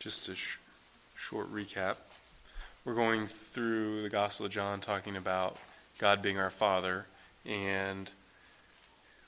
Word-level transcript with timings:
just 0.00 0.30
a 0.30 0.34
sh- 0.34 0.56
short 1.14 1.52
recap. 1.52 1.96
We're 2.86 2.94
going 2.94 3.26
through 3.26 4.02
the 4.02 4.08
Gospel 4.08 4.46
of 4.46 4.52
John 4.52 4.80
talking 4.80 5.14
about 5.14 5.58
God 5.98 6.22
being 6.22 6.38
our 6.38 6.48
Father, 6.48 7.04
and 7.44 8.10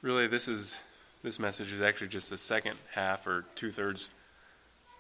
really 0.00 0.27
this 0.27 0.48
is 0.48 0.80
this 1.22 1.38
message 1.38 1.72
is 1.74 1.82
actually 1.82 2.08
just 2.08 2.30
the 2.30 2.38
second 2.38 2.77
half 2.93 3.27
or 3.27 3.45
two 3.54 3.71
thirds 3.71 4.08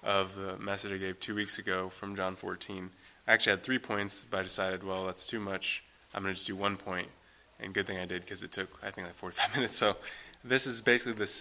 of 0.02 0.36
the 0.36 0.58
message 0.58 0.92
I 0.92 0.98
gave 0.98 1.18
two 1.18 1.34
weeks 1.34 1.58
ago 1.58 1.88
from 1.88 2.14
John 2.16 2.36
14. 2.36 2.90
I 3.26 3.32
actually 3.32 3.52
had 3.52 3.62
three 3.62 3.78
points, 3.78 4.26
but 4.30 4.40
I 4.40 4.42
decided, 4.42 4.84
well, 4.84 5.06
that's 5.06 5.26
too 5.26 5.40
much. 5.40 5.82
I'm 6.14 6.22
going 6.22 6.34
to 6.34 6.34
just 6.34 6.46
do 6.46 6.54
one 6.54 6.76
point, 6.76 7.08
and 7.58 7.72
good 7.72 7.86
thing 7.86 7.98
I 7.98 8.04
did 8.04 8.20
because 8.20 8.42
it 8.42 8.52
took 8.52 8.78
I 8.82 8.90
think 8.90 9.06
like 9.06 9.16
45 9.16 9.54
minutes. 9.56 9.74
So 9.74 9.96
this 10.44 10.66
is 10.66 10.82
basically 10.82 11.14
the 11.14 11.32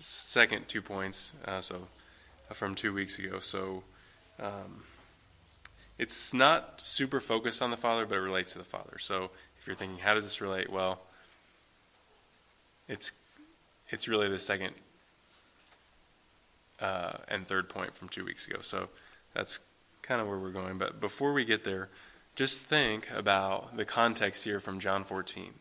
second 0.00 0.68
two 0.68 0.82
points. 0.82 1.32
Uh, 1.44 1.60
so 1.60 1.88
from 2.52 2.74
two 2.74 2.92
weeks 2.92 3.18
ago. 3.18 3.38
So 3.38 3.82
um, 4.38 4.84
it's 5.98 6.32
not 6.32 6.80
super 6.80 7.20
focused 7.20 7.62
on 7.62 7.70
the 7.70 7.76
Father, 7.76 8.06
but 8.06 8.16
it 8.16 8.22
relates 8.22 8.52
to 8.52 8.58
the 8.58 8.64
Father. 8.64 8.98
So 8.98 9.30
if 9.58 9.66
you're 9.66 9.76
thinking, 9.76 9.98
how 9.98 10.14
does 10.14 10.24
this 10.24 10.40
relate? 10.40 10.70
Well, 10.70 11.00
it's 12.88 13.12
it's 13.90 14.08
really 14.08 14.28
the 14.28 14.38
second 14.38 14.74
uh, 16.80 17.18
and 17.28 17.46
third 17.46 17.68
point 17.68 17.94
from 17.94 18.08
two 18.08 18.24
weeks 18.24 18.46
ago. 18.46 18.60
So 18.60 18.88
that's 19.34 19.60
kind 20.02 20.20
of 20.20 20.28
where 20.28 20.38
we're 20.38 20.50
going. 20.50 20.78
But 20.78 21.00
before 21.00 21.32
we 21.32 21.44
get 21.44 21.64
there, 21.64 21.88
just 22.36 22.60
think 22.60 23.08
about 23.14 23.76
the 23.76 23.84
context 23.84 24.44
here 24.44 24.60
from 24.60 24.80
John 24.80 25.04
14. 25.04 25.54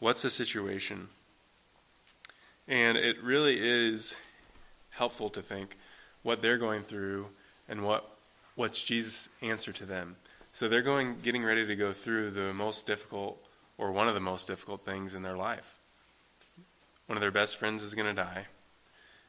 What's 0.00 0.22
the 0.22 0.30
situation? 0.30 1.08
And 2.66 2.98
it 2.98 3.22
really 3.22 3.58
is 3.60 4.16
helpful 4.94 5.30
to 5.30 5.42
think 5.42 5.76
what 6.26 6.42
they're 6.42 6.58
going 6.58 6.82
through 6.82 7.28
and 7.68 7.84
what 7.84 8.10
what's 8.56 8.82
Jesus' 8.82 9.28
answer 9.40 9.72
to 9.72 9.86
them. 9.86 10.16
So 10.52 10.68
they're 10.68 10.82
going 10.82 11.20
getting 11.22 11.44
ready 11.44 11.64
to 11.64 11.76
go 11.76 11.92
through 11.92 12.32
the 12.32 12.52
most 12.52 12.84
difficult 12.84 13.38
or 13.78 13.92
one 13.92 14.08
of 14.08 14.14
the 14.14 14.20
most 14.20 14.48
difficult 14.48 14.82
things 14.82 15.14
in 15.14 15.22
their 15.22 15.36
life. 15.36 15.78
One 17.06 17.16
of 17.16 17.20
their 17.20 17.30
best 17.30 17.58
friends 17.58 17.84
is 17.84 17.94
going 17.94 18.08
to 18.08 18.22
die. 18.22 18.46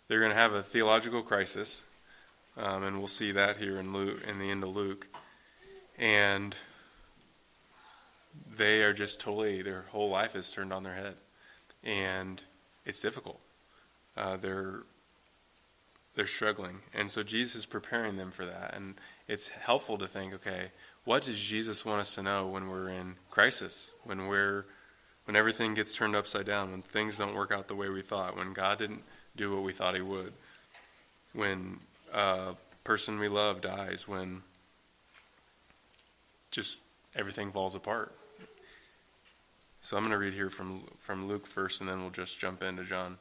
They're 0.08 0.20
going 0.20 0.32
to 0.32 0.38
have 0.38 0.54
a 0.54 0.64
theological 0.64 1.22
crisis, 1.22 1.86
um, 2.58 2.84
and 2.84 2.98
we'll 2.98 3.08
see 3.08 3.32
that 3.34 3.58
here 3.58 3.78
in 3.78 3.94
Luke, 3.94 4.24
in 4.28 4.40
the 4.40 4.50
end 4.50 4.64
of 4.64 4.76
Luke. 4.76 5.08
And 6.00 6.56
they 8.56 8.82
are 8.82 8.94
just 8.94 9.20
totally 9.20 9.62
their 9.62 9.86
whole 9.92 10.10
life 10.10 10.36
is 10.36 10.50
turned 10.52 10.74
on 10.74 10.82
their 10.82 10.96
head, 10.96 11.16
and 11.84 12.42
it's 12.86 13.02
difficult. 13.02 13.40
Uh, 14.16 14.38
they're 14.38 14.82
they're 16.18 16.26
struggling, 16.26 16.80
and 16.96 17.12
so 17.12 17.22
Jesus 17.22 17.56
is 17.58 17.66
preparing 17.68 18.18
them 18.18 18.32
for 18.32 18.44
that. 18.44 18.74
And 18.76 18.96
it's 19.28 19.50
helpful 19.50 20.00
to 20.00 20.08
think, 20.08 20.34
okay, 20.34 20.72
what 21.06 21.22
does 21.22 21.40
Jesus 21.40 21.86
want 21.86 22.02
us 22.02 22.16
to 22.16 22.24
know 22.24 22.48
when 22.48 22.70
we're 22.70 22.90
in 22.90 23.18
crisis, 23.30 23.94
when 24.04 24.28
we're 24.28 24.66
when 25.26 25.36
everything 25.36 25.76
gets 25.76 25.96
turned 25.96 26.16
upside 26.16 26.46
down, 26.48 26.72
when 26.72 26.82
things 26.82 27.18
don't 27.18 27.36
work 27.36 27.52
out 27.52 27.68
the 27.68 27.76
way 27.76 27.90
we 27.90 28.02
thought, 28.02 28.36
when 28.36 28.54
God 28.54 28.80
didn't 28.80 29.04
do 29.36 29.54
what 29.54 29.64
we 29.64 29.74
thought 29.74 29.94
He 29.94 30.02
would, 30.02 30.34
when 31.34 31.82
a 32.12 32.56
person 32.84 33.20
we 33.20 33.28
love 33.28 33.62
dies, 33.62 34.08
when 34.08 34.42
just 36.50 36.84
everything 37.16 37.52
falls 37.52 37.76
apart. 37.76 38.12
So 39.82 39.98
I'm 39.98 40.04
going 40.04 40.14
to 40.14 40.18
read 40.18 40.34
here 40.34 40.50
from 40.50 40.82
from 40.98 41.28
Luke 41.28 41.46
first, 41.46 41.80
and 41.80 41.88
then 41.88 42.02
we'll 42.02 42.10
just 42.10 42.40
jump 42.40 42.64
into 42.64 42.84
John 42.84 43.20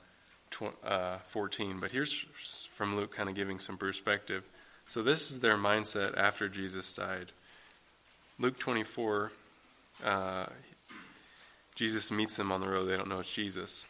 uh, 0.85 1.19
14. 1.19 1.79
But 1.81 1.91
here's 1.91 2.13
from 2.13 2.97
Luke, 2.97 3.15
kind 3.15 3.29
of 3.29 3.35
giving 3.35 3.59
some 3.59 3.77
perspective. 3.77 4.45
So 4.87 5.03
this 5.03 5.31
is 5.31 5.41
their 5.41 5.57
mindset 5.57 6.17
after 6.17 6.49
Jesus 6.49 6.95
died. 6.95 7.33
Luke 8.39 8.59
24, 8.59 9.33
uh, 10.05 10.47
Jesus 11.75 12.11
meets 12.11 12.37
them 12.37 12.53
on 12.53 12.61
the 12.61 12.69
road. 12.69 12.85
They 12.85 12.97
don't 12.97 13.09
know 13.09 13.21
it's 13.21 13.35
Jesus. 13.35 13.87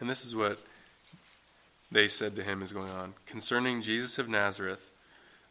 And 0.00 0.08
this 0.08 0.24
is 0.24 0.34
what 0.34 0.58
they 1.90 2.08
said 2.08 2.36
to 2.36 2.42
him 2.42 2.62
is 2.62 2.72
going 2.72 2.90
on. 2.90 3.14
Concerning 3.26 3.82
Jesus 3.82 4.18
of 4.18 4.28
Nazareth, 4.28 4.90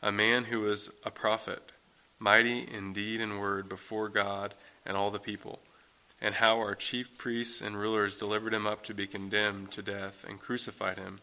a 0.02 0.12
man 0.12 0.46
who 0.46 0.62
was 0.62 0.91
a 1.03 1.12
prophet, 1.12 1.72
mighty 2.19 2.59
in 2.59 2.94
deed 2.94 3.19
and 3.22 3.40
word 3.40 3.69
before 3.69 4.09
God 4.09 4.53
and 4.85 4.96
all 4.96 5.12
the 5.12 5.19
people, 5.19 5.59
and 6.22 6.36
how 6.36 6.58
our 6.58 6.76
chief 6.76 7.18
priests 7.18 7.62
and 7.62 7.78
rulers 7.78 8.18
delivered 8.18 8.53
him 8.53 8.66
up 8.66 8.84
to 8.84 8.94
be 8.94 9.08
condemned 9.08 9.72
to 9.72 9.81
death 9.81 10.26
and 10.28 10.40
crucified 10.40 10.98
him. 10.98 11.20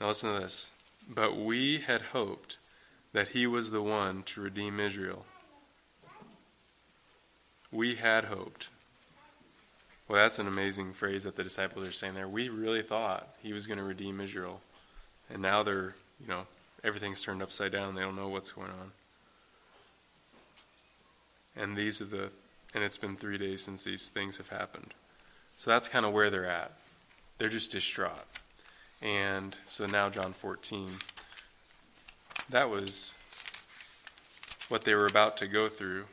Now 0.00 0.08
listen 0.08 0.34
to 0.34 0.40
this. 0.40 0.70
But 1.08 1.36
we 1.36 1.78
had 1.78 2.02
hoped 2.12 2.58
that 3.12 3.28
he 3.28 3.46
was 3.46 3.70
the 3.70 3.82
one 3.82 4.22
to 4.24 4.40
redeem 4.40 4.78
Israel. 4.78 5.24
We 7.72 7.96
had 7.96 8.24
hoped. 8.24 8.68
Well, 10.08 10.20
that's 10.20 10.38
an 10.38 10.48
amazing 10.48 10.92
phrase 10.92 11.24
that 11.24 11.36
the 11.36 11.44
disciples 11.44 11.88
are 11.88 11.92
saying 11.92 12.14
there. 12.14 12.28
We 12.28 12.48
really 12.48 12.82
thought 12.82 13.28
he 13.42 13.52
was 13.52 13.66
going 13.66 13.78
to 13.78 13.84
redeem 13.84 14.20
Israel. 14.20 14.60
And 15.32 15.40
now 15.40 15.62
they're, 15.62 15.94
you 16.20 16.26
know, 16.26 16.46
everything's 16.82 17.22
turned 17.22 17.42
upside 17.42 17.72
down. 17.72 17.94
They 17.94 18.02
don't 18.02 18.16
know 18.16 18.28
what's 18.28 18.50
going 18.52 18.70
on. 18.70 18.92
And 21.56 21.76
these 21.76 22.00
are 22.00 22.06
the, 22.06 22.32
and 22.74 22.84
it's 22.84 22.98
been 22.98 23.16
three 23.16 23.38
days 23.38 23.64
since 23.64 23.82
these 23.82 24.08
things 24.08 24.36
have 24.38 24.48
happened. 24.48 24.94
So 25.56 25.70
that's 25.70 25.88
kind 25.88 26.06
of 26.06 26.12
where 26.12 26.30
they're 26.30 26.46
at. 26.46 26.72
They're 27.38 27.48
just 27.48 27.72
distraught. 27.72 28.26
And 29.02 29.56
so 29.66 29.86
now, 29.86 30.10
John 30.10 30.32
14. 30.32 30.90
That 32.48 32.70
was 32.70 33.14
what 34.68 34.84
they 34.84 34.94
were 34.94 35.06
about 35.06 35.36
to 35.38 35.46
go 35.46 35.68
through. 35.68 36.06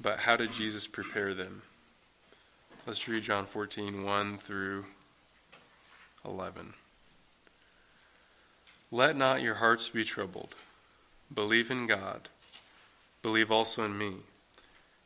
But 0.00 0.20
how 0.20 0.36
did 0.36 0.52
Jesus 0.52 0.86
prepare 0.86 1.34
them? 1.34 1.62
Let's 2.86 3.06
read 3.08 3.22
John 3.22 3.46
14, 3.46 4.04
1 4.04 4.38
through 4.38 4.86
11. 6.24 6.74
Let 8.90 9.16
not 9.16 9.42
your 9.42 9.56
hearts 9.56 9.90
be 9.90 10.04
troubled. 10.04 10.54
Believe 11.32 11.70
in 11.70 11.86
God. 11.86 12.28
Believe 13.20 13.50
also 13.50 13.84
in 13.84 13.98
me. 13.98 14.14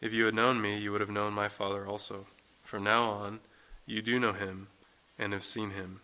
If 0.00 0.12
you 0.12 0.26
had 0.26 0.34
known 0.34 0.60
me, 0.60 0.78
you 0.78 0.92
would 0.92 1.00
have 1.00 1.10
known 1.10 1.32
my 1.32 1.48
Father 1.48 1.86
also. 1.86 2.26
From 2.62 2.84
now 2.84 3.04
on, 3.08 3.40
you 3.84 4.00
do 4.00 4.20
know 4.20 4.32
him 4.32 4.68
and 5.18 5.32
have 5.32 5.42
seen 5.42 5.70
him. 5.70 6.00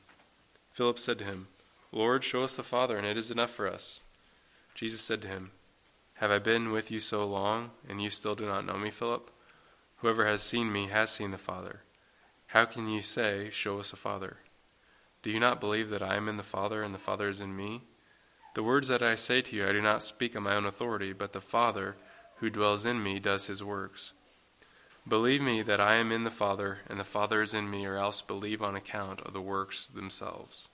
Philip 0.71 0.99
said 0.99 1.19
to 1.19 1.25
him, 1.25 1.47
Lord, 1.93 2.25
show 2.25 2.43
us 2.43 2.57
the 2.57 2.65
Father, 2.65 2.97
and 2.97 3.07
it 3.07 3.17
is 3.17 3.31
enough 3.31 3.51
for 3.51 3.69
us. 3.69 4.01
Jesus 4.75 5.01
said 5.01 5.23
to 5.23 5.29
him, 5.29 5.53
Have 6.15 6.33
I 6.33 6.41
been 6.41 6.73
with 6.73 6.91
you 6.91 6.99
so 6.99 7.25
long, 7.25 7.71
and 7.89 8.03
you 8.03 8.11
still 8.11 8.35
do 8.35 8.47
not 8.47 8.67
know 8.67 8.77
me, 8.77 8.91
Philip? 8.91 9.31
Whoever 9.99 10.27
has 10.27 10.43
seen 10.43 10.73
me 10.73 10.89
has 10.89 11.11
seen 11.11 11.31
the 11.31 11.39
Father. 11.39 11.83
How 12.49 12.65
can 12.65 12.89
you 12.89 13.01
say, 13.01 13.49
Show 13.51 13.79
us 13.79 13.91
the 13.91 13.97
Father? 13.97 14.39
Do 15.23 15.31
you 15.31 15.39
not 15.39 15.61
believe 15.61 15.91
that 15.91 16.03
I 16.03 16.17
am 16.17 16.29
in 16.29 16.37
the 16.37 16.43
Father, 16.43 16.83
and 16.83 16.93
the 16.93 16.99
Father 16.99 17.29
is 17.29 17.41
in 17.41 17.57
me? 17.57 17.83
The 18.55 18.65
words 18.65 18.89
that 18.89 19.03
I 19.03 19.15
say 19.15 19.41
to 19.43 19.57
you, 19.57 19.69
I 19.69 19.73
do 19.73 19.81
not 19.81 20.03
speak 20.03 20.35
on 20.37 20.43
my 20.43 20.57
own 20.57 20.67
authority, 20.67 21.13
but 21.13 21.33
the 21.33 21.41
Father, 21.41 21.97
who 22.45 22.51
dwells 22.51 22.85
in 22.85 23.03
me, 23.03 23.19
does 23.19 23.47
his 23.47 23.65
works. 23.65 24.13
Believe 25.09 25.41
me 25.41 25.63
that 25.63 25.81
I 25.81 25.95
am 25.95 26.13
in 26.13 26.25
the 26.25 26.31
Father, 26.31 26.81
and 26.91 27.01
the 27.01 27.05
Father 27.05 27.41
is 27.41 27.55
in 27.55 27.71
me, 27.71 27.87
or 27.87 27.97
else 27.97 28.21
believe 28.21 28.61
on 28.61 28.77
account 28.77 29.23
of 29.23 29.33
the 29.33 29.41
works 29.41 29.87
themselves. 29.87 30.69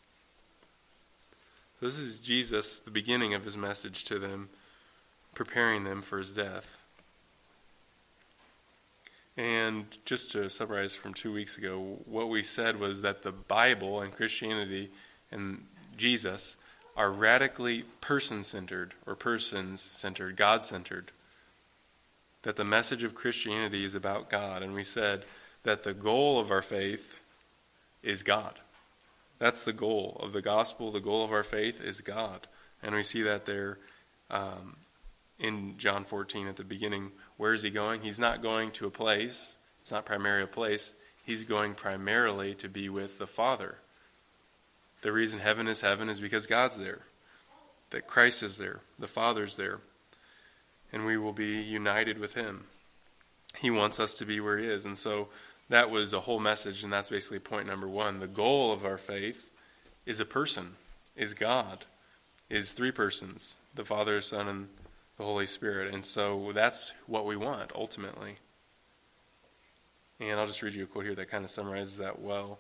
This 1.81 1.97
is 1.97 2.19
Jesus, 2.19 2.81
the 2.81 2.91
beginning 2.91 3.35
of 3.35 3.45
his 3.45 3.57
message 3.57 4.05
to 4.07 4.19
them, 4.19 4.49
preparing 5.33 5.85
them 5.85 6.03
for 6.03 6.19
his 6.19 6.33
death. 6.33 6.81
And 9.37 9.87
just 10.05 10.33
to 10.33 10.51
summarize 10.51 10.97
from 10.97 11.15
two 11.15 11.33
weeks 11.33 11.57
ago, 11.57 12.01
what 12.05 12.29
we 12.29 12.43
said 12.43 12.81
was 12.81 13.03
that 13.03 13.23
the 13.23 13.31
Bible 13.31 14.01
and 14.01 14.13
Christianity 14.13 14.91
and 15.31 15.67
Jesus 15.97 16.57
are 16.97 17.13
radically 17.13 17.85
person 18.01 18.43
centered 18.43 18.95
or 19.07 19.15
persons 19.15 19.81
centered, 19.81 20.35
God 20.37 20.65
centered 20.65 21.13
that 22.43 22.57
the 22.57 22.65
message 22.65 23.05
of 23.05 23.15
Christianity 23.15 23.85
is 23.85 23.95
about 23.95 24.31
God. 24.31 24.63
And 24.63 24.75
we 24.75 24.85
said 24.85 25.25
that 25.63 25.85
the 25.85 25.95
goal 25.95 26.39
of 26.39 26.51
our 26.51 26.63
faith 26.63 27.19
is 28.03 28.23
God. 28.23 28.59
That's 29.39 29.65
the 29.65 29.73
goal 29.73 30.19
of 30.21 30.33
the 30.33 30.43
gospel. 30.43 30.91
The 30.91 31.01
goal 31.01 31.25
of 31.25 31.33
our 31.33 31.43
faith 31.43 31.83
is 31.83 32.01
God. 32.01 32.47
And 32.83 32.95
we 32.95 33.03
see 33.03 33.23
that 33.23 33.47
there 33.47 33.79
um, 34.31 34.77
in 35.39 35.77
John 35.79 36.05
14 36.05 36.47
at 36.47 36.57
the 36.57 36.65
beginning. 36.65 37.13
Where 37.37 37.55
is 37.55 37.63
he 37.63 37.71
going? 37.71 38.03
He's 38.03 38.21
not 38.21 38.43
going 38.43 38.71
to 38.73 38.87
a 38.87 38.91
place, 38.91 39.59
it's 39.81 39.93
not 39.93 40.05
primarily 40.05 40.45
a 40.45 40.47
place. 40.47 40.95
He's 41.25 41.45
going 41.45 41.75
primarily 41.75 42.55
to 42.57 42.69
be 42.69 42.89
with 42.89 43.19
the 43.19 43.27
Father. 43.27 43.77
The 45.03 45.13
reason 45.13 45.39
heaven 45.39 45.69
is 45.69 45.81
heaven 45.81 46.09
is 46.09 46.21
because 46.21 46.47
God's 46.47 46.79
there, 46.79 47.03
that 47.91 48.07
Christ 48.07 48.43
is 48.43 48.59
there, 48.59 48.81
the 48.99 49.07
Father's 49.07 49.57
there, 49.57 49.81
and 50.93 51.05
we 51.05 51.17
will 51.17 51.33
be 51.33 51.61
united 51.61 52.19
with 52.19 52.35
Him. 52.35 52.65
He 53.57 53.71
wants 53.71 53.99
us 54.01 54.17
to 54.19 54.25
be 54.25 54.41
where 54.41 54.59
He 54.59 54.67
is. 54.67 54.85
And 54.85 54.97
so 54.97 55.29
that 55.69 55.91
was 55.91 56.13
a 56.13 56.21
whole 56.21 56.41
message, 56.41 56.83
and 56.83 56.93
that's 56.93 57.11
basically 57.11 57.39
point 57.39 57.67
number 57.67 57.89
one. 57.89 58.19
The 58.19 58.27
goal 58.27 58.73
of 58.73 58.85
our 58.85 58.99
faith 58.99 59.51
is 60.05 60.21
a 60.21 60.25
person, 60.25 60.73
is 61.17 61.35
God, 61.35 61.87
is 62.49 62.73
three 62.73 62.91
persons 62.91 63.59
the 63.75 63.85
Father, 63.85 64.21
Son, 64.21 64.49
and 64.49 64.69
the 65.17 65.25
Holy 65.25 65.47
Spirit. 65.47 65.95
And 65.95 66.05
so 66.05 66.51
that's 66.53 66.93
what 67.07 67.25
we 67.25 67.37
want 67.37 67.71
ultimately. 67.75 68.39
And 70.19 70.39
I'll 70.39 70.47
just 70.47 70.61
read 70.63 70.75
you 70.75 70.85
a 70.85 70.87
quote 70.87 71.05
here 71.05 71.15
that 71.15 71.31
kind 71.31 71.45
of 71.45 71.51
summarizes 71.51 71.99
that 71.99 72.21
well. 72.21 72.59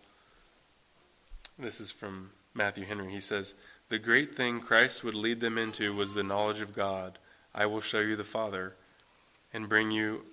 This 1.59 1.81
is 1.81 1.91
from 1.91 2.31
Matthew 2.55 2.85
Henry. 2.85 3.11
He 3.11 3.21
says, 3.21 3.55
The 3.88 3.99
great 3.99 4.35
thing 4.35 4.61
Christ 4.61 5.05
would 5.05 5.15
lead 5.15 5.41
them 5.41 5.59
into 5.59 5.94
was 5.94 6.15
the 6.15 6.23
knowledge 6.23 6.61
of 6.61 6.75
God. 6.75 7.19
I 7.55 7.67
will 7.67 7.81
show 7.81 8.00
you 8.00 8.17
the 8.17 8.25
Father 8.25 8.75
and 9.52 9.69
bring 9.69 9.91
you 9.91 10.25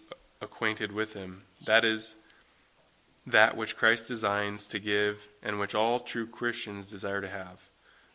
acquainted 0.42 0.92
with 0.92 1.14
him. 1.14 1.44
That 1.66 1.84
is 1.84 2.16
that 3.26 3.58
which 3.58 3.76
Christ 3.76 4.08
designs 4.08 4.68
to 4.70 4.80
give 4.80 5.28
and 5.44 5.60
which 5.60 5.76
all 5.76 6.00
true 6.00 6.28
Christians 6.28 6.90
desire 6.90 7.22
to 7.22 7.28
have. 7.28 7.68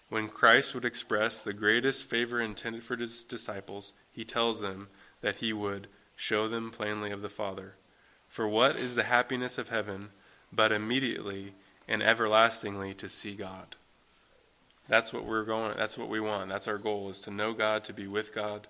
When 0.09 0.29
Christ 0.29 0.75
would 0.75 0.85
express 0.85 1.41
the 1.41 1.53
greatest 1.53 2.09
favor 2.09 2.41
intended 2.41 2.83
for 2.83 2.97
his 2.97 3.25
disciples, 3.25 3.93
he 4.13 4.25
tells 4.25 4.61
them 4.61 4.89
that 5.21 5.37
he 5.37 5.53
would 5.53 5.89
show 6.17 6.49
them 6.49 6.71
plainly 6.71 7.11
of 7.11 7.23
the 7.23 7.29
Father. 7.29 7.75
For 8.29 8.47
what 8.47 8.77
is 8.77 8.95
the 8.95 9.05
happiness 9.05 9.59
of 9.59 9.69
heaven 9.69 10.11
but 10.53 10.73
immediately 10.73 11.55
and 11.89 12.03
everlastingly 12.03 12.95
to 12.95 13.09
see 13.09 13.35
God? 13.35 13.77
That's 14.89 15.13
what 15.13 15.25
we're 15.25 15.45
going 15.45 15.77
that's 15.77 15.97
what 15.97 16.09
we 16.09 16.21
want. 16.21 16.49
That's 16.49 16.69
our 16.69 16.79
goal 16.79 17.09
is 17.09 17.21
to 17.23 17.31
know 17.31 17.53
God, 17.53 17.85
to 17.85 17.93
be 17.93 18.07
with 18.07 18.35
God 18.35 18.67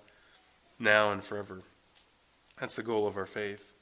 now 0.83 1.11
and 1.11 1.23
forever. 1.23 1.61
That's 2.59 2.75
the 2.75 2.83
goal 2.83 3.07
of 3.07 3.17
our 3.17 3.25
faith 3.25 3.73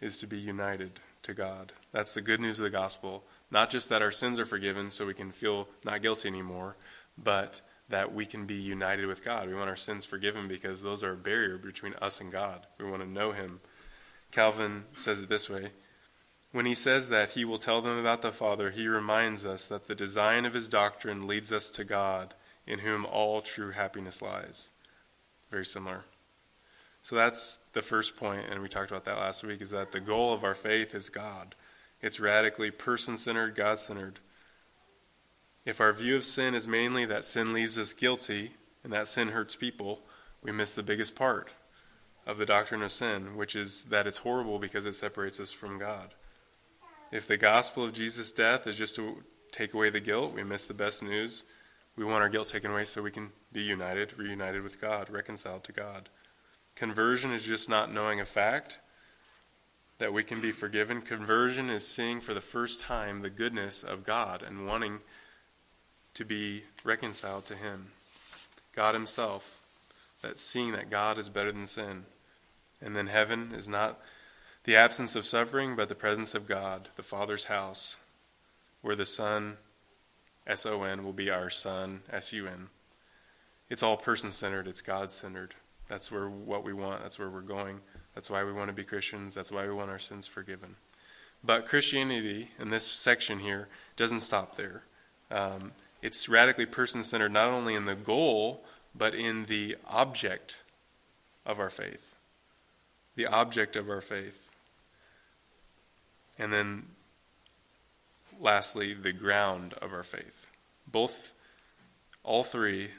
is 0.00 0.18
to 0.18 0.26
be 0.26 0.38
united 0.38 1.00
to 1.22 1.34
God. 1.34 1.72
That's 1.92 2.14
the 2.14 2.22
good 2.22 2.40
news 2.40 2.58
of 2.58 2.64
the 2.64 2.70
gospel. 2.70 3.24
Not 3.50 3.70
just 3.70 3.88
that 3.90 4.02
our 4.02 4.10
sins 4.10 4.40
are 4.40 4.46
forgiven 4.46 4.90
so 4.90 5.06
we 5.06 5.14
can 5.14 5.30
feel 5.30 5.68
not 5.84 6.02
guilty 6.02 6.28
anymore, 6.28 6.76
but 7.16 7.60
that 7.88 8.14
we 8.14 8.24
can 8.24 8.46
be 8.46 8.54
united 8.54 9.06
with 9.06 9.24
God. 9.24 9.48
We 9.48 9.54
want 9.54 9.68
our 9.68 9.76
sins 9.76 10.06
forgiven 10.06 10.48
because 10.48 10.82
those 10.82 11.04
are 11.04 11.12
a 11.12 11.16
barrier 11.16 11.58
between 11.58 11.94
us 12.00 12.20
and 12.20 12.32
God. 12.32 12.66
We 12.78 12.88
want 12.88 13.02
to 13.02 13.08
know 13.08 13.32
Him. 13.32 13.60
Calvin 14.30 14.84
says 14.94 15.20
it 15.20 15.28
this 15.28 15.50
way 15.50 15.70
When 16.52 16.66
he 16.66 16.74
says 16.74 17.08
that 17.08 17.30
he 17.30 17.44
will 17.44 17.58
tell 17.58 17.80
them 17.80 17.98
about 17.98 18.22
the 18.22 18.32
Father, 18.32 18.70
he 18.70 18.86
reminds 18.86 19.44
us 19.44 19.66
that 19.66 19.88
the 19.88 19.94
design 19.94 20.46
of 20.46 20.54
his 20.54 20.68
doctrine 20.68 21.26
leads 21.26 21.52
us 21.52 21.70
to 21.72 21.84
God, 21.84 22.34
in 22.66 22.80
whom 22.80 23.04
all 23.04 23.40
true 23.40 23.72
happiness 23.72 24.22
lies. 24.22 24.70
Very 25.50 25.64
similar. 25.64 26.04
So 27.02 27.16
that's 27.16 27.60
the 27.72 27.82
first 27.82 28.16
point, 28.16 28.46
and 28.50 28.60
we 28.60 28.68
talked 28.68 28.90
about 28.90 29.04
that 29.06 29.18
last 29.18 29.42
week, 29.42 29.60
is 29.62 29.70
that 29.70 29.92
the 29.92 30.00
goal 30.00 30.32
of 30.32 30.44
our 30.44 30.54
faith 30.54 30.94
is 30.94 31.08
God. 31.08 31.54
It's 32.02 32.20
radically 32.20 32.70
person 32.70 33.16
centered, 33.16 33.54
God 33.54 33.78
centered. 33.78 34.20
If 35.64 35.80
our 35.80 35.92
view 35.92 36.16
of 36.16 36.24
sin 36.24 36.54
is 36.54 36.66
mainly 36.66 37.04
that 37.06 37.24
sin 37.24 37.52
leaves 37.52 37.78
us 37.78 37.92
guilty 37.92 38.52
and 38.82 38.92
that 38.92 39.08
sin 39.08 39.28
hurts 39.28 39.56
people, 39.56 40.02
we 40.42 40.52
miss 40.52 40.74
the 40.74 40.82
biggest 40.82 41.14
part 41.14 41.54
of 42.26 42.38
the 42.38 42.46
doctrine 42.46 42.82
of 42.82 42.92
sin, 42.92 43.36
which 43.36 43.56
is 43.56 43.84
that 43.84 44.06
it's 44.06 44.18
horrible 44.18 44.58
because 44.58 44.86
it 44.86 44.94
separates 44.94 45.40
us 45.40 45.52
from 45.52 45.78
God. 45.78 46.14
If 47.12 47.26
the 47.26 47.36
gospel 47.36 47.84
of 47.84 47.92
Jesus' 47.92 48.32
death 48.32 48.66
is 48.66 48.76
just 48.76 48.96
to 48.96 49.22
take 49.50 49.74
away 49.74 49.90
the 49.90 50.00
guilt, 50.00 50.34
we 50.34 50.44
miss 50.44 50.66
the 50.66 50.74
best 50.74 51.02
news. 51.02 51.44
We 51.96 52.04
want 52.04 52.22
our 52.22 52.28
guilt 52.28 52.48
taken 52.48 52.70
away 52.70 52.84
so 52.84 53.02
we 53.02 53.10
can 53.10 53.32
be 53.52 53.62
united, 53.62 54.16
reunited 54.16 54.62
with 54.62 54.80
God, 54.80 55.10
reconciled 55.10 55.64
to 55.64 55.72
God. 55.72 56.08
Conversion 56.74 57.32
is 57.32 57.44
just 57.44 57.68
not 57.68 57.92
knowing 57.92 58.20
a 58.20 58.24
fact 58.24 58.78
that 59.98 60.12
we 60.12 60.24
can 60.24 60.40
be 60.40 60.52
forgiven. 60.52 61.02
Conversion 61.02 61.68
is 61.68 61.86
seeing 61.86 62.20
for 62.20 62.32
the 62.32 62.40
first 62.40 62.80
time 62.80 63.20
the 63.20 63.30
goodness 63.30 63.82
of 63.82 64.04
God 64.04 64.42
and 64.42 64.66
wanting 64.66 65.00
to 66.14 66.24
be 66.24 66.64
reconciled 66.84 67.44
to 67.46 67.54
Him. 67.54 67.88
God 68.74 68.94
Himself 68.94 69.60
that 70.22 70.36
seeing 70.36 70.72
that 70.72 70.90
God 70.90 71.18
is 71.18 71.28
better 71.28 71.52
than 71.52 71.66
sin. 71.66 72.04
And 72.80 72.96
then 72.96 73.08
heaven 73.08 73.52
is 73.54 73.68
not 73.68 74.00
the 74.64 74.76
absence 74.76 75.16
of 75.16 75.26
suffering, 75.26 75.76
but 75.76 75.88
the 75.88 75.94
presence 75.94 76.34
of 76.34 76.46
God, 76.46 76.88
the 76.96 77.02
Father's 77.02 77.44
house, 77.44 77.98
where 78.82 78.96
the 78.96 79.06
Son, 79.06 79.56
S 80.46 80.66
O 80.66 80.82
N, 80.82 81.04
will 81.04 81.12
be 81.12 81.30
our 81.30 81.50
Son, 81.50 82.02
S 82.10 82.32
U 82.32 82.46
N. 82.46 82.68
It's 83.68 83.82
all 83.82 83.96
person 83.96 84.30
centered, 84.30 84.66
it's 84.66 84.82
God 84.82 85.10
centered. 85.10 85.54
That's 85.90 86.12
where 86.12 86.28
what 86.28 86.62
we 86.62 86.72
want, 86.72 87.02
that's 87.02 87.18
where 87.18 87.28
we're 87.28 87.40
going. 87.40 87.80
That's 88.14 88.30
why 88.30 88.44
we 88.44 88.52
want 88.52 88.68
to 88.68 88.72
be 88.72 88.84
Christians, 88.84 89.34
that's 89.34 89.50
why 89.50 89.66
we 89.66 89.74
want 89.74 89.90
our 89.90 89.98
sins 89.98 90.28
forgiven. 90.28 90.76
But 91.42 91.66
Christianity, 91.66 92.52
in 92.60 92.70
this 92.70 92.86
section 92.86 93.40
here, 93.40 93.66
doesn't 93.96 94.20
stop 94.20 94.54
there. 94.54 94.84
Um, 95.32 95.72
it's 96.00 96.28
radically 96.28 96.66
person 96.66 97.02
centered, 97.02 97.32
not 97.32 97.48
only 97.48 97.74
in 97.74 97.86
the 97.86 97.96
goal 97.96 98.62
but 98.94 99.14
in 99.14 99.46
the 99.46 99.76
object 99.88 100.62
of 101.46 101.58
our 101.58 101.70
faith. 101.70 102.14
The 103.16 103.26
object 103.26 103.76
of 103.76 103.88
our 103.88 104.00
faith. 104.00 104.50
And 106.38 106.52
then, 106.52 106.86
lastly, 108.40 108.94
the 108.94 109.12
ground 109.12 109.74
of 109.74 109.92
our 109.92 110.02
faith. 110.02 110.50
Both, 110.86 111.34
all 112.24 112.44
three, 112.44 112.90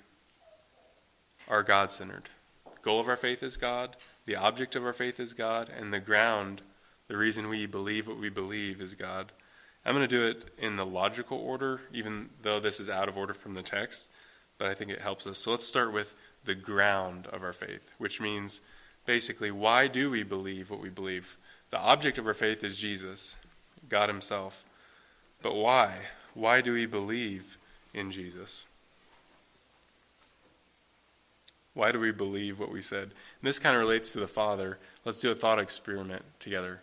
are 1.48 1.64
God 1.64 1.92
centered. 1.92 2.30
Goal 2.82 3.00
of 3.00 3.08
our 3.08 3.18
faith 3.18 3.44
is 3.44 3.58
God, 3.58 3.96
the 4.26 4.36
object 4.36 4.76
of 4.76 4.86
our 4.86 4.94
faith 4.94 5.20
is 5.20 5.34
God, 5.34 5.70
and 5.70 5.92
the 5.92 6.00
ground, 6.00 6.62
the 7.08 7.18
reason 7.18 7.50
we 7.50 7.66
believe 7.66 8.08
what 8.08 8.20
we 8.20 8.30
believe, 8.30 8.82
is 8.82 8.94
God. 8.94 9.32
I'm 9.86 9.96
going 9.96 10.08
to 10.08 10.16
do 10.16 10.28
it 10.28 10.52
in 10.58 10.76
the 10.76 10.86
logical 10.86 11.38
order, 11.38 11.82
even 11.92 12.30
though 12.42 12.60
this 12.60 12.80
is 12.80 12.90
out 12.90 13.10
of 13.10 13.18
order 13.18 13.34
from 13.34 13.54
the 13.54 13.64
text 13.64 14.12
but 14.62 14.70
I 14.70 14.76
think 14.76 14.92
it 14.92 15.02
helps 15.02 15.26
us. 15.26 15.40
So 15.40 15.50
let's 15.50 15.66
start 15.66 15.92
with 15.92 16.16
the 16.46 16.54
ground 16.54 17.26
of 17.34 17.42
our 17.42 17.52
faith, 17.52 17.96
which 17.98 18.22
means 18.22 18.62
basically, 19.08 19.50
why 19.50 19.88
do 19.88 20.12
we 20.12 20.22
believe 20.22 20.70
what 20.70 20.80
we 20.80 20.90
believe? 20.90 21.36
The 21.72 21.80
object 21.80 22.20
of 22.20 22.28
our 22.28 22.36
faith 22.36 22.64
is 22.64 22.78
Jesus, 22.78 23.38
God 23.90 24.08
Himself. 24.08 24.64
But 25.42 25.56
why? 25.56 25.96
Why 26.36 26.62
do 26.62 26.74
we 26.74 26.86
believe 26.86 27.58
in 27.92 28.12
Jesus? 28.12 28.68
Why 31.74 31.92
do 31.92 32.00
we 32.00 32.12
believe 32.12 32.60
what 32.60 32.72
we 32.72 32.82
said? 32.82 33.04
And 33.04 33.14
this 33.44 33.60
kind 33.60 33.76
of 33.76 33.82
relates 33.82 34.12
to 34.12 34.20
the 34.20 34.28
Father. 34.28 34.78
Let's 35.06 35.20
do 35.20 35.32
a 35.32 35.36
thought 35.36 35.60
experiment 35.60 36.24
together. 36.40 36.82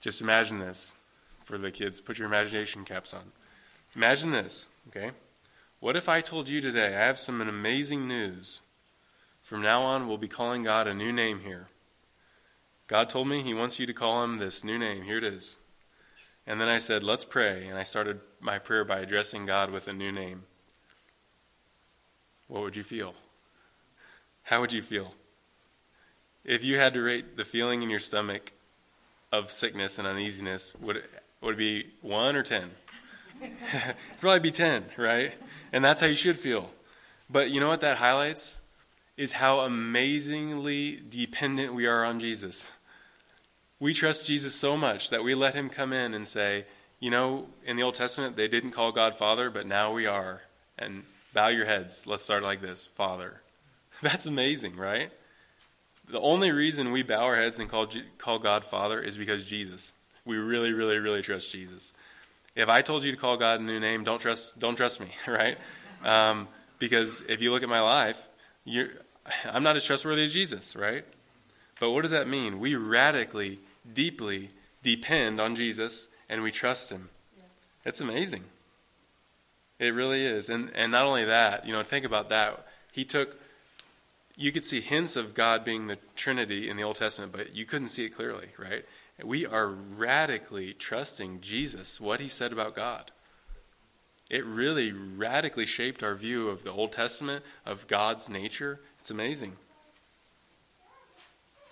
Just 0.00 0.20
imagine 0.20 0.58
this 0.60 0.94
for 1.42 1.58
the 1.58 1.72
kids. 1.72 2.00
Put 2.00 2.18
your 2.18 2.28
imagination 2.28 2.84
caps 2.84 3.12
on. 3.12 3.32
Imagine 3.96 4.30
this, 4.30 4.68
okay? 4.88 5.10
What 5.80 5.96
if 5.96 6.08
I 6.08 6.20
told 6.20 6.48
you 6.48 6.60
today, 6.60 6.88
I 6.88 7.00
have 7.00 7.18
some 7.18 7.40
amazing 7.40 8.06
news. 8.06 8.60
From 9.42 9.62
now 9.62 9.82
on, 9.82 10.06
we'll 10.06 10.18
be 10.18 10.28
calling 10.28 10.62
God 10.62 10.86
a 10.86 10.94
new 10.94 11.12
name 11.12 11.40
here. 11.40 11.68
God 12.86 13.08
told 13.08 13.28
me 13.28 13.42
He 13.42 13.54
wants 13.54 13.78
you 13.78 13.86
to 13.86 13.92
call 13.92 14.22
Him 14.22 14.38
this 14.38 14.62
new 14.62 14.78
name. 14.78 15.02
Here 15.02 15.18
it 15.18 15.24
is. 15.24 15.56
And 16.46 16.60
then 16.60 16.68
I 16.68 16.78
said, 16.78 17.02
Let's 17.02 17.24
pray. 17.24 17.66
And 17.66 17.78
I 17.78 17.82
started 17.82 18.20
my 18.40 18.58
prayer 18.58 18.84
by 18.84 18.98
addressing 18.98 19.46
God 19.46 19.70
with 19.70 19.88
a 19.88 19.92
new 19.92 20.10
name. 20.10 20.44
What 22.46 22.62
would 22.62 22.76
you 22.76 22.82
feel? 22.82 23.14
How 24.48 24.62
would 24.62 24.72
you 24.72 24.80
feel? 24.80 25.12
If 26.42 26.64
you 26.64 26.78
had 26.78 26.94
to 26.94 27.02
rate 27.02 27.36
the 27.36 27.44
feeling 27.44 27.82
in 27.82 27.90
your 27.90 27.98
stomach 27.98 28.52
of 29.30 29.50
sickness 29.50 29.98
and 29.98 30.08
uneasiness, 30.08 30.74
would 30.80 30.96
it, 30.96 31.10
would 31.42 31.56
it 31.56 31.58
be 31.58 31.86
1 32.00 32.34
or 32.34 32.42
10? 32.42 32.70
it 33.42 33.96
Probably 34.22 34.40
be 34.40 34.50
10, 34.50 34.86
right? 34.96 35.34
And 35.70 35.84
that's 35.84 36.00
how 36.00 36.06
you 36.06 36.14
should 36.14 36.38
feel. 36.38 36.70
But 37.28 37.50
you 37.50 37.60
know 37.60 37.68
what 37.68 37.82
that 37.82 37.98
highlights? 37.98 38.62
Is 39.18 39.32
how 39.32 39.60
amazingly 39.60 41.02
dependent 41.06 41.74
we 41.74 41.84
are 41.84 42.02
on 42.02 42.18
Jesus. 42.18 42.72
We 43.78 43.92
trust 43.92 44.26
Jesus 44.26 44.54
so 44.54 44.78
much 44.78 45.10
that 45.10 45.22
we 45.22 45.34
let 45.34 45.54
him 45.54 45.68
come 45.68 45.92
in 45.92 46.14
and 46.14 46.26
say, 46.26 46.64
you 47.00 47.10
know, 47.10 47.48
in 47.66 47.76
the 47.76 47.82
Old 47.82 47.96
Testament, 47.96 48.34
they 48.36 48.48
didn't 48.48 48.70
call 48.70 48.92
God 48.92 49.14
Father, 49.14 49.50
but 49.50 49.66
now 49.66 49.92
we 49.92 50.06
are. 50.06 50.40
And 50.78 51.04
bow 51.34 51.48
your 51.48 51.66
heads. 51.66 52.06
Let's 52.06 52.22
start 52.22 52.42
like 52.42 52.62
this 52.62 52.86
Father. 52.86 53.42
That's 54.02 54.26
amazing, 54.26 54.76
right? 54.76 55.10
The 56.08 56.20
only 56.20 56.52
reason 56.52 56.92
we 56.92 57.02
bow 57.02 57.24
our 57.24 57.36
heads 57.36 57.58
and 57.58 57.68
call, 57.68 57.88
call 58.16 58.38
God 58.38 58.64
Father 58.64 59.00
is 59.00 59.18
because 59.18 59.44
Jesus. 59.44 59.94
We 60.24 60.36
really, 60.36 60.72
really, 60.72 60.98
really 60.98 61.22
trust 61.22 61.52
Jesus. 61.52 61.92
if 62.54 62.68
I 62.68 62.82
told 62.82 63.04
you 63.04 63.10
to 63.10 63.16
call 63.16 63.36
God 63.36 63.60
a 63.60 63.62
new 63.62 63.80
name, 63.80 64.04
don't 64.04 64.20
trust, 64.20 64.58
don't 64.58 64.76
trust 64.76 65.00
me, 65.00 65.08
right? 65.26 65.58
Um, 66.04 66.48
because 66.78 67.22
if 67.28 67.42
you 67.42 67.50
look 67.50 67.62
at 67.62 67.68
my 67.68 67.80
life, 67.80 68.28
I'm 69.44 69.62
not 69.62 69.76
as 69.76 69.84
trustworthy 69.84 70.24
as 70.24 70.32
Jesus, 70.32 70.76
right? 70.76 71.04
But 71.80 71.90
what 71.90 72.02
does 72.02 72.10
that 72.10 72.28
mean? 72.28 72.58
We 72.58 72.74
radically, 72.74 73.58
deeply 73.92 74.50
depend 74.82 75.40
on 75.40 75.54
Jesus 75.54 76.08
and 76.28 76.42
we 76.42 76.50
trust 76.50 76.90
Him. 76.90 77.08
It's 77.84 78.00
amazing. 78.00 78.44
It 79.78 79.94
really 79.94 80.24
is. 80.24 80.48
And, 80.48 80.70
and 80.74 80.92
not 80.92 81.06
only 81.06 81.24
that, 81.24 81.66
you 81.66 81.72
know, 81.72 81.82
think 81.82 82.04
about 82.04 82.28
that. 82.30 82.66
He 82.92 83.04
took, 83.04 83.38
you 84.38 84.52
could 84.52 84.64
see 84.64 84.80
hints 84.80 85.16
of 85.16 85.34
God 85.34 85.64
being 85.64 85.88
the 85.88 85.98
Trinity 86.14 86.70
in 86.70 86.76
the 86.76 86.84
Old 86.84 86.96
Testament, 86.96 87.32
but 87.32 87.56
you 87.56 87.66
couldn't 87.66 87.88
see 87.88 88.04
it 88.04 88.10
clearly, 88.10 88.50
right? 88.56 88.84
We 89.22 89.44
are 89.44 89.66
radically 89.66 90.72
trusting 90.72 91.40
Jesus, 91.40 92.00
what 92.00 92.20
He 92.20 92.28
said 92.28 92.52
about 92.52 92.76
God. 92.76 93.10
It 94.30 94.44
really 94.44 94.92
radically 94.92 95.66
shaped 95.66 96.04
our 96.04 96.14
view 96.14 96.48
of 96.48 96.62
the 96.62 96.70
Old 96.70 96.92
Testament, 96.92 97.44
of 97.66 97.88
God's 97.88 98.30
nature. 98.30 98.78
It's 99.00 99.10
amazing. 99.10 99.56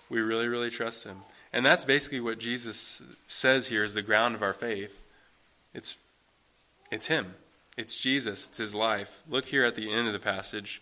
We 0.09 0.19
really, 0.19 0.49
really 0.49 0.69
trust 0.69 1.05
Him. 1.05 1.19
And 1.53 1.65
that's 1.65 1.85
basically 1.85 2.19
what 2.19 2.37
Jesus 2.37 3.01
says 3.27 3.69
here 3.69 3.85
is 3.85 3.93
the 3.93 4.01
ground 4.01 4.35
of 4.35 4.43
our 4.43 4.53
faith. 4.53 5.05
It's, 5.73 5.95
it's 6.91 7.07
Him. 7.07 7.35
It's 7.77 7.97
Jesus. 7.97 8.45
It's 8.45 8.57
His 8.57 8.75
life. 8.75 9.23
Look 9.29 9.45
here 9.45 9.63
at 9.63 9.75
the 9.75 9.89
end 9.89 10.07
of 10.07 10.13
the 10.13 10.19
passage 10.19 10.81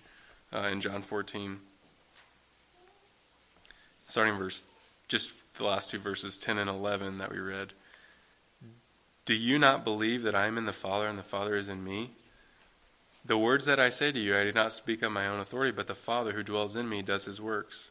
uh, 0.52 0.62
in 0.62 0.82
John 0.82 1.04
14. 1.04 1.60
Starting 4.06 4.38
verse, 4.38 4.64
just 5.08 5.54
the 5.56 5.64
last 5.64 5.92
two 5.92 6.00
verses, 6.00 6.38
10 6.38 6.58
and 6.58 6.70
11 6.70 7.18
that 7.18 7.32
we 7.32 7.40
read. 7.40 7.74
Do 9.26 9.34
you 9.34 9.58
not 9.58 9.84
believe 9.84 10.22
that 10.22 10.36
I 10.36 10.46
am 10.46 10.58
in 10.58 10.66
the 10.66 10.74
Father 10.74 11.08
and 11.08 11.18
the 11.18 11.24
Father 11.24 11.56
is 11.56 11.68
in 11.68 11.84
me? 11.84 12.12
The 13.26 13.38
words 13.38 13.66
that 13.66 13.80
I 13.80 13.90
say 13.90 14.12
to 14.12 14.20
you, 14.20 14.38
I 14.38 14.44
do 14.44 14.54
not 14.54 14.72
speak 14.72 15.04
on 15.04 15.12
my 15.12 15.28
own 15.28 15.40
authority, 15.40 15.72
but 15.72 15.88
the 15.88 15.96
Father 15.96 16.34
who 16.34 16.44
dwells 16.44 16.76
in 16.76 16.88
me 16.88 17.02
does 17.02 17.26
his 17.26 17.42
works. 17.42 17.90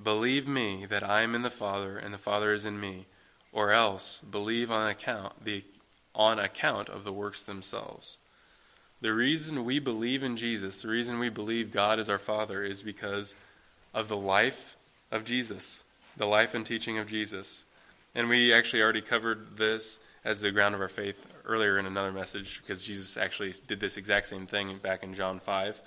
Believe 0.00 0.46
me 0.46 0.84
that 0.86 1.02
I 1.02 1.22
am 1.22 1.34
in 1.34 1.40
the 1.40 1.50
Father 1.50 1.96
and 1.96 2.12
the 2.12 2.18
Father 2.18 2.52
is 2.52 2.66
in 2.66 2.78
me, 2.78 3.06
or 3.50 3.70
else 3.70 4.20
believe 4.20 4.70
on 4.70 4.88
account 4.88 5.44
the 5.44 5.64
on 6.14 6.38
account 6.38 6.90
of 6.90 7.04
the 7.04 7.12
works 7.12 7.42
themselves. 7.42 8.18
The 9.00 9.14
reason 9.14 9.64
we 9.64 9.78
believe 9.78 10.22
in 10.22 10.36
Jesus, 10.36 10.82
the 10.82 10.88
reason 10.88 11.18
we 11.18 11.30
believe 11.30 11.72
God 11.72 11.98
is 11.98 12.10
our 12.10 12.18
Father 12.18 12.62
is 12.62 12.82
because 12.82 13.34
of 13.94 14.08
the 14.08 14.16
life 14.16 14.76
of 15.12 15.24
Jesus, 15.24 15.84
the 16.16 16.26
life 16.26 16.54
and 16.54 16.66
teaching 16.66 16.98
of 16.98 17.06
Jesus. 17.06 17.64
And 18.14 18.28
we 18.28 18.52
actually 18.52 18.82
already 18.82 19.02
covered 19.02 19.56
this 19.56 20.00
as 20.24 20.40
the 20.40 20.50
ground 20.50 20.74
of 20.74 20.80
our 20.80 20.88
faith 20.88 21.26
earlier 21.44 21.78
in 21.78 21.86
another 21.86 22.10
message 22.10 22.60
because 22.62 22.82
Jesus 22.82 23.16
actually 23.16 23.52
did 23.66 23.78
this 23.78 23.96
exact 23.96 24.26
same 24.26 24.46
thing 24.46 24.78
back 24.78 25.02
in 25.02 25.14
John 25.14 25.38
5 25.38 25.80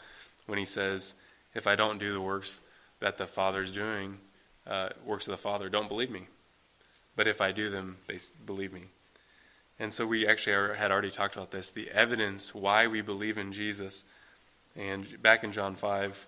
when 0.45 0.59
he 0.59 0.65
says, 0.65 1.15
If 1.53 1.67
I 1.67 1.75
don't 1.75 1.99
do 1.99 2.13
the 2.13 2.21
works 2.21 2.59
that 2.99 3.17
the 3.17 3.25
Father's 3.25 3.71
doing, 3.71 4.19
uh, 4.67 4.89
works 5.05 5.27
of 5.27 5.31
the 5.31 5.37
Father, 5.37 5.69
don't 5.69 5.89
believe 5.89 6.11
me. 6.11 6.27
But 7.15 7.27
if 7.27 7.41
I 7.41 7.51
do 7.51 7.69
them, 7.69 7.97
they 8.07 8.17
believe 8.45 8.73
me. 8.73 8.83
And 9.79 9.91
so 9.91 10.05
we 10.05 10.27
actually 10.27 10.75
had 10.75 10.91
already 10.91 11.11
talked 11.11 11.35
about 11.35 11.51
this 11.51 11.71
the 11.71 11.89
evidence 11.91 12.53
why 12.53 12.87
we 12.87 13.01
believe 13.01 13.37
in 13.37 13.51
Jesus. 13.51 14.05
And 14.75 15.21
back 15.21 15.43
in 15.43 15.51
John 15.51 15.75
5, 15.75 16.27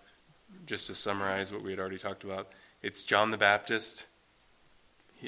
just 0.65 0.87
to 0.87 0.95
summarize 0.95 1.51
what 1.51 1.61
we 1.61 1.71
had 1.71 1.79
already 1.79 1.97
talked 1.97 2.23
about, 2.23 2.47
it's 2.81 3.05
John 3.05 3.31
the 3.31 3.38
Baptist 3.38 4.05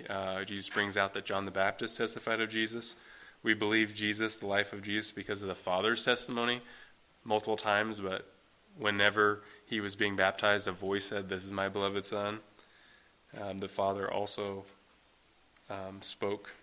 uh, 0.09 0.43
Jesus 0.43 0.69
brings 0.69 0.97
out 0.97 1.13
that 1.13 1.25
John 1.25 1.45
the 1.45 1.51
Baptist 1.51 1.97
testified 1.97 2.41
of 2.41 2.49
Jesus. 2.49 2.95
We 3.41 3.53
believe 3.53 3.93
Jesus, 3.93 4.37
the 4.37 4.47
life 4.47 4.73
of 4.73 4.81
Jesus, 4.81 5.11
because 5.11 5.41
of 5.41 5.47
the 5.47 5.55
Father's 5.55 6.03
testimony 6.05 6.61
multiple 7.23 7.57
times, 7.57 7.99
but 7.99 8.31
whenever 8.77 9.41
he 9.65 9.79
was 9.79 9.95
being 9.95 10.15
baptized, 10.15 10.67
a 10.67 10.71
voice 10.71 11.05
said, 11.05 11.29
This 11.29 11.43
is 11.43 11.53
my 11.53 11.69
beloved 11.69 12.05
Son. 12.05 12.39
Um, 13.39 13.59
the 13.59 13.67
Father 13.67 14.11
also 14.11 14.65
um, 15.69 16.01
spoke 16.01 16.53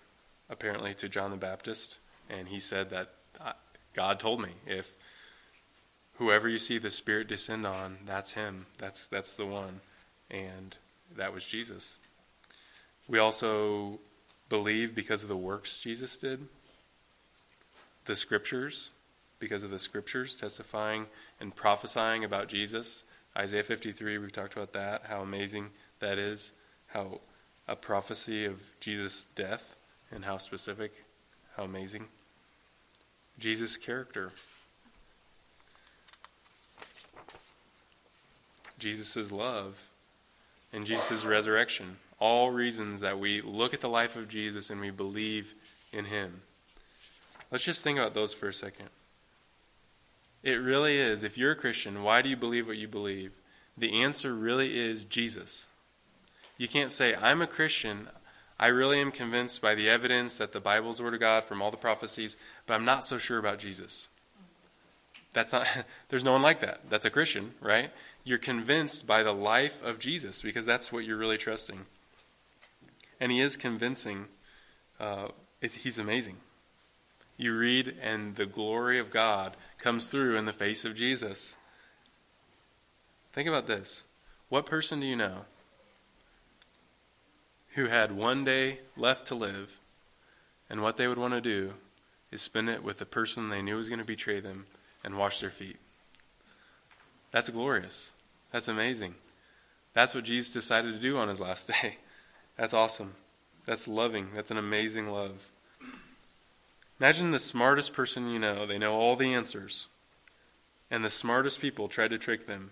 apparently 0.48 0.94
to 0.94 1.08
John 1.08 1.30
the 1.30 1.36
Baptist, 1.36 1.98
and 2.28 2.48
he 2.48 2.60
said 2.60 2.90
that 2.90 3.10
uh, 3.40 3.52
God 3.92 4.18
told 4.18 4.40
me 4.40 4.50
if 4.66 4.96
whoever 6.14 6.48
you 6.48 6.58
see 6.58 6.78
the 6.78 6.90
Spirit 6.90 7.28
descend 7.28 7.66
on, 7.66 7.98
that's 8.06 8.32
him. 8.32 8.66
That's 8.78 9.06
that's 9.06 9.36
the 9.36 9.46
one, 9.46 9.80
and 10.30 10.76
that 11.16 11.32
was 11.32 11.46
Jesus. 11.46 11.98
We 13.08 13.18
also 13.18 14.00
believe 14.48 14.94
because 14.94 15.22
of 15.22 15.28
the 15.28 15.36
works 15.36 15.80
Jesus 15.80 16.18
did, 16.18 16.46
the 18.04 18.16
scriptures, 18.16 18.90
because 19.38 19.62
of 19.62 19.70
the 19.70 19.78
scriptures 19.78 20.36
testifying 20.36 21.06
and 21.40 21.54
prophesying 21.54 22.24
about 22.24 22.48
Jesus. 22.48 23.04
Isaiah 23.36 23.62
53, 23.62 24.18
we've 24.18 24.32
talked 24.32 24.54
about 24.54 24.72
that, 24.72 25.02
how 25.08 25.20
amazing 25.20 25.70
that 26.00 26.18
is, 26.18 26.52
how 26.88 27.20
a 27.68 27.76
prophecy 27.76 28.44
of 28.44 28.60
Jesus' 28.80 29.26
death 29.34 29.76
and 30.10 30.24
how 30.24 30.36
specific, 30.36 30.92
how 31.56 31.64
amazing. 31.64 32.06
Jesus' 33.38 33.76
character. 33.76 34.30
Jesus' 38.78 39.32
love 39.32 39.88
and 40.72 40.86
Jesus' 40.86 41.24
resurrection 41.24 41.96
all 42.18 42.50
reasons 42.50 43.00
that 43.00 43.18
we 43.18 43.40
look 43.40 43.74
at 43.74 43.80
the 43.80 43.88
life 43.88 44.16
of 44.16 44.28
Jesus 44.28 44.70
and 44.70 44.80
we 44.80 44.90
believe 44.90 45.54
in 45.92 46.06
him. 46.06 46.42
Let's 47.50 47.64
just 47.64 47.84
think 47.84 47.98
about 47.98 48.14
those 48.14 48.32
for 48.32 48.48
a 48.48 48.52
second. 48.52 48.88
It 50.42 50.54
really 50.54 50.96
is. 50.96 51.22
If 51.22 51.36
you're 51.36 51.52
a 51.52 51.56
Christian, 51.56 52.02
why 52.02 52.22
do 52.22 52.28
you 52.28 52.36
believe 52.36 52.68
what 52.68 52.78
you 52.78 52.88
believe? 52.88 53.32
The 53.76 54.00
answer 54.00 54.34
really 54.34 54.78
is 54.78 55.04
Jesus. 55.04 55.66
You 56.56 56.68
can't 56.68 56.92
say, 56.92 57.14
I'm 57.14 57.42
a 57.42 57.46
Christian. 57.46 58.08
I 58.58 58.68
really 58.68 59.00
am 59.00 59.10
convinced 59.10 59.60
by 59.60 59.74
the 59.74 59.88
evidence 59.88 60.38
that 60.38 60.52
the 60.52 60.60
Bible 60.60 60.90
is 60.90 60.98
the 60.98 61.04
Word 61.04 61.14
of 61.14 61.20
God 61.20 61.44
from 61.44 61.60
all 61.60 61.70
the 61.70 61.76
prophecies, 61.76 62.36
but 62.66 62.74
I'm 62.74 62.84
not 62.84 63.04
so 63.04 63.18
sure 63.18 63.38
about 63.38 63.58
Jesus. 63.58 64.08
That's 65.34 65.52
not, 65.52 65.66
there's 66.08 66.24
no 66.24 66.32
one 66.32 66.42
like 66.42 66.60
that. 66.60 66.88
That's 66.88 67.04
a 67.04 67.10
Christian, 67.10 67.52
right? 67.60 67.90
You're 68.26 68.36
convinced 68.36 69.06
by 69.06 69.22
the 69.22 69.32
life 69.32 69.82
of 69.82 69.98
Jesus 69.98 70.42
because 70.42 70.66
that's 70.66 70.92
what 70.92 71.06
you're 71.06 71.16
really 71.16 71.38
trusting 71.38 71.86
and 73.20 73.32
he 73.32 73.40
is 73.40 73.56
convincing. 73.56 74.26
Uh, 75.00 75.28
it, 75.60 75.72
he's 75.72 75.98
amazing. 75.98 76.36
You 77.36 77.56
read, 77.56 77.96
and 78.00 78.36
the 78.36 78.46
glory 78.46 78.98
of 78.98 79.10
God 79.10 79.56
comes 79.78 80.08
through 80.08 80.36
in 80.36 80.46
the 80.46 80.52
face 80.52 80.84
of 80.84 80.94
Jesus. 80.94 81.56
Think 83.32 83.48
about 83.48 83.66
this. 83.66 84.04
What 84.48 84.66
person 84.66 85.00
do 85.00 85.06
you 85.06 85.16
know 85.16 85.44
who 87.74 87.86
had 87.86 88.12
one 88.12 88.44
day 88.44 88.80
left 88.96 89.26
to 89.26 89.34
live, 89.34 89.80
and 90.70 90.80
what 90.80 90.96
they 90.96 91.08
would 91.08 91.18
want 91.18 91.34
to 91.34 91.40
do 91.40 91.74
is 92.30 92.40
spend 92.40 92.70
it 92.70 92.82
with 92.82 92.98
the 92.98 93.06
person 93.06 93.48
they 93.48 93.62
knew 93.62 93.76
was 93.76 93.88
going 93.88 93.98
to 93.98 94.04
betray 94.04 94.40
them 94.40 94.66
and 95.04 95.18
wash 95.18 95.40
their 95.40 95.50
feet? 95.50 95.76
That's 97.32 97.50
glorious. 97.50 98.12
That's 98.52 98.68
amazing. 98.68 99.14
That's 99.92 100.14
what 100.14 100.24
Jesus 100.24 100.52
decided 100.52 100.94
to 100.94 101.00
do 101.00 101.18
on 101.18 101.28
his 101.28 101.40
last 101.40 101.68
day. 101.82 101.96
That's 102.56 102.74
awesome. 102.74 103.14
That's 103.64 103.88
loving. 103.88 104.28
That's 104.34 104.50
an 104.50 104.58
amazing 104.58 105.10
love. 105.10 105.48
Imagine 107.00 107.30
the 107.30 107.38
smartest 107.38 107.92
person 107.92 108.30
you 108.30 108.38
know. 108.38 108.66
They 108.66 108.78
know 108.78 108.94
all 108.94 109.16
the 109.16 109.34
answers. 109.34 109.86
And 110.90 111.04
the 111.04 111.10
smartest 111.10 111.60
people 111.60 111.88
try 111.88 112.08
to 112.08 112.16
trick 112.16 112.46
them. 112.46 112.70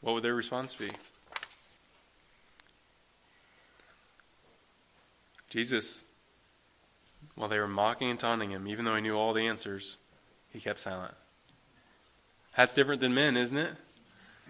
What 0.00 0.14
would 0.14 0.22
their 0.22 0.34
response 0.34 0.74
be? 0.74 0.90
Jesus, 5.50 6.04
while 7.34 7.48
they 7.48 7.58
were 7.58 7.68
mocking 7.68 8.08
and 8.08 8.18
taunting 8.18 8.50
him, 8.50 8.68
even 8.68 8.84
though 8.84 8.94
he 8.94 9.02
knew 9.02 9.16
all 9.16 9.32
the 9.32 9.46
answers, 9.46 9.98
he 10.50 10.60
kept 10.60 10.78
silent. 10.78 11.14
That's 12.56 12.74
different 12.74 13.00
than 13.00 13.14
men, 13.14 13.36
isn't 13.36 13.56
it? 13.56 13.72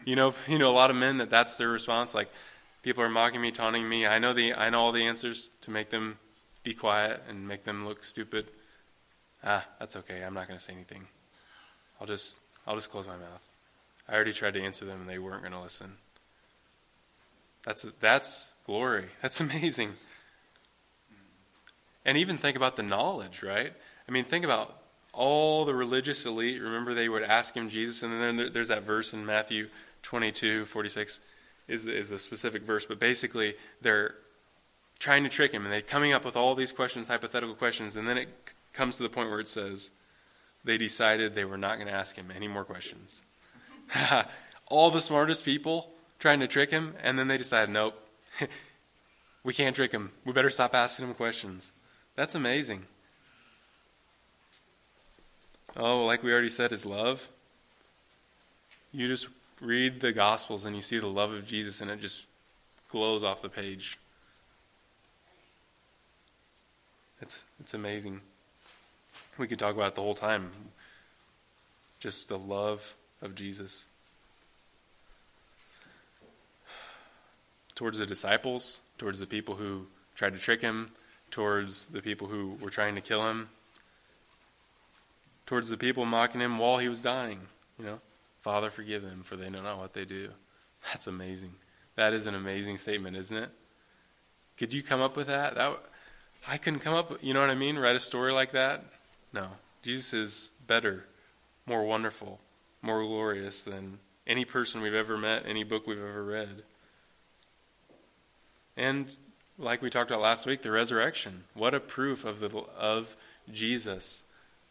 You 0.05 0.17
know, 0.17 0.35
you 0.49 0.59
know 0.59 0.71
a 0.71 0.75
lot 0.75 0.91
of 0.91 0.97
men 0.97 1.19
that 1.19 1.31
that's 1.31 1.57
their 1.57 1.69
response. 1.69 2.15
Like, 2.15 2.31
People 2.83 3.05
are 3.05 3.11
mocking 3.11 3.43
me, 3.43 3.51
taunting 3.51 3.89
me. 3.89 4.07
I 4.07 4.19
know 4.19 4.33
the 4.33 4.55
I 4.55 4.71
know 4.71 4.81
all 4.81 4.93
the 4.93 5.05
answers 5.05 5.51
to 5.63 5.71
make 5.71 5.91
them 5.91 6.19
be 6.63 6.73
quiet 6.73 7.23
and 7.29 7.47
make 7.47 7.65
them 7.65 7.87
look 7.87 8.03
stupid. 8.03 8.51
Ah, 9.45 9.67
that's 9.79 9.97
okay. 9.97 10.23
I'm 10.23 10.35
not 10.35 10.49
going 10.49 10.59
to 10.59 10.65
say 10.65 10.73
anything. 10.73 11.07
I'll 12.01 12.07
just 12.07 12.41
I'll 12.67 12.75
just 12.75 12.91
close 12.91 13.07
my 13.07 13.17
mouth. 13.17 13.47
I 14.09 14.15
already 14.15 14.33
tried 14.33 14.55
to 14.55 14.63
answer 14.63 14.85
them 14.85 15.01
and 15.01 15.09
they 15.09 15.19
weren't 15.19 15.43
going 15.43 15.53
to 15.53 15.61
listen. 15.61 15.97
That's 17.65 17.83
that's 18.01 18.55
glory. 18.65 19.07
That's 19.23 19.41
amazing. 19.41 19.95
And 22.07 22.17
even 22.17 22.39
think 22.39 22.57
about 22.57 22.77
the 22.77 22.83
knowledge, 22.83 23.43
right? 23.43 23.75
I 24.09 24.11
mean, 24.11 24.25
think 24.25 24.43
about 24.43 24.80
all 25.13 25.65
the 25.65 25.75
religious 25.75 26.25
elite. 26.25 26.61
Remember, 26.61 26.95
they 26.95 27.09
would 27.09 27.23
ask 27.23 27.55
him 27.55 27.69
Jesus, 27.69 28.03
and 28.03 28.13
then 28.21 28.53
there's 28.53 28.69
that 28.69 28.83
verse 28.83 29.13
in 29.13 29.27
Matthew 29.27 29.69
22, 30.03 30.67
46 30.67 31.21
is, 31.69 31.87
is 31.87 32.11
a 32.11 32.19
specific 32.19 32.63
verse, 32.63 32.87
but 32.87 32.99
basically 32.99 33.55
they're 33.81 34.15
trying 34.99 35.23
to 35.25 35.31
trick 35.31 35.53
him, 35.53 35.65
and 35.65 35.73
they're 35.73 35.81
coming 35.81 36.13
up 36.13 36.25
with 36.25 36.37
all 36.37 36.55
these 36.55 36.73
questions, 36.73 37.09
hypothetical 37.09 37.55
questions, 37.55 37.97
and 37.97 38.07
then 38.07 38.19
it 38.19 38.29
comes 38.73 38.97
to 38.97 39.03
the 39.03 39.09
point 39.09 39.31
where 39.31 39.41
it 39.41 39.49
says 39.49 39.91
they 40.65 40.77
decided 40.77 41.35
they 41.35 41.45
were 41.45 41.59
not 41.59 41.77
going 41.77 41.89
to 41.89 41.95
ask 41.95 42.17
him 42.17 42.31
any 42.35 42.49
more 42.49 42.65
questions. 42.65 43.23
all 44.67 44.91
the 44.91 45.01
smartest 45.01 45.45
people 45.45 45.91
trying 46.19 46.41
to 46.41 46.47
trick 46.47 46.71
him, 46.71 46.95
and 47.03 47.19
then 47.19 47.29
they 47.29 47.39
decided, 47.39 47.73
nope, 47.73 47.95
we 49.45 49.55
can't 49.55 49.75
trick 49.75 49.93
him. 49.93 50.11
We 50.25 50.33
better 50.33 50.51
stop 50.51 50.75
asking 50.75 51.07
him 51.07 51.15
questions. 51.15 51.73
That's 52.15 52.35
amazing. 52.35 52.87
Oh, 55.77 56.05
like 56.05 56.23
we 56.23 56.33
already 56.33 56.49
said, 56.49 56.73
is 56.73 56.85
love. 56.85 57.29
You 58.93 59.07
just 59.07 59.29
read 59.61 60.01
the 60.01 60.13
Gospels 60.13 60.65
and 60.65 60.75
you 60.75 60.83
see 60.83 60.99
the 60.99 61.07
love 61.07 61.33
of 61.33 61.47
Jesus, 61.47 61.81
and 61.81 61.91
it 61.91 62.01
just 62.01 62.27
glows 62.89 63.23
off 63.23 63.43
the 63.43 63.49
page. 63.49 63.99
It's, 67.21 67.45
it's 67.61 67.75
amazing. 67.75 68.21
We 69.39 69.47
could 69.47 69.59
talk 69.59 69.75
about 69.75 69.89
it 69.89 69.95
the 69.95 70.03
whole 70.03 70.15
time. 70.15 70.51
Just 72.01 72.29
the 72.29 72.39
love 72.39 72.97
of 73.23 73.35
Jesus. 73.35 73.87
Towards 77.75 77.99
the 77.99 78.07
disciples, 78.07 78.81
towards 78.99 79.21
the 79.21 79.27
people 79.27 79.55
who 79.55 79.87
tried 80.17 80.33
to 80.33 80.39
trick 80.39 80.63
him, 80.63 80.91
towards 81.31 81.87
the 81.87 82.03
people 82.03 82.27
who 82.27 82.57
were 82.61 82.71
trying 82.71 82.95
to 82.95 83.01
kill 83.01 83.29
him, 83.29 83.51
towards 85.51 85.69
the 85.69 85.77
people 85.77 86.05
mocking 86.05 86.41
him 86.41 86.59
while 86.59 86.79
he 86.79 86.89
was 86.89 87.03
dying. 87.03 87.41
You 87.77 87.85
know, 87.85 88.01
Father, 88.39 88.71
forgive 88.71 89.03
them, 89.03 89.25
for 89.25 89.35
they 89.35 89.51
know 89.51 89.61
not 89.61 89.79
what 89.79 89.95
they 89.95 90.05
do. 90.05 90.29
That's 90.93 91.09
amazing. 91.09 91.55
That 91.97 92.13
is 92.13 92.27
an 92.27 92.37
amazing 92.37 92.77
statement, 92.77 93.17
isn't 93.17 93.37
it? 93.37 93.51
Could 94.57 94.73
you 94.73 94.81
come 94.81 95.01
up 95.01 95.17
with 95.17 95.27
that? 95.27 95.57
That 95.57 95.77
I 96.47 96.57
couldn't 96.57 96.79
come 96.79 96.95
up. 96.95 97.11
With, 97.11 97.25
You 97.25 97.35
know 97.35 97.41
what 97.41 97.51
I 97.51 97.57
mean? 97.57 97.81
Write 97.81 97.97
a 97.97 98.01
story 98.01 98.33
like 98.33 98.53
that? 98.53 98.85
No. 99.33 99.49
Jesus 99.83 100.15
is 100.15 100.51
better, 100.69 101.07
more 101.67 101.85
wonderful, 101.85 102.39
more 102.81 103.03
glorious 103.03 103.65
than 103.65 103.99
any 104.29 104.45
person 104.45 104.83
we've 104.83 104.95
ever 104.95 105.19
met, 105.19 105.43
any 105.47 105.65
book 105.65 105.85
we've 105.85 105.99
ever 105.99 106.23
read. 106.23 106.63
And 108.77 109.13
like 109.59 109.83
we 109.83 109.91
talked 109.91 110.13
about 110.13 110.23
last 110.23 110.47
week, 110.47 110.63
the 110.63 110.71
resurrection. 110.71 111.43
What 111.55 111.75
a 111.75 111.81
proof 111.81 112.25
of 112.25 112.39
the 112.39 112.57
of 112.79 113.17
Jesus' 113.51 114.23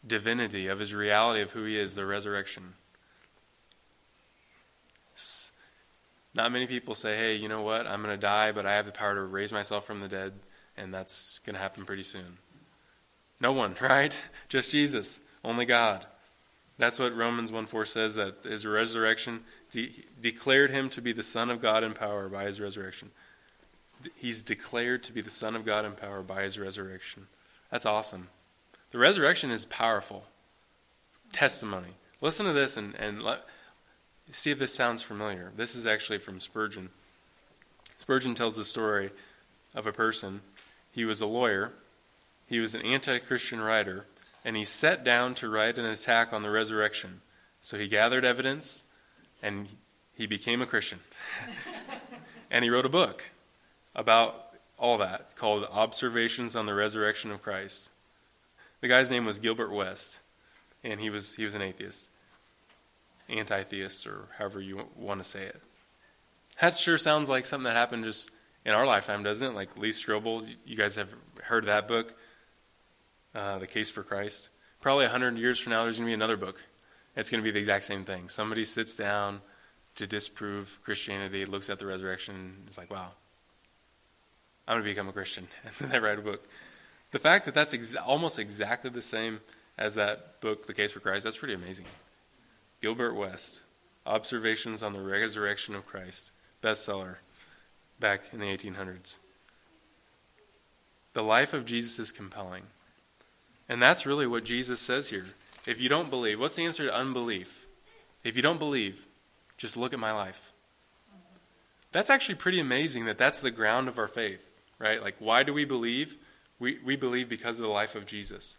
divinity, 0.05 0.67
of 0.67 0.79
his 0.79 0.93
reality 0.93 1.41
of 1.41 1.51
who 1.51 1.63
he 1.63 1.77
is, 1.77 1.95
the 1.95 2.05
resurrection. 2.05 2.73
Not 6.33 6.51
many 6.51 6.67
people 6.67 6.95
say, 6.95 7.17
hey, 7.17 7.35
you 7.35 7.49
know 7.49 7.61
what? 7.61 7.87
I'm 7.87 8.01
going 8.01 8.13
to 8.13 8.21
die, 8.21 8.51
but 8.51 8.65
I 8.65 8.75
have 8.75 8.85
the 8.85 8.91
power 8.91 9.15
to 9.15 9.21
raise 9.21 9.51
myself 9.51 9.85
from 9.85 10.01
the 10.01 10.07
dead, 10.07 10.33
and 10.77 10.93
that's 10.93 11.39
going 11.39 11.55
to 11.55 11.61
happen 11.61 11.85
pretty 11.85 12.03
soon. 12.03 12.37
No 13.41 13.51
one, 13.51 13.75
right? 13.81 14.21
Just 14.47 14.71
Jesus, 14.71 15.21
only 15.43 15.65
God. 15.65 16.05
That's 16.77 16.97
what 16.97 17.15
Romans 17.15 17.51
1 17.51 17.65
4 17.65 17.85
says 17.85 18.15
that 18.15 18.43
his 18.43 18.65
resurrection 18.65 19.41
de- 19.69 19.93
declared 20.21 20.69
him 20.69 20.87
to 20.89 21.01
be 21.01 21.11
the 21.11 21.23
Son 21.23 21.49
of 21.49 21.61
God 21.61 21.83
in 21.83 21.93
power 21.93 22.29
by 22.29 22.45
his 22.45 22.61
resurrection. 22.61 23.11
He's 24.15 24.43
declared 24.43 25.03
to 25.03 25.11
be 25.11 25.19
the 25.19 25.29
Son 25.29 25.57
of 25.57 25.65
God 25.65 25.83
in 25.83 25.91
power 25.91 26.21
by 26.21 26.43
his 26.43 26.57
resurrection. 26.57 27.27
That's 27.69 27.85
awesome. 27.85 28.29
The 28.91 28.97
resurrection 28.97 29.51
is 29.51 29.65
powerful. 29.65 30.25
Testimony. 31.31 31.89
Listen 32.21 32.45
to 32.45 32.53
this 32.53 32.75
and, 32.75 32.95
and 32.95 33.21
let, 33.21 33.43
see 34.31 34.51
if 34.51 34.59
this 34.59 34.73
sounds 34.73 35.03
familiar. 35.03 35.51
This 35.55 35.75
is 35.75 35.85
actually 35.85 36.17
from 36.17 36.39
Spurgeon. 36.39 36.89
Spurgeon 37.97 38.35
tells 38.35 38.55
the 38.55 38.65
story 38.65 39.11
of 39.75 39.85
a 39.85 39.91
person. 39.91 40.41
He 40.91 41.05
was 41.05 41.21
a 41.21 41.27
lawyer, 41.27 41.73
he 42.47 42.59
was 42.59 42.73
an 42.73 42.81
anti 42.81 43.19
Christian 43.19 43.61
writer, 43.61 44.05
and 44.43 44.57
he 44.57 44.65
sat 44.65 45.03
down 45.03 45.35
to 45.35 45.49
write 45.49 45.77
an 45.77 45.85
attack 45.85 46.33
on 46.33 46.41
the 46.41 46.49
resurrection. 46.49 47.21
So 47.61 47.77
he 47.77 47.87
gathered 47.87 48.25
evidence 48.25 48.83
and 49.43 49.67
he 50.15 50.25
became 50.25 50.61
a 50.61 50.65
Christian. 50.65 50.99
and 52.51 52.63
he 52.63 52.69
wrote 52.69 52.85
a 52.85 52.89
book 52.89 53.29
about 53.95 54.53
all 54.77 54.97
that 54.97 55.35
called 55.35 55.65
Observations 55.65 56.55
on 56.55 56.65
the 56.65 56.73
Resurrection 56.73 57.31
of 57.31 57.41
Christ. 57.41 57.89
The 58.81 58.87
guy's 58.87 59.11
name 59.11 59.25
was 59.25 59.39
Gilbert 59.39 59.71
West, 59.71 60.19
and 60.83 60.99
he 60.99 61.09
was 61.09 61.35
he 61.35 61.43
was 61.43 61.55
an 61.55 61.61
atheist, 61.61 62.09
anti-theist, 63.27 64.07
or 64.07 64.27
however 64.37 64.61
you 64.61 64.87
want 64.95 65.21
to 65.21 65.29
say 65.29 65.43
it. 65.43 65.61
That 66.61 66.75
sure 66.75 66.97
sounds 66.97 67.29
like 67.29 67.45
something 67.45 67.65
that 67.65 67.75
happened 67.75 68.03
just 68.03 68.31
in 68.65 68.73
our 68.73 68.85
lifetime, 68.85 69.23
doesn't 69.23 69.49
it? 69.51 69.55
Like 69.55 69.77
Lee 69.77 69.89
Strobel, 69.89 70.47
you 70.65 70.75
guys 70.75 70.95
have 70.95 71.13
heard 71.43 71.63
of 71.63 71.67
that 71.67 71.87
book, 71.87 72.13
uh, 73.35 73.59
The 73.59 73.67
Case 73.67 73.89
for 73.89 74.03
Christ. 74.03 74.49
Probably 74.81 75.05
hundred 75.07 75.37
years 75.37 75.59
from 75.59 75.71
now, 75.71 75.83
there's 75.83 75.97
going 75.97 76.07
to 76.07 76.09
be 76.09 76.13
another 76.13 76.37
book. 76.37 76.63
It's 77.15 77.29
going 77.29 77.43
to 77.43 77.45
be 77.45 77.51
the 77.51 77.59
exact 77.59 77.85
same 77.85 78.05
thing. 78.05 78.29
Somebody 78.29 78.63
sits 78.63 78.95
down 78.95 79.41
to 79.95 80.07
disprove 80.07 80.79
Christianity, 80.83 81.43
looks 81.45 81.69
at 81.69 81.79
the 81.79 81.85
resurrection, 81.85 82.35
and 82.35 82.69
is 82.69 82.77
like, 82.77 82.89
"Wow, 82.89 83.11
I'm 84.69 84.75
going 84.75 84.83
to 84.83 84.91
become 84.91 85.09
a 85.09 85.13
Christian. 85.13 85.47
And 85.65 85.73
then 85.79 85.89
they 85.89 85.99
write 85.99 86.19
a 86.19 86.21
book. 86.21 86.47
The 87.11 87.19
fact 87.19 87.45
that 87.45 87.53
that's 87.53 87.73
ex- 87.73 87.95
almost 87.95 88.39
exactly 88.39 88.89
the 88.89 89.01
same 89.01 89.39
as 89.77 89.95
that 89.95 90.41
book, 90.41 90.67
The 90.67 90.73
Case 90.73 90.91
for 90.91 90.99
Christ, 90.99 91.23
that's 91.23 91.37
pretty 91.37 91.53
amazing. 91.53 91.85
Gilbert 92.81 93.13
West, 93.13 93.63
Observations 94.05 94.83
on 94.83 94.93
the 94.93 95.01
Resurrection 95.01 95.75
of 95.75 95.85
Christ, 95.85 96.31
bestseller 96.61 97.15
back 97.99 98.21
in 98.31 98.39
the 98.39 98.45
1800s. 98.45 99.19
The 101.13 101.23
life 101.23 101.53
of 101.53 101.65
Jesus 101.65 101.99
is 101.99 102.11
compelling. 102.11 102.63
And 103.67 103.81
that's 103.81 104.05
really 104.05 104.27
what 104.27 104.45
Jesus 104.45 104.79
says 104.79 105.09
here. 105.09 105.25
If 105.67 105.81
you 105.81 105.89
don't 105.89 106.09
believe, 106.09 106.39
what's 106.39 106.55
the 106.55 106.65
answer 106.65 106.85
to 106.85 106.95
unbelief? 106.95 107.67
If 108.23 108.35
you 108.35 108.41
don't 108.41 108.59
believe, 108.59 109.07
just 109.57 109.77
look 109.77 109.93
at 109.93 109.99
my 109.99 110.11
life. 110.11 110.53
That's 111.91 112.09
actually 112.09 112.35
pretty 112.35 112.59
amazing 112.59 113.05
that 113.05 113.17
that's 113.17 113.41
the 113.41 113.51
ground 113.51 113.87
of 113.87 113.97
our 113.97 114.07
faith 114.07 114.49
right? 114.79 115.03
Like, 115.03 115.15
why 115.19 115.43
do 115.43 115.53
we 115.53 115.65
believe? 115.65 116.17
We, 116.59 116.77
we 116.83 116.95
believe 116.95 117.29
because 117.29 117.55
of 117.55 117.63
the 117.63 117.69
life 117.69 117.95
of 117.95 118.05
Jesus. 118.05 118.57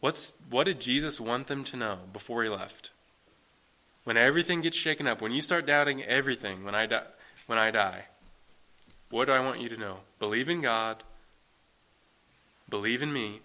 What's, 0.00 0.34
what 0.48 0.64
did 0.64 0.80
Jesus 0.80 1.20
want 1.20 1.46
them 1.48 1.64
to 1.64 1.76
know 1.76 1.98
before 2.12 2.42
he 2.42 2.48
left? 2.48 2.90
When 4.04 4.16
everything 4.16 4.60
gets 4.60 4.76
shaken 4.76 5.06
up, 5.06 5.20
when 5.20 5.32
you 5.32 5.42
start 5.42 5.66
doubting 5.66 6.02
everything, 6.02 6.64
when 6.64 6.74
I, 6.74 6.86
die, 6.86 7.02
when 7.46 7.58
I 7.58 7.70
die, 7.70 8.04
what 9.10 9.26
do 9.26 9.32
I 9.32 9.40
want 9.40 9.60
you 9.60 9.68
to 9.68 9.76
know? 9.76 9.98
Believe 10.18 10.48
in 10.48 10.60
God. 10.62 11.02
Believe 12.68 13.02
in 13.02 13.12
me. 13.12 13.40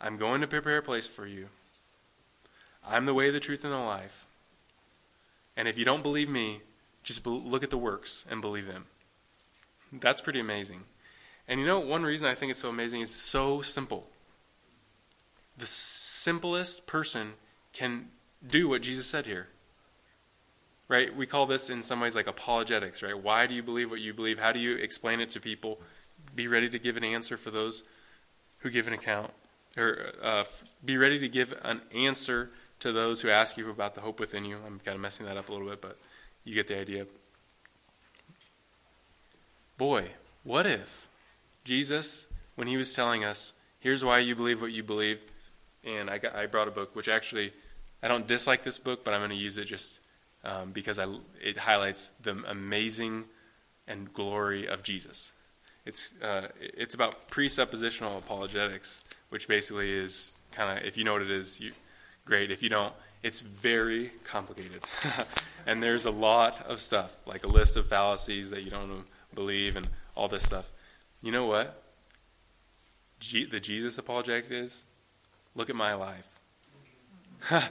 I'm 0.00 0.16
going 0.16 0.40
to 0.40 0.46
prepare 0.46 0.78
a 0.78 0.82
place 0.82 1.06
for 1.06 1.26
you. 1.26 1.48
I'm 2.86 3.06
the 3.06 3.14
way, 3.14 3.30
the 3.30 3.40
truth, 3.40 3.64
and 3.64 3.72
the 3.72 3.78
life. 3.78 4.26
And 5.56 5.68
if 5.68 5.78
you 5.78 5.84
don't 5.84 6.02
believe 6.02 6.28
me, 6.28 6.60
just 7.02 7.26
look 7.26 7.62
at 7.62 7.70
the 7.70 7.78
works 7.78 8.26
and 8.30 8.40
believe 8.40 8.66
them. 8.66 8.86
That's 9.92 10.20
pretty 10.20 10.40
amazing. 10.40 10.82
And 11.46 11.60
you 11.60 11.66
know, 11.66 11.80
one 11.80 12.02
reason 12.02 12.28
I 12.28 12.34
think 12.34 12.50
it's 12.50 12.60
so 12.60 12.70
amazing 12.70 13.00
is 13.00 13.14
so 13.14 13.60
simple. 13.60 14.08
The 15.56 15.66
simplest 15.66 16.86
person 16.86 17.34
can 17.72 18.08
do 18.46 18.68
what 18.68 18.82
Jesus 18.82 19.06
said 19.06 19.26
here. 19.26 19.48
Right? 20.88 21.14
We 21.14 21.26
call 21.26 21.46
this 21.46 21.70
in 21.70 21.82
some 21.82 22.00
ways 22.00 22.14
like 22.14 22.26
apologetics, 22.26 23.02
right? 23.02 23.18
Why 23.18 23.46
do 23.46 23.54
you 23.54 23.62
believe 23.62 23.90
what 23.90 24.00
you 24.00 24.12
believe? 24.12 24.38
How 24.38 24.52
do 24.52 24.60
you 24.60 24.76
explain 24.76 25.20
it 25.20 25.30
to 25.30 25.40
people? 25.40 25.80
Be 26.34 26.46
ready 26.46 26.68
to 26.68 26.78
give 26.78 26.96
an 26.96 27.04
answer 27.04 27.36
for 27.36 27.50
those 27.50 27.84
who 28.58 28.70
give 28.70 28.86
an 28.86 28.92
account. 28.92 29.30
Or 29.76 30.12
uh, 30.22 30.44
be 30.84 30.96
ready 30.96 31.18
to 31.18 31.28
give 31.28 31.58
an 31.62 31.80
answer 31.94 32.50
to 32.80 32.92
those 32.92 33.22
who 33.22 33.30
ask 33.30 33.56
you 33.56 33.70
about 33.70 33.94
the 33.94 34.02
hope 34.02 34.20
within 34.20 34.44
you. 34.44 34.58
I'm 34.66 34.78
kind 34.80 34.94
of 34.94 35.00
messing 35.00 35.26
that 35.26 35.36
up 35.36 35.48
a 35.48 35.52
little 35.52 35.68
bit, 35.68 35.80
but 35.80 35.98
you 36.44 36.54
get 36.54 36.68
the 36.68 36.78
idea. 36.78 37.06
Boy, 39.78 40.10
what 40.44 40.66
if 40.66 41.08
Jesus, 41.64 42.26
when 42.54 42.68
he 42.68 42.76
was 42.76 42.94
telling 42.94 43.24
us, 43.24 43.52
here's 43.80 44.04
why 44.04 44.18
you 44.18 44.34
believe 44.34 44.60
what 44.60 44.72
you 44.72 44.82
believe, 44.82 45.18
and 45.82 46.08
I, 46.08 46.18
got, 46.18 46.34
I 46.34 46.46
brought 46.46 46.68
a 46.68 46.70
book, 46.70 46.94
which 46.94 47.08
actually, 47.08 47.52
I 48.02 48.08
don't 48.08 48.26
dislike 48.26 48.62
this 48.62 48.78
book, 48.78 49.04
but 49.04 49.14
I'm 49.14 49.20
going 49.20 49.30
to 49.30 49.36
use 49.36 49.58
it 49.58 49.64
just 49.64 50.00
um, 50.44 50.72
because 50.72 50.98
I, 50.98 51.06
it 51.42 51.56
highlights 51.56 52.08
the 52.20 52.42
amazing 52.48 53.24
and 53.86 54.12
glory 54.12 54.66
of 54.66 54.82
Jesus. 54.82 55.32
It's, 55.86 56.20
uh, 56.22 56.48
it's 56.58 56.94
about 56.94 57.28
presuppositional 57.30 58.16
apologetics, 58.16 59.02
which 59.28 59.48
basically 59.48 59.90
is 59.90 60.34
kind 60.52 60.78
of, 60.78 60.84
if 60.84 60.96
you 60.96 61.04
know 61.04 61.12
what 61.12 61.22
it 61.22 61.30
is, 61.30 61.60
you, 61.60 61.72
great. 62.24 62.50
If 62.50 62.62
you 62.62 62.68
don't, 62.68 62.94
it's 63.22 63.40
very 63.40 64.10
complicated. 64.24 64.82
and 65.66 65.82
there's 65.82 66.04
a 66.04 66.10
lot 66.10 66.64
of 66.66 66.80
stuff, 66.80 67.26
like 67.26 67.44
a 67.44 67.48
list 67.48 67.76
of 67.76 67.86
fallacies 67.86 68.50
that 68.50 68.62
you 68.62 68.70
don't 68.70 69.04
believe, 69.34 69.76
and 69.76 69.88
all 70.14 70.28
this 70.28 70.44
stuff. 70.44 70.70
You 71.24 71.32
know 71.32 71.46
what? 71.46 71.82
G- 73.18 73.46
the 73.46 73.58
Jesus 73.58 73.98
apologetic 73.98 74.50
is 74.50 74.84
look 75.56 75.70
at 75.70 75.76
my 75.76 75.94
life. 75.94 76.38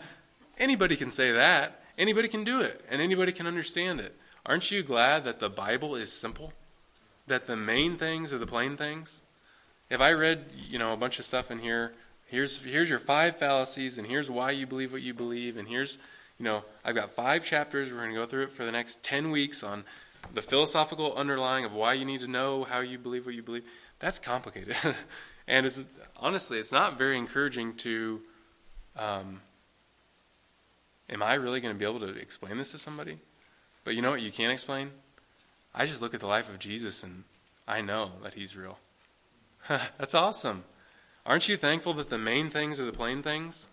anybody 0.57 0.97
can 0.97 1.11
say 1.11 1.31
that. 1.31 1.79
Anybody 1.97 2.27
can 2.27 2.43
do 2.43 2.59
it, 2.59 2.83
and 2.89 3.01
anybody 3.01 3.31
can 3.31 3.47
understand 3.47 3.99
it. 3.99 4.15
Aren't 4.45 4.71
you 4.71 4.83
glad 4.83 5.23
that 5.23 5.39
the 5.39 5.49
Bible 5.49 5.95
is 5.95 6.11
simple? 6.11 6.51
that 7.27 7.47
the 7.47 7.55
main 7.55 7.95
things 7.95 8.33
are 8.33 8.37
the 8.37 8.47
plain 8.47 8.75
things? 8.75 9.23
If 9.89 10.01
I 10.01 10.11
read, 10.11 10.45
you 10.69 10.79
know, 10.79 10.93
a 10.93 10.97
bunch 10.97 11.19
of 11.19 11.25
stuff 11.25 11.51
in 11.51 11.59
here, 11.59 11.93
here's 12.25 12.63
here's 12.63 12.89
your 12.89 12.99
five 12.99 13.37
fallacies 13.37 13.97
and 13.97 14.07
here's 14.07 14.29
why 14.29 14.51
you 14.51 14.65
believe 14.65 14.91
what 14.91 15.01
you 15.01 15.13
believe 15.13 15.57
and 15.57 15.67
here's, 15.67 15.97
you 16.37 16.45
know, 16.45 16.63
I've 16.83 16.95
got 16.95 17.11
five 17.11 17.45
chapters 17.45 17.91
we're 17.91 17.99
going 17.99 18.09
to 18.09 18.15
go 18.15 18.25
through 18.25 18.43
it 18.43 18.51
for 18.51 18.65
the 18.65 18.71
next 18.71 19.03
10 19.03 19.31
weeks 19.31 19.63
on 19.63 19.83
the 20.33 20.41
philosophical 20.41 21.13
underlying 21.15 21.65
of 21.65 21.73
why 21.73 21.93
you 21.93 22.05
need 22.05 22.21
to 22.21 22.27
know 22.27 22.63
how 22.63 22.79
you 22.79 22.97
believe 22.97 23.25
what 23.25 23.35
you 23.35 23.43
believe. 23.43 23.63
That's 23.99 24.19
complicated. 24.19 24.75
and 25.47 25.65
it's 25.65 25.83
honestly, 26.17 26.59
it's 26.59 26.71
not 26.71 26.97
very 26.97 27.17
encouraging 27.17 27.73
to 27.77 28.21
um, 28.97 29.41
am 31.09 31.23
I 31.23 31.35
really 31.35 31.61
going 31.61 31.73
to 31.73 31.79
be 31.79 31.85
able 31.85 31.99
to 31.99 32.15
explain 32.19 32.57
this 32.57 32.71
to 32.71 32.77
somebody? 32.77 33.19
But 33.83 33.95
you 33.95 34.01
know 34.01 34.11
what 34.11 34.21
you 34.21 34.31
can't 34.31 34.51
explain? 34.51 34.91
I 35.75 35.85
just 35.85 36.01
look 36.01 36.13
at 36.13 36.19
the 36.19 36.27
life 36.27 36.49
of 36.49 36.59
Jesus 36.59 37.03
and 37.03 37.23
I 37.67 37.81
know 37.81 38.11
that 38.23 38.35
he's 38.35 38.55
real. 38.55 38.77
That's 39.67 40.13
awesome. 40.13 40.63
Aren't 41.25 41.47
you 41.47 41.57
thankful 41.57 41.93
that 41.93 42.09
the 42.09 42.17
main 42.17 42.49
things 42.49 42.79
are 42.79 42.85
the 42.85 42.91
plain 42.91 43.23
things? 43.23 43.69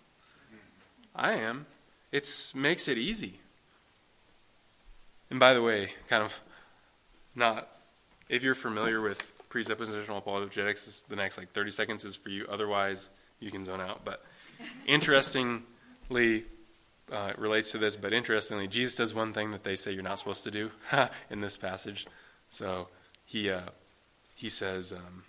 I 1.15 1.33
am. 1.33 1.65
It 2.11 2.27
makes 2.55 2.87
it 2.87 2.97
easy. 2.97 3.40
And 5.31 5.39
by 5.39 5.53
the 5.53 5.61
way, 5.61 5.93
kind 6.09 6.23
of 6.23 6.33
not, 7.35 7.69
if 8.27 8.43
you're 8.43 8.53
familiar 8.53 8.99
with 8.99 9.33
presuppositional 9.49 10.17
apologetics, 10.17 10.99
the 10.99 11.15
next 11.15 11.37
like 11.37 11.51
30 11.51 11.71
seconds 11.71 12.03
is 12.03 12.17
for 12.17 12.29
you. 12.29 12.45
Otherwise, 12.49 13.09
you 13.39 13.49
can 13.49 13.63
zone 13.63 13.79
out. 13.79 14.03
But 14.03 14.23
interestingly, 14.85 16.43
uh, 17.09 17.31
relates 17.37 17.71
to 17.71 17.77
this, 17.77 17.95
but 17.95 18.11
interestingly, 18.11 18.67
Jesus 18.67 18.97
does 18.97 19.13
one 19.13 19.31
thing 19.31 19.51
that 19.51 19.63
they 19.63 19.77
say 19.77 19.93
you're 19.93 20.03
not 20.03 20.19
supposed 20.19 20.43
to 20.43 20.51
do 20.51 20.69
in 21.29 21.39
this 21.39 21.57
passage. 21.57 22.07
So 22.49 22.89
he 23.25 23.49
uh, 23.49 23.69
he 24.35 24.49
says 24.49 24.91
um, 24.91 25.23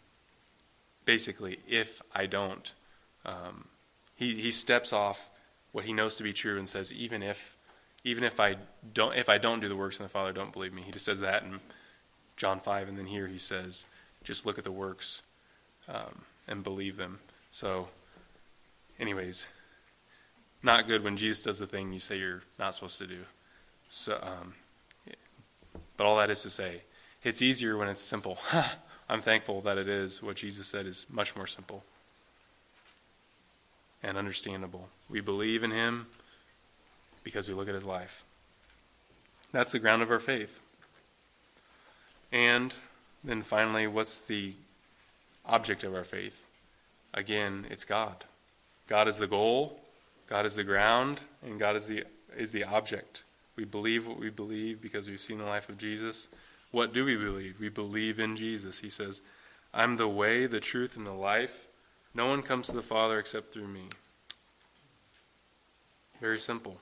basically, 1.04 1.60
if 1.68 2.02
I 2.12 2.26
don't, 2.26 2.72
um, 3.24 3.66
he 4.16 4.34
he 4.34 4.50
steps 4.50 4.92
off 4.92 5.30
what 5.70 5.84
he 5.84 5.92
knows 5.92 6.16
to 6.16 6.24
be 6.24 6.32
true 6.32 6.58
and 6.58 6.68
says, 6.68 6.92
even 6.92 7.22
if 7.22 7.56
even 8.04 8.24
if 8.24 8.40
I 8.40 8.56
don't 8.94 9.16
if 9.16 9.28
I 9.28 9.38
don't 9.38 9.60
do 9.60 9.68
the 9.68 9.76
works 9.76 9.98
and 9.98 10.04
the 10.04 10.12
Father 10.12 10.32
don't 10.32 10.52
believe 10.52 10.72
me, 10.72 10.82
he 10.82 10.90
just 10.90 11.04
says 11.04 11.20
that 11.20 11.42
in 11.42 11.60
John 12.36 12.58
five, 12.58 12.88
and 12.88 12.96
then 12.96 13.06
here 13.06 13.28
he 13.28 13.38
says, 13.38 13.84
just 14.24 14.46
look 14.46 14.58
at 14.58 14.64
the 14.64 14.72
works 14.72 15.22
um, 15.88 16.22
and 16.48 16.64
believe 16.64 16.96
them. 16.96 17.20
So, 17.50 17.88
anyways, 18.98 19.48
not 20.62 20.86
good 20.86 21.04
when 21.04 21.16
Jesus 21.16 21.44
does 21.44 21.58
the 21.58 21.66
thing 21.66 21.92
you 21.92 21.98
say 21.98 22.18
you're 22.18 22.42
not 22.58 22.74
supposed 22.74 22.98
to 22.98 23.06
do. 23.06 23.18
So, 23.90 24.18
um, 24.22 24.54
but 25.96 26.06
all 26.06 26.16
that 26.16 26.30
is 26.30 26.42
to 26.42 26.50
say, 26.50 26.82
it's 27.22 27.42
easier 27.42 27.76
when 27.76 27.88
it's 27.88 28.00
simple. 28.00 28.38
I'm 29.08 29.20
thankful 29.20 29.60
that 29.62 29.78
it 29.78 29.88
is. 29.88 30.22
What 30.22 30.36
Jesus 30.36 30.66
said 30.66 30.86
is 30.86 31.06
much 31.10 31.36
more 31.36 31.46
simple 31.46 31.84
and 34.02 34.16
understandable. 34.16 34.88
We 35.08 35.20
believe 35.20 35.62
in 35.62 35.70
Him 35.70 36.06
because 37.24 37.48
we 37.48 37.54
look 37.54 37.68
at 37.68 37.74
His 37.74 37.84
life. 37.84 38.24
That's 39.52 39.72
the 39.72 39.78
ground 39.78 40.02
of 40.02 40.10
our 40.10 40.18
faith. 40.18 40.60
And 42.32 42.72
then 43.22 43.42
finally, 43.42 43.86
what's 43.86 44.20
the 44.20 44.54
object 45.44 45.84
of 45.84 45.94
our 45.94 46.04
faith? 46.04 46.48
Again, 47.12 47.66
it's 47.70 47.84
God. 47.84 48.24
God 48.88 49.08
is 49.08 49.18
the 49.18 49.26
goal, 49.26 49.80
God 50.28 50.46
is 50.46 50.56
the 50.56 50.64
ground, 50.64 51.20
and 51.44 51.58
God 51.58 51.76
is 51.76 51.86
the, 51.86 52.04
is 52.36 52.52
the 52.52 52.64
object. 52.64 53.22
We 53.54 53.64
believe 53.64 54.06
what 54.06 54.18
we 54.18 54.30
believe 54.30 54.80
because 54.80 55.08
we've 55.08 55.20
seen 55.20 55.38
the 55.38 55.46
life 55.46 55.68
of 55.68 55.76
Jesus. 55.78 56.28
What 56.70 56.94
do 56.94 57.04
we 57.04 57.16
believe? 57.16 57.60
We 57.60 57.68
believe 57.68 58.18
in 58.18 58.34
Jesus. 58.34 58.80
He 58.80 58.88
says, 58.88 59.20
I'm 59.74 59.96
the 59.96 60.08
way, 60.08 60.46
the 60.46 60.60
truth, 60.60 60.96
and 60.96 61.06
the 61.06 61.12
life. 61.12 61.68
No 62.14 62.26
one 62.26 62.42
comes 62.42 62.68
to 62.68 62.72
the 62.72 62.82
Father 62.82 63.18
except 63.18 63.52
through 63.52 63.68
me. 63.68 63.84
Very 66.20 66.38
simple. 66.38 66.80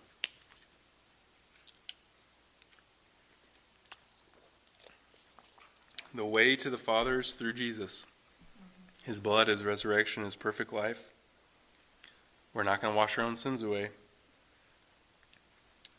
The 6.13 6.25
way 6.25 6.57
to 6.57 6.71
the 6.71 6.79
Father 6.79 7.21
is 7.21 7.35
through 7.35 7.53
Jesus. 7.53 8.05
His 9.05 9.21
blood, 9.21 9.47
His 9.47 9.65
resurrection, 9.65 10.25
His 10.25 10.35
perfect 10.35 10.73
life. 10.73 11.13
We're 12.53 12.65
not 12.65 12.81
going 12.81 12.93
to 12.93 12.99
wash 12.99 13.17
our 13.17 13.25
own 13.25 13.37
sins 13.37 13.63
away. 13.63 13.91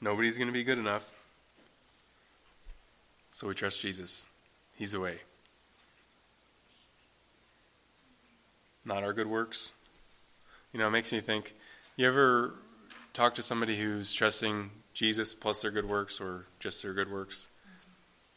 Nobody's 0.02 0.38
going 0.38 0.50
to 0.50 0.54
be 0.54 0.66
good 0.66 0.78
enough. 0.78 1.16
So 3.32 3.48
we 3.48 3.54
trust 3.54 3.82
Jesus. 3.82 4.26
He's 4.76 4.92
the 4.92 5.00
way. 5.00 5.20
Not 8.84 9.04
our 9.04 9.14
good 9.14 9.28
works. 9.28 9.72
You 10.74 10.80
know, 10.80 10.88
it 10.88 10.92
makes 10.92 11.14
me 11.14 11.22
think 11.22 11.56
you 11.96 12.06
ever 12.06 12.56
talk 13.14 13.36
to 13.36 13.42
somebody 13.42 13.78
who's 13.78 14.14
trusting 14.14 14.72
Jesus 14.94 15.34
plus 15.34 15.62
their 15.62 15.72
good 15.72 15.88
works 15.88 16.20
or 16.20 16.48
just 16.60 16.84
their 16.84 16.94
good 16.94 17.10
works? 17.10 17.48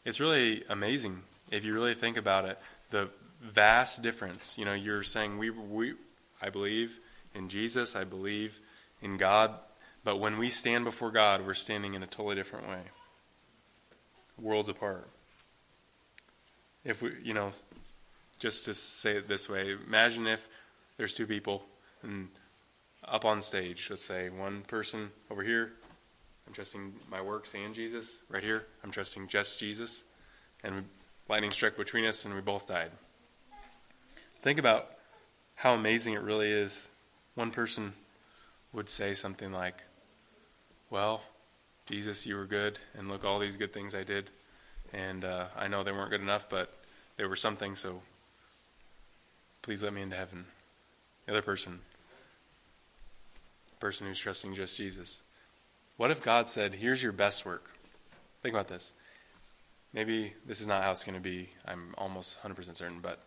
It's 0.05 0.21
really 0.21 0.63
amazing 0.69 1.23
if 1.55 1.63
you 1.63 1.73
really 1.73 1.93
think 1.93 2.17
about 2.17 2.45
it. 2.45 2.59
The 2.89 3.09
vast 3.41 4.01
difference. 4.01 4.57
You 4.57 4.65
know, 4.65 4.73
you're 4.73 5.03
saying 5.03 5.37
we 5.37 5.49
we 5.49 5.93
I 6.41 6.49
believe 6.49 6.99
in 7.33 7.49
Jesus, 7.49 7.95
I 7.95 8.03
believe 8.03 8.59
in 9.01 9.17
God. 9.17 9.55
But 10.03 10.19
when 10.19 10.37
we 10.37 10.49
stand 10.49 10.85
before 10.85 11.11
God, 11.11 11.45
we're 11.45 11.53
standing 11.53 11.93
in 11.93 12.03
a 12.03 12.07
totally 12.07 12.35
different 12.35 12.69
way. 12.69 12.81
Worlds 14.39 14.69
apart. 14.69 15.07
If 16.83 17.01
we, 17.01 17.11
you 17.23 17.33
know, 17.33 17.51
just 18.39 18.65
to 18.65 18.73
say 18.73 19.17
it 19.17 19.27
this 19.27 19.49
way, 19.49 19.75
imagine 19.87 20.27
if 20.27 20.47
there's 20.97 21.15
two 21.15 21.25
people 21.25 21.65
and 22.03 22.27
up 23.03 23.25
on 23.25 23.41
stage, 23.41 23.87
let's 23.89 24.05
say 24.05 24.29
one 24.29 24.61
person 24.61 25.11
over 25.31 25.41
here, 25.41 25.73
I'm 26.47 26.53
trusting 26.53 26.93
my 27.09 27.21
works 27.21 27.53
and 27.55 27.73
Jesus. 27.73 28.21
Right 28.29 28.43
here, 28.43 28.67
I'm 28.83 28.91
trusting 28.91 29.27
just 29.27 29.59
Jesus. 29.59 30.03
And 30.63 30.85
lightning 31.27 31.51
struck 31.51 31.75
between 31.77 32.05
us 32.05 32.25
and 32.25 32.35
we 32.35 32.41
both 32.41 32.67
died. 32.67 32.91
Think 34.41 34.59
about 34.59 34.91
how 35.55 35.73
amazing 35.73 36.13
it 36.13 36.21
really 36.21 36.51
is 36.51 36.89
one 37.35 37.51
person 37.51 37.93
would 38.73 38.89
say 38.89 39.13
something 39.13 39.51
like, 39.51 39.83
Well, 40.89 41.21
Jesus, 41.85 42.25
you 42.25 42.35
were 42.35 42.45
good, 42.45 42.79
and 42.97 43.07
look, 43.07 43.23
all 43.23 43.39
these 43.39 43.57
good 43.57 43.73
things 43.73 43.93
I 43.93 44.03
did. 44.03 44.31
And 44.93 45.23
uh, 45.23 45.47
I 45.57 45.67
know 45.67 45.83
they 45.83 45.91
weren't 45.91 46.09
good 46.09 46.21
enough, 46.21 46.49
but 46.49 46.73
they 47.17 47.25
were 47.25 47.35
something, 47.35 47.75
so 47.75 48.01
please 49.61 49.83
let 49.83 49.93
me 49.93 50.01
into 50.01 50.15
heaven. 50.15 50.45
The 51.25 51.33
other 51.33 51.41
person, 51.41 51.79
the 53.71 53.77
person 53.77 54.07
who's 54.07 54.19
trusting 54.19 54.55
just 54.55 54.77
Jesus. 54.77 55.23
What 55.97 56.11
if 56.11 56.21
God 56.21 56.49
said, 56.49 56.75
Here's 56.75 57.03
your 57.03 57.11
best 57.11 57.45
work? 57.45 57.71
Think 58.41 58.53
about 58.53 58.67
this. 58.67 58.93
Maybe 59.95 60.33
this 60.45 60.59
is 60.59 60.67
not 60.67 60.83
how 60.83 60.91
it's 60.91 61.05
going 61.05 61.15
to 61.15 61.21
be. 61.21 61.49
I'm 61.65 61.95
almost 61.97 62.43
100% 62.43 62.75
certain, 62.75 62.99
but 63.01 63.19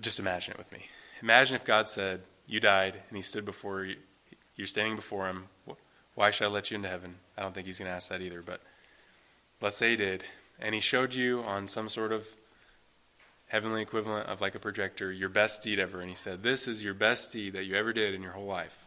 just 0.00 0.20
imagine 0.20 0.52
it 0.52 0.58
with 0.58 0.70
me. 0.70 0.86
Imagine 1.20 1.56
if 1.56 1.64
God 1.64 1.88
said, 1.88 2.20
you 2.46 2.60
died, 2.60 2.94
and 3.08 3.16
he 3.16 3.22
stood 3.22 3.44
before 3.44 3.84
you. 3.84 3.96
You're 4.54 4.68
standing 4.68 4.94
before 4.94 5.26
him. 5.26 5.48
Why 6.14 6.30
should 6.30 6.44
I 6.44 6.48
let 6.48 6.70
you 6.70 6.76
into 6.76 6.88
heaven? 6.88 7.16
I 7.36 7.42
don't 7.42 7.54
think 7.54 7.66
he's 7.66 7.80
going 7.80 7.90
to 7.90 7.94
ask 7.94 8.08
that 8.10 8.22
either, 8.22 8.40
but 8.40 8.60
let's 9.60 9.76
say 9.76 9.90
he 9.90 9.96
did. 9.96 10.22
And 10.60 10.74
he 10.74 10.80
showed 10.80 11.12
you 11.14 11.42
on 11.42 11.66
some 11.66 11.88
sort 11.88 12.12
of 12.12 12.28
heavenly 13.48 13.82
equivalent 13.82 14.28
of 14.28 14.40
like 14.40 14.54
a 14.54 14.60
projector 14.60 15.10
your 15.10 15.28
best 15.28 15.62
deed 15.62 15.80
ever. 15.80 16.00
And 16.00 16.08
he 16.08 16.14
said, 16.14 16.42
This 16.42 16.68
is 16.68 16.84
your 16.84 16.94
best 16.94 17.32
deed 17.32 17.54
that 17.54 17.64
you 17.64 17.74
ever 17.74 17.92
did 17.92 18.14
in 18.14 18.22
your 18.22 18.32
whole 18.32 18.46
life. 18.46 18.86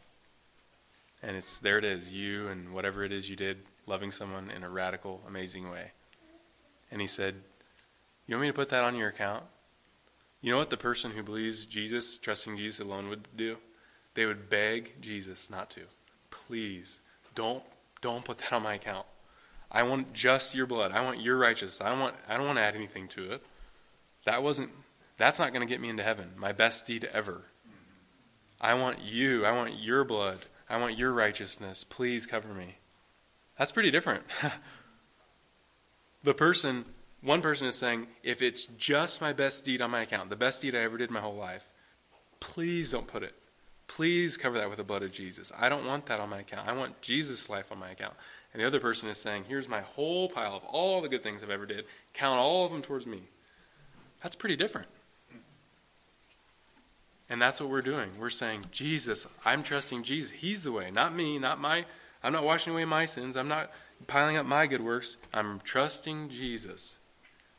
And 1.22 1.36
it's 1.36 1.60
there 1.60 1.80
it 1.80 1.84
is, 1.84 2.14
you 2.14 2.48
and 2.48 2.74
whatever 2.74 3.04
it 3.04 3.12
is 3.12 3.30
you 3.30 3.36
did, 3.36 3.58
loving 3.88 4.12
someone 4.12 4.52
in 4.56 4.64
a 4.64 4.70
radical, 4.70 5.22
amazing 5.28 5.70
way. 5.70 5.92
And 6.96 7.02
he 7.02 7.08
said, 7.08 7.36
You 8.26 8.36
want 8.36 8.44
me 8.44 8.48
to 8.48 8.54
put 8.54 8.70
that 8.70 8.86
on 8.86 8.96
your 8.96 9.10
account? 9.10 9.44
You 10.40 10.54
know 10.54 10.58
what 10.58 10.70
the 10.70 10.78
person 10.78 11.12
who 11.12 11.24
believes 11.24 11.66
Jesus, 11.66 12.18
trusting 12.18 12.56
Jesus 12.56 12.80
alone, 12.80 13.10
would 13.10 13.28
do? 13.36 13.58
They 14.14 14.26
would 14.26 14.50
beg 14.50 15.02
Jesus 15.02 15.50
not 15.50 15.70
to. 15.72 15.82
Please, 16.30 17.02
don't 17.36 17.64
don't 18.00 18.24
put 18.24 18.38
that 18.38 18.54
on 18.54 18.64
my 18.64 18.76
account. 18.76 19.06
I 19.70 19.84
want 19.84 20.14
just 20.14 20.56
your 20.56 20.68
blood. 20.68 20.94
I 20.94 21.02
want 21.02 21.20
your 21.20 21.38
righteousness. 21.38 21.82
I 21.86 21.90
don't 21.90 22.00
want 22.00 22.16
I 22.30 22.38
don't 22.38 22.46
want 22.46 22.60
to 22.60 22.64
add 22.64 22.76
anything 22.76 23.10
to 23.10 23.30
it. 23.30 23.46
That 24.24 24.42
wasn't 24.42 24.70
that's 25.18 25.38
not 25.38 25.52
going 25.52 25.68
to 25.68 25.70
get 25.70 25.82
me 25.82 25.90
into 25.90 26.04
heaven. 26.04 26.32
My 26.38 26.54
best 26.54 26.88
deed 26.88 27.10
ever. 27.12 27.42
I 28.62 28.74
want 28.76 29.02
you. 29.02 29.46
I 29.46 29.52
want 29.52 29.74
your 29.84 30.06
blood. 30.06 30.40
I 30.70 30.80
want 30.80 30.98
your 30.98 31.12
righteousness. 31.12 31.84
Please 31.84 32.26
cover 32.26 32.54
me. 32.54 32.78
That's 33.58 33.74
pretty 33.74 33.92
different. 33.92 34.24
the 36.26 36.34
person 36.34 36.84
one 37.26 37.42
person 37.42 37.68
is 37.68 37.76
saying, 37.76 38.06
if 38.22 38.44
it's 38.44 38.68
just 38.68 39.20
my 39.20 39.34
best 39.34 39.66
deed 39.66 39.82
on 39.82 39.90
my 39.90 40.02
account, 40.02 40.30
the 40.30 40.36
best 40.36 40.62
deed 40.62 40.76
I 40.76 40.80
ever 40.80 40.96
did 40.96 41.10
my 41.10 41.22
whole 41.22 41.36
life, 41.36 41.72
please 42.40 42.92
don't 42.92 43.08
put 43.08 43.24
it. 43.24 43.34
Please 43.88 44.38
cover 44.38 44.60
that 44.60 44.70
with 44.70 44.78
the 44.78 44.84
blood 44.84 45.02
of 45.02 45.12
Jesus. 45.12 45.52
I 45.58 45.68
don't 45.70 45.88
want 45.88 46.06
that 46.06 46.20
on 46.20 46.30
my 46.30 46.42
account. 46.42 46.68
I 46.68 46.74
want 46.74 47.02
Jesus' 47.02 47.50
life 47.50 47.72
on 47.72 47.80
my 47.80 47.90
account. 47.90 48.14
And 48.54 48.62
the 48.62 48.68
other 48.68 48.80
person 48.80 49.10
is 49.10 49.18
saying, 49.18 49.46
here's 49.48 49.68
my 49.68 49.82
whole 49.82 50.30
pile 50.30 50.56
of 50.56 50.64
all 50.66 51.02
the 51.02 51.10
good 51.10 51.24
things 51.24 51.42
I've 51.42 51.50
ever 51.50 51.66
did. 51.66 51.86
Count 52.14 52.40
all 52.40 52.66
of 52.66 52.72
them 52.72 52.84
towards 52.84 53.08
me. 53.08 53.22
That's 54.22 54.36
pretty 54.36 54.56
different. 54.56 54.88
And 57.28 57.42
that's 57.42 57.60
what 57.60 57.72
we're 57.72 57.82
doing. 57.82 58.12
We're 58.20 58.30
saying, 58.30 58.66
Jesus, 58.72 59.26
I'm 59.44 59.64
trusting 59.64 60.04
Jesus. 60.04 60.32
He's 60.32 60.64
the 60.64 60.72
way, 60.72 60.92
not 60.92 61.16
me, 61.16 61.40
not 61.40 61.60
my, 61.60 61.86
I'm 62.24 62.34
not 62.34 62.44
washing 62.44 62.74
away 62.74 62.86
my 62.86 63.06
sins. 63.06 63.36
I'm 63.36 63.48
not 63.48 63.72
piling 64.08 64.38
up 64.38 64.46
my 64.46 64.68
good 64.68 64.82
works. 64.82 65.18
I'm 65.34 65.60
trusting 65.60 66.30
Jesus. 66.30 67.00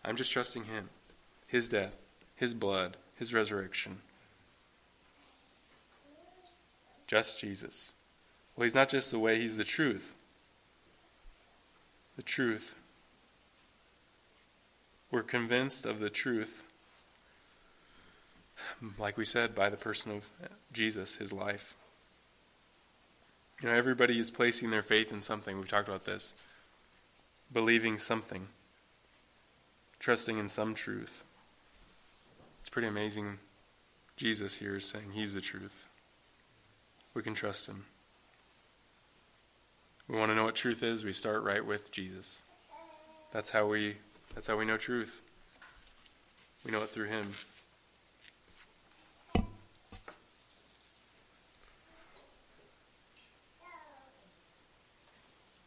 I'm 0.05 0.16
just 0.16 0.33
trusting 0.33 0.64
Him, 0.64 0.90
His 1.46 1.68
death, 1.68 2.01
His 2.35 2.55
blood, 2.55 2.96
His 3.16 3.35
resurrection. 3.35 3.99
Just 7.07 7.40
Jesus. 7.40 7.92
Well, 8.57 8.64
He's 8.64 8.75
not 8.75 8.88
just 8.88 9.11
the 9.11 9.18
way, 9.18 9.38
He's 9.38 9.57
the 9.57 9.64
truth. 9.64 10.14
The 12.16 12.22
truth. 12.22 12.77
We're 15.11 15.22
convinced 15.22 15.87
of 15.87 16.01
the 16.01 16.11
truth 16.11 16.64
like 18.99 19.16
we 19.16 19.25
said, 19.25 19.55
by 19.55 19.70
the 19.70 19.77
person 19.77 20.12
of 20.12 20.31
Jesus, 20.72 21.16
his 21.16 21.33
life. 21.33 21.77
You 23.62 23.69
know, 23.69 23.75
everybody 23.75 24.19
is 24.19 24.31
placing 24.31 24.71
their 24.71 24.83
faith 24.83 25.11
in 25.11 25.21
something. 25.21 25.57
We've 25.57 25.69
talked 25.69 25.88
about 25.88 26.05
this. 26.05 26.35
Believing 27.53 27.99
something, 27.99 28.49
trusting 29.99 30.37
in 30.37 30.49
some 30.49 30.75
truth. 30.75 31.25
It's 32.61 32.69
pretty 32.69 32.88
amazing. 32.88 33.38
Jesus 34.16 34.57
here 34.57 34.77
is 34.77 34.85
saying 34.85 35.12
he's 35.12 35.35
the 35.35 35.40
truth. 35.40 35.88
We 37.14 37.23
can 37.23 37.35
trust 37.35 37.69
him. 37.69 37.87
We 40.09 40.16
want 40.16 40.31
to 40.31 40.35
know 40.35 40.45
what 40.45 40.55
truth 40.55 40.83
is, 40.83 41.05
we 41.05 41.12
start 41.12 41.42
right 41.42 41.64
with 41.64 41.90
Jesus. 41.90 42.45
That's 43.33 43.51
how 43.51 43.66
we 43.66 43.97
that's 44.35 44.47
how 44.47 44.57
we 44.57 44.64
know 44.64 44.77
truth. 44.77 45.23
We 46.64 46.73
know 46.73 46.83
it 46.83 46.90
through 46.90 47.07
him. 47.07 47.33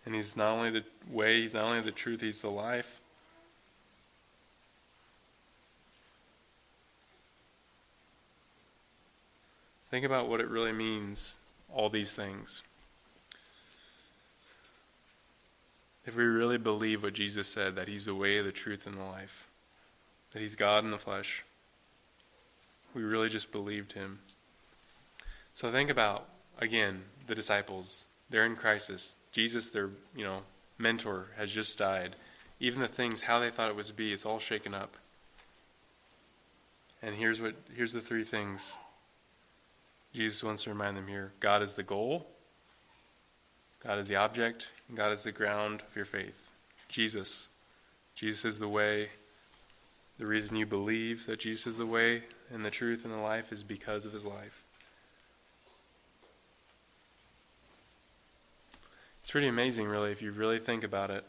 And 0.09 0.15
He's 0.15 0.35
not 0.35 0.49
only 0.49 0.71
the 0.71 0.83
way, 1.07 1.39
He's 1.39 1.53
not 1.53 1.65
only 1.65 1.81
the 1.81 1.91
truth, 1.91 2.21
He's 2.21 2.41
the 2.41 2.49
life. 2.49 2.99
Think 9.91 10.03
about 10.03 10.27
what 10.27 10.39
it 10.39 10.47
really 10.47 10.71
means, 10.71 11.37
all 11.71 11.89
these 11.89 12.15
things. 12.15 12.63
If 16.07 16.15
we 16.15 16.23
really 16.23 16.57
believe 16.57 17.03
what 17.03 17.13
Jesus 17.13 17.47
said, 17.47 17.75
that 17.75 17.87
He's 17.87 18.05
the 18.05 18.15
way, 18.15 18.41
the 18.41 18.51
truth, 18.51 18.87
and 18.87 18.95
the 18.95 19.03
life, 19.03 19.47
that 20.33 20.39
He's 20.39 20.55
God 20.55 20.83
in 20.83 20.89
the 20.89 20.97
flesh, 20.97 21.43
we 22.95 23.03
really 23.03 23.29
just 23.29 23.51
believed 23.51 23.93
Him. 23.93 24.21
So 25.53 25.71
think 25.71 25.91
about, 25.91 26.27
again, 26.57 27.03
the 27.27 27.35
disciples. 27.35 28.07
They're 28.29 28.45
in 28.45 28.55
crisis. 28.55 29.17
Jesus, 29.31 29.71
their 29.71 29.89
you 30.15 30.23
know 30.23 30.43
mentor, 30.77 31.27
has 31.37 31.51
just 31.51 31.77
died. 31.77 32.15
Even 32.59 32.81
the 32.81 32.87
things 32.87 33.21
how 33.21 33.39
they 33.39 33.49
thought 33.49 33.69
it 33.69 33.75
was 33.75 33.87
to 33.87 33.93
be, 33.93 34.11
it's 34.11 34.25
all 34.25 34.39
shaken 34.39 34.73
up. 34.73 34.97
And 37.01 37.15
here's 37.15 37.41
what 37.41 37.55
here's 37.75 37.93
the 37.93 38.01
three 38.01 38.23
things 38.23 38.77
Jesus 40.13 40.43
wants 40.43 40.63
to 40.63 40.69
remind 40.69 40.97
them 40.97 41.07
here. 41.07 41.31
God 41.39 41.61
is 41.61 41.75
the 41.75 41.83
goal, 41.83 42.27
God 43.83 43.97
is 43.99 44.07
the 44.07 44.15
object, 44.15 44.71
and 44.87 44.97
God 44.97 45.13
is 45.13 45.23
the 45.23 45.31
ground 45.31 45.83
of 45.87 45.95
your 45.95 46.05
faith. 46.05 46.51
Jesus. 46.87 47.49
Jesus 48.15 48.43
is 48.43 48.59
the 48.59 48.67
way. 48.67 49.09
The 50.17 50.25
reason 50.25 50.57
you 50.57 50.65
believe 50.65 51.25
that 51.27 51.39
Jesus 51.39 51.67
is 51.67 51.77
the 51.77 51.85
way 51.85 52.23
and 52.51 52.65
the 52.65 52.69
truth 52.69 53.05
and 53.05 53.13
the 53.13 53.21
life 53.21 53.53
is 53.53 53.63
because 53.63 54.05
of 54.05 54.11
his 54.11 54.25
life. 54.25 54.65
It's 59.29 59.31
pretty 59.31 59.47
amazing, 59.47 59.87
really, 59.87 60.11
if 60.11 60.23
you 60.23 60.31
really 60.31 60.57
think 60.57 60.83
about 60.83 61.11
it. 61.11 61.23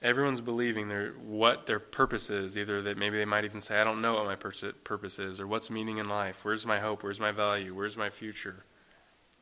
Everyone's 0.00 0.40
believing 0.40 0.88
their 0.88 1.10
what 1.10 1.66
their 1.66 1.78
purpose 1.78 2.30
is. 2.30 2.56
Either 2.56 2.80
that 2.80 2.96
maybe 2.96 3.18
they 3.18 3.26
might 3.26 3.44
even 3.44 3.60
say, 3.60 3.78
"I 3.78 3.84
don't 3.84 4.00
know 4.00 4.14
what 4.14 4.24
my 4.24 4.36
purpose 4.36 5.18
is," 5.18 5.38
or 5.38 5.46
"What's 5.46 5.68
meaning 5.68 5.98
in 5.98 6.08
life? 6.08 6.46
Where's 6.46 6.64
my 6.64 6.78
hope? 6.78 7.02
Where's 7.02 7.20
my 7.20 7.30
value? 7.30 7.74
Where's 7.74 7.98
my 7.98 8.08
future?" 8.08 8.64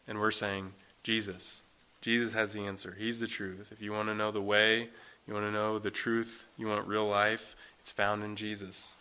And 0.09 0.21
we're 0.21 0.33
saying, 0.33 0.75
Jesus. 1.05 1.63
Jesus 2.01 2.33
has 2.33 2.53
the 2.53 2.67
answer. 2.67 2.97
He's 2.99 3.21
the 3.21 3.29
truth. 3.29 3.71
If 3.71 3.81
you 3.81 3.93
want 3.93 4.09
to 4.09 4.15
know 4.17 4.33
the 4.33 4.43
way, 4.43 4.91
you 5.25 5.35
want 5.35 5.47
to 5.47 5.53
know 5.53 5.79
the 5.79 5.93
truth, 5.93 6.47
you 6.57 6.67
want 6.67 6.89
real 6.89 7.07
life, 7.07 7.55
it's 7.79 7.93
found 7.93 8.25
in 8.25 8.35
Jesus. 8.35 8.97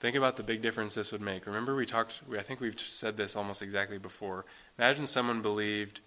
Think 0.00 0.16
about 0.16 0.36
the 0.36 0.42
big 0.42 0.62
difference 0.62 0.94
this 0.94 1.12
would 1.12 1.20
make. 1.20 1.46
Remember, 1.46 1.76
we 1.76 1.84
talked, 1.84 2.22
I 2.36 2.40
think 2.40 2.60
we've 2.60 2.78
said 2.80 3.18
this 3.18 3.36
almost 3.36 3.60
exactly 3.60 3.98
before. 3.98 4.46
Imagine 4.78 5.06
someone 5.06 5.42
believed 5.42 6.00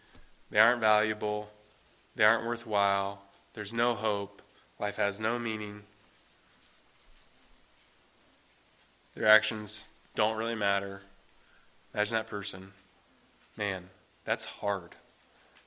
they 0.50 0.60
aren't 0.60 0.82
valuable, 0.82 1.52
they 2.16 2.26
aren't 2.26 2.46
worthwhile, 2.46 3.22
there's 3.54 3.72
no 3.72 3.94
hope, 3.94 4.42
life 4.80 4.98
has 4.98 5.20
no 5.20 5.38
meaning, 5.38 5.84
their 9.14 9.28
actions 9.28 9.90
don't 10.16 10.38
really 10.38 10.56
matter. 10.56 11.02
Imagine 11.94 12.16
that 12.16 12.28
person. 12.28 12.72
Man, 13.56 13.84
that's 14.26 14.46
hard. 14.46 14.96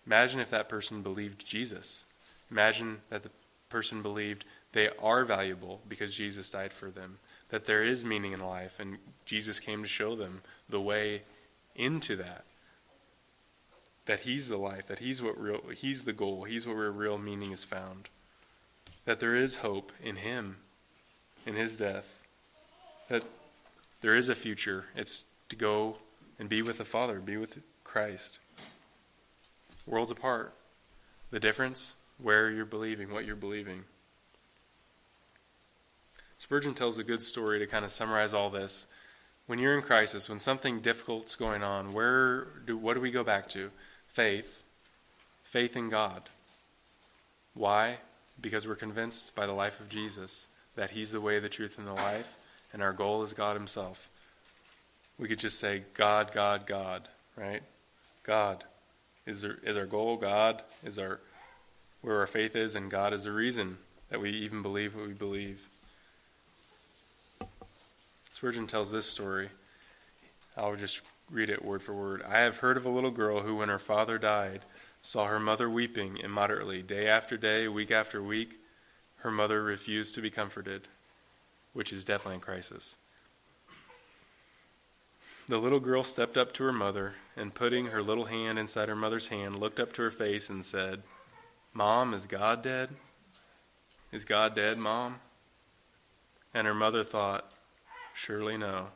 Imagine 0.04 0.40
if 0.40 0.50
that 0.50 0.68
person 0.68 1.00
believed 1.00 1.46
Jesus. 1.46 2.04
Imagine 2.50 2.98
that 3.10 3.22
the 3.22 3.30
person 3.68 4.02
believed 4.02 4.44
they 4.72 4.90
are 5.00 5.24
valuable 5.24 5.80
because 5.88 6.16
Jesus 6.16 6.50
died 6.50 6.72
for 6.72 6.90
them 6.90 7.18
that 7.50 7.66
there 7.66 7.82
is 7.82 8.04
meaning 8.04 8.32
in 8.32 8.40
life, 8.40 8.80
and 8.80 8.98
Jesus 9.24 9.60
came 9.60 9.82
to 9.82 9.88
show 9.88 10.16
them 10.16 10.42
the 10.68 10.80
way 10.80 11.22
into 11.74 12.16
that. 12.16 12.44
That 14.06 14.20
He's 14.20 14.48
the 14.48 14.56
life, 14.56 14.86
that 14.88 15.00
He's 15.00 15.22
what 15.22 15.40
real, 15.40 15.60
He's 15.74 16.04
the 16.04 16.12
goal, 16.12 16.44
He's 16.44 16.66
where 16.66 16.90
real 16.90 17.18
meaning 17.18 17.52
is 17.52 17.64
found. 17.64 18.08
That 19.04 19.20
there 19.20 19.36
is 19.36 19.56
hope 19.56 19.92
in 20.02 20.16
Him, 20.16 20.58
in 21.44 21.54
His 21.54 21.76
death. 21.76 22.22
That 23.08 23.24
there 24.00 24.16
is 24.16 24.28
a 24.28 24.34
future. 24.34 24.86
It's 24.96 25.26
to 25.48 25.56
go 25.56 25.96
and 26.38 26.48
be 26.48 26.62
with 26.62 26.78
the 26.78 26.84
Father, 26.84 27.20
be 27.20 27.36
with 27.36 27.60
Christ. 27.84 28.40
Worlds 29.86 30.10
apart. 30.10 30.52
The 31.30 31.40
difference, 31.40 31.94
where 32.18 32.50
you're 32.50 32.64
believing, 32.64 33.12
what 33.12 33.24
you're 33.24 33.36
believing. 33.36 33.84
Spurgeon 36.38 36.74
tells 36.74 36.98
a 36.98 37.04
good 37.04 37.22
story 37.22 37.58
to 37.58 37.66
kind 37.66 37.84
of 37.84 37.92
summarize 37.92 38.34
all 38.34 38.50
this. 38.50 38.86
When 39.46 39.58
you're 39.58 39.76
in 39.76 39.82
crisis, 39.82 40.28
when 40.28 40.38
something 40.38 40.80
difficult's 40.80 41.36
going 41.36 41.62
on, 41.62 41.92
where 41.92 42.48
do 42.66 42.76
what 42.76 42.94
do 42.94 43.00
we 43.00 43.10
go 43.10 43.24
back 43.24 43.48
to? 43.50 43.70
Faith. 44.08 44.64
Faith 45.44 45.76
in 45.76 45.88
God. 45.88 46.24
Why? 47.54 47.98
Because 48.40 48.66
we're 48.66 48.74
convinced 48.74 49.34
by 49.34 49.46
the 49.46 49.52
life 49.52 49.80
of 49.80 49.88
Jesus 49.88 50.48
that 50.74 50.90
he's 50.90 51.12
the 51.12 51.20
way, 51.20 51.38
the 51.38 51.48
truth, 51.48 51.78
and 51.78 51.86
the 51.86 51.92
life, 51.92 52.36
and 52.72 52.82
our 52.82 52.92
goal 52.92 53.22
is 53.22 53.32
God 53.32 53.56
himself. 53.56 54.10
We 55.18 55.28
could 55.28 55.38
just 55.38 55.58
say 55.58 55.84
God, 55.94 56.32
God, 56.32 56.66
God, 56.66 57.08
right? 57.36 57.62
God 58.22 58.64
is 59.24 59.44
our, 59.44 59.58
is 59.62 59.76
our 59.76 59.86
goal. 59.86 60.16
God 60.16 60.62
is 60.84 60.98
our 60.98 61.20
where 62.02 62.18
our 62.20 62.26
faith 62.26 62.54
is, 62.54 62.74
and 62.74 62.90
God 62.90 63.12
is 63.12 63.24
the 63.24 63.32
reason 63.32 63.78
that 64.10 64.20
we 64.20 64.30
even 64.30 64.62
believe 64.62 64.94
what 64.94 65.08
we 65.08 65.14
believe. 65.14 65.68
Spurgeon 68.36 68.66
tells 68.66 68.90
this 68.90 69.06
story. 69.06 69.48
I'll 70.58 70.76
just 70.76 71.00
read 71.30 71.48
it 71.48 71.64
word 71.64 71.82
for 71.82 71.94
word. 71.94 72.22
I 72.22 72.40
have 72.40 72.58
heard 72.58 72.76
of 72.76 72.84
a 72.84 72.90
little 72.90 73.10
girl 73.10 73.40
who, 73.40 73.56
when 73.56 73.70
her 73.70 73.78
father 73.78 74.18
died, 74.18 74.60
saw 75.00 75.24
her 75.24 75.40
mother 75.40 75.70
weeping 75.70 76.18
immoderately 76.18 76.82
day 76.82 77.08
after 77.08 77.38
day, 77.38 77.66
week 77.66 77.90
after 77.90 78.22
week. 78.22 78.60
Her 79.20 79.30
mother 79.30 79.62
refused 79.62 80.14
to 80.16 80.20
be 80.20 80.28
comforted, 80.28 80.86
which 81.72 81.94
is 81.94 82.04
definitely 82.04 82.36
a 82.36 82.40
crisis. 82.40 82.98
The 85.48 85.56
little 85.56 85.80
girl 85.80 86.02
stepped 86.02 86.36
up 86.36 86.52
to 86.52 86.64
her 86.64 86.74
mother 86.74 87.14
and, 87.38 87.54
putting 87.54 87.86
her 87.86 88.02
little 88.02 88.26
hand 88.26 88.58
inside 88.58 88.90
her 88.90 88.94
mother's 88.94 89.28
hand, 89.28 89.58
looked 89.58 89.80
up 89.80 89.94
to 89.94 90.02
her 90.02 90.10
face 90.10 90.50
and 90.50 90.62
said, 90.62 91.02
Mom, 91.72 92.12
is 92.12 92.26
God 92.26 92.60
dead? 92.62 92.90
Is 94.12 94.26
God 94.26 94.54
dead, 94.54 94.76
Mom? 94.76 95.20
And 96.52 96.66
her 96.66 96.74
mother 96.74 97.02
thought, 97.02 97.50
Surely 98.16 98.56
no. 98.56 98.88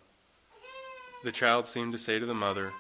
The 1.25 1.31
child 1.31 1.67
seemed 1.67 1.93
to 1.93 1.99
say 1.99 2.19
to 2.19 2.25
the 2.25 2.33
mother, 2.33 2.73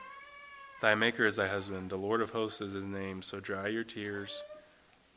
Thy 0.81 0.95
Maker 0.95 1.27
is 1.27 1.37
thy 1.37 1.49
husband, 1.49 1.91
the 1.91 1.99
Lord 1.99 2.23
of 2.23 2.31
hosts 2.31 2.63
is 2.63 2.73
his 2.73 2.87
name, 2.87 3.21
so 3.21 3.41
dry 3.41 3.69
your 3.69 3.85
tears. 3.85 4.43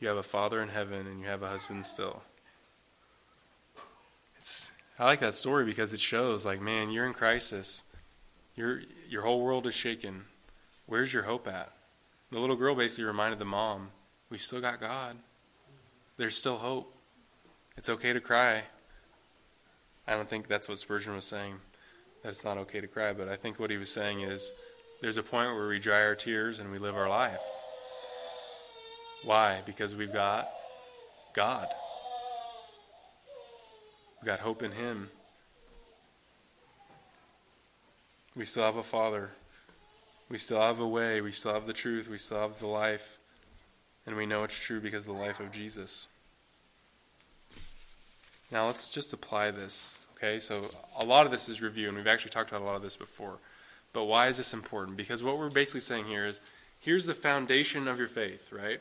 You 0.02 0.10
have 0.10 0.18
a 0.18 0.24
father 0.24 0.62
in 0.62 0.68
heaven, 0.68 1.08
and 1.08 1.22
you 1.22 1.28
have 1.28 1.42
a 1.42 1.48
husband 1.48 1.86
still. 1.86 2.24
It's 4.38 4.74
I 5.00 5.06
like 5.06 5.22
that 5.22 5.34
story 5.34 5.64
because 5.64 5.94
it 5.94 6.02
shows 6.02 6.46
like, 6.46 6.60
man, 6.60 6.92
you're 6.92 7.08
in 7.08 7.14
crisis. 7.14 7.84
Your 8.58 8.82
your 9.08 9.22
whole 9.22 9.42
world 9.42 9.66
is 9.66 9.74
shaken. 9.74 10.26
Where's 10.88 11.14
your 11.14 11.24
hope 11.24 11.48
at? 11.48 11.72
The 12.32 12.40
little 12.40 12.58
girl 12.58 12.76
basically 12.76 13.06
reminded 13.06 13.40
the 13.40 13.46
mom, 13.46 13.92
we 14.30 14.38
still 14.38 14.60
got 14.60 14.82
God. 14.82 15.16
There's 16.18 16.36
still 16.36 16.58
hope. 16.58 16.94
It's 17.78 17.90
okay 17.90 18.12
to 18.12 18.20
cry. 18.20 18.64
I 20.08 20.16
don't 20.16 20.30
think 20.30 20.48
that's 20.48 20.68
what 20.68 20.80
Spurgeon 20.80 21.16
was 21.16 21.26
saying, 21.26 21.56
that 22.22 22.30
it's 22.30 22.44
not 22.44 22.58
okay 22.60 22.82
to 22.82 22.88
cry, 22.88 23.14
but 23.14 23.30
I 23.30 23.36
think 23.36 23.60
what 23.60 23.72
he 23.72 23.78
was 23.78 23.92
saying 23.92 24.22
is 24.22 24.54
there's 25.02 25.18
a 25.18 25.24
point 25.24 25.54
where 25.56 25.68
we 25.68 25.80
dry 25.80 26.04
our 26.06 26.16
tears 26.16 26.60
and 26.60 26.72
we 26.72 26.78
live 26.78 26.96
our 26.96 27.10
life. 27.10 27.42
Why? 29.24 29.62
Because 29.66 29.96
we've 29.96 30.12
got 30.12 30.50
God. 31.34 31.68
We've 34.22 34.28
got 34.28 34.40
hope 34.40 34.64
in 34.64 34.72
Him. 34.72 35.10
We 38.36 38.46
still 38.46 38.64
have 38.64 38.78
a 38.78 38.84
Father. 38.84 39.32
We 40.30 40.38
still 40.38 40.62
have 40.62 40.80
a 40.80 40.88
way. 40.88 41.22
We 41.22 41.32
still 41.32 41.54
have 41.54 41.68
the 41.68 41.74
truth. 41.74 42.10
We 42.10 42.18
still 42.18 42.40
have 42.40 42.60
the 42.60 42.68
life. 42.68 43.20
And 44.06 44.16
we 44.16 44.26
know 44.26 44.44
it's 44.44 44.58
true 44.58 44.80
because 44.80 45.08
of 45.08 45.16
the 45.16 45.22
life 45.22 45.40
of 45.40 45.52
Jesus. 45.52 46.08
Now 48.54 48.68
let's 48.68 48.88
just 48.88 49.12
apply 49.14 49.50
this. 49.50 49.98
Okay, 50.16 50.40
so 50.40 50.70
a 50.98 51.04
lot 51.04 51.26
of 51.26 51.32
this 51.32 51.50
is 51.50 51.60
review, 51.60 51.88
and 51.88 51.98
we've 51.98 52.06
actually 52.06 52.30
talked 52.30 52.52
about 52.52 52.62
a 52.62 52.66
lot 52.66 52.76
of 52.76 52.84
this 52.84 52.96
before. 52.96 53.40
But 53.94 54.04
why 54.04 54.28
is 54.28 54.38
this 54.38 54.54
important? 54.54 54.96
Because 54.96 55.24
what 55.24 55.40
we're 55.40 55.50
basically 55.50 55.82
saying 55.82 56.06
here 56.06 56.28
is 56.28 56.40
here's 56.80 57.08
the 57.08 57.16
foundation 57.16 57.88
of 57.88 57.98
your 57.98 58.08
faith, 58.08 58.52
right? 58.52 58.80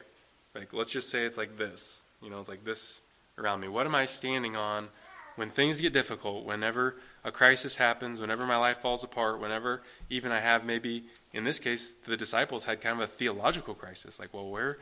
Like, 0.54 0.74
let's 0.74 0.92
just 0.92 1.08
say 1.08 1.24
it's 1.24 1.38
like 1.38 1.56
this. 1.56 2.04
You 2.22 2.28
know, 2.28 2.38
it's 2.38 2.50
like 2.50 2.64
this 2.64 3.00
around 3.38 3.60
me. 3.60 3.68
What 3.68 3.86
am 3.86 3.94
I 3.94 4.04
standing 4.04 4.56
on 4.56 4.88
when 5.36 5.48
things 5.48 5.80
get 5.80 5.94
difficult, 5.94 6.44
whenever 6.44 6.96
a 7.24 7.32
crisis 7.32 7.76
happens, 7.76 8.20
whenever 8.20 8.46
my 8.46 8.58
life 8.58 8.76
falls 8.76 9.02
apart, 9.02 9.40
whenever 9.40 9.82
even 10.10 10.32
I 10.32 10.40
have 10.40 10.66
maybe, 10.66 11.04
in 11.32 11.44
this 11.44 11.58
case, 11.58 11.94
the 11.94 12.18
disciples 12.18 12.66
had 12.66 12.82
kind 12.82 12.98
of 12.98 13.04
a 13.04 13.06
theological 13.06 13.74
crisis. 13.74 14.20
Like, 14.20 14.34
well, 14.34 14.50
where 14.50 14.76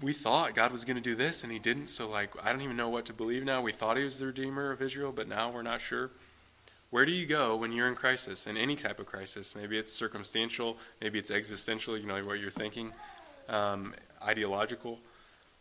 we 0.00 0.12
thought 0.12 0.54
God 0.54 0.72
was 0.72 0.84
going 0.84 0.96
to 0.96 1.02
do 1.02 1.14
this 1.14 1.42
and 1.42 1.52
he 1.52 1.58
didn't, 1.58 1.86
so 1.86 2.08
like, 2.08 2.30
I 2.44 2.52
don't 2.52 2.62
even 2.62 2.76
know 2.76 2.88
what 2.88 3.06
to 3.06 3.12
believe 3.12 3.44
now. 3.44 3.62
We 3.62 3.72
thought 3.72 3.96
he 3.96 4.04
was 4.04 4.18
the 4.18 4.26
Redeemer 4.26 4.70
of 4.70 4.82
Israel, 4.82 5.12
but 5.12 5.28
now 5.28 5.50
we're 5.50 5.62
not 5.62 5.80
sure. 5.80 6.10
Where 6.90 7.04
do 7.04 7.12
you 7.12 7.26
go 7.26 7.56
when 7.56 7.72
you're 7.72 7.88
in 7.88 7.94
crisis, 7.94 8.46
in 8.46 8.56
any 8.56 8.76
type 8.76 9.00
of 9.00 9.06
crisis? 9.06 9.56
Maybe 9.56 9.76
it's 9.76 9.92
circumstantial, 9.92 10.76
maybe 11.00 11.18
it's 11.18 11.30
existential, 11.30 11.96
you 11.96 12.06
know, 12.06 12.20
what 12.22 12.40
you're 12.40 12.50
thinking, 12.50 12.92
um, 13.48 13.94
ideological. 14.22 14.98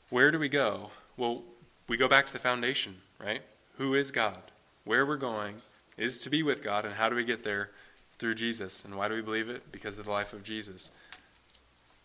Where 0.09 0.31
do 0.31 0.37
we 0.37 0.49
go? 0.49 0.91
Well, 1.17 1.43
we 1.87 1.97
go 1.97 2.07
back 2.07 2.27
to 2.27 2.33
the 2.33 2.39
foundation, 2.39 2.97
right? 3.19 3.41
Who 3.77 3.95
is 3.95 4.11
God? 4.11 4.41
Where 4.83 5.05
we're 5.05 5.17
going 5.17 5.55
is 5.97 6.19
to 6.19 6.29
be 6.29 6.43
with 6.43 6.63
God, 6.63 6.85
and 6.85 6.95
how 6.95 7.09
do 7.09 7.15
we 7.15 7.23
get 7.23 7.43
there? 7.43 7.71
Through 8.17 8.35
Jesus. 8.35 8.85
And 8.85 8.95
why 8.95 9.09
do 9.09 9.15
we 9.15 9.21
believe 9.21 9.49
it? 9.49 9.71
Because 9.73 9.97
of 9.97 10.05
the 10.05 10.11
life 10.11 10.31
of 10.31 10.41
Jesus. 10.41 10.89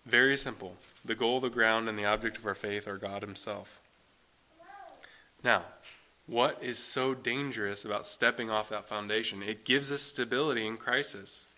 Very 0.07 0.37
simple. 0.37 0.77
The 1.05 1.15
goal, 1.15 1.41
the 1.41 1.51
ground, 1.51 1.89
and 1.89 1.99
the 1.99 2.05
object 2.05 2.37
of 2.37 2.47
our 2.47 2.55
faith 2.55 2.89
are 2.89 2.99
God 2.99 3.23
Himself. 3.23 3.81
Now, 5.43 5.63
what 6.27 6.63
is 6.63 6.79
so 6.79 7.15
dangerous 7.15 7.85
about 7.85 8.07
stepping 8.07 8.51
off 8.51 8.69
that 8.69 8.89
foundation? 8.89 9.43
It 9.43 9.65
gives 9.65 9.91
us 9.91 10.03
stability 10.03 10.67
in 10.67 10.77
crisis. 10.77 11.49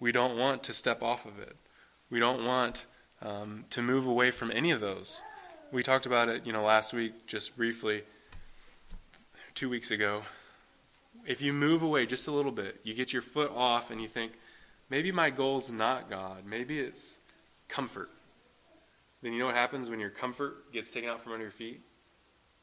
We 0.00 0.12
don't 0.12 0.38
want 0.38 0.62
to 0.64 0.72
step 0.72 1.02
off 1.02 1.26
of 1.26 1.38
it. 1.40 1.56
We 2.10 2.20
don't 2.20 2.44
want 2.44 2.84
um, 3.20 3.64
to 3.70 3.82
move 3.82 4.06
away 4.06 4.30
from 4.30 4.50
any 4.52 4.70
of 4.70 4.80
those. 4.80 5.22
We 5.72 5.82
talked 5.82 6.06
about 6.06 6.28
it, 6.28 6.46
you 6.46 6.52
know, 6.52 6.62
last 6.62 6.92
week, 6.94 7.26
just 7.26 7.56
briefly, 7.56 8.02
two 9.54 9.68
weeks 9.68 9.90
ago. 9.90 10.22
If 11.26 11.42
you 11.42 11.52
move 11.52 11.82
away 11.82 12.06
just 12.06 12.28
a 12.28 12.30
little 12.30 12.52
bit, 12.52 12.80
you 12.84 12.94
get 12.94 13.12
your 13.12 13.20
foot 13.20 13.50
off 13.54 13.90
and 13.90 14.00
you 14.00 14.08
think, 14.08 14.32
maybe 14.90 15.12
my 15.12 15.30
goal's 15.30 15.70
not 15.70 16.10
God, 16.10 16.44
maybe 16.46 16.80
it's 16.80 17.18
comfort. 17.68 18.10
Then 19.22 19.32
you 19.32 19.40
know 19.40 19.46
what 19.46 19.56
happens 19.56 19.90
when 19.90 20.00
your 20.00 20.10
comfort 20.10 20.72
gets 20.72 20.92
taken 20.92 21.10
out 21.10 21.20
from 21.20 21.32
under 21.32 21.44
your 21.44 21.50
feet? 21.50 21.80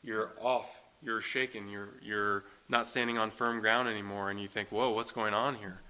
You're 0.02 0.32
off, 0.40 0.84
you're 1.02 1.22
shaken, 1.22 1.70
you're, 1.70 1.90
you're 2.02 2.46
not 2.70 2.88
standing 2.88 3.18
on 3.18 3.30
firm 3.30 3.60
ground 3.60 3.90
anymore, 3.90 4.30
and 4.30 4.40
you 4.40 4.48
think, 4.48 4.72
whoa, 4.72 4.92
what's 4.92 5.12
going 5.12 5.34
on 5.34 5.56
here? 5.56 5.82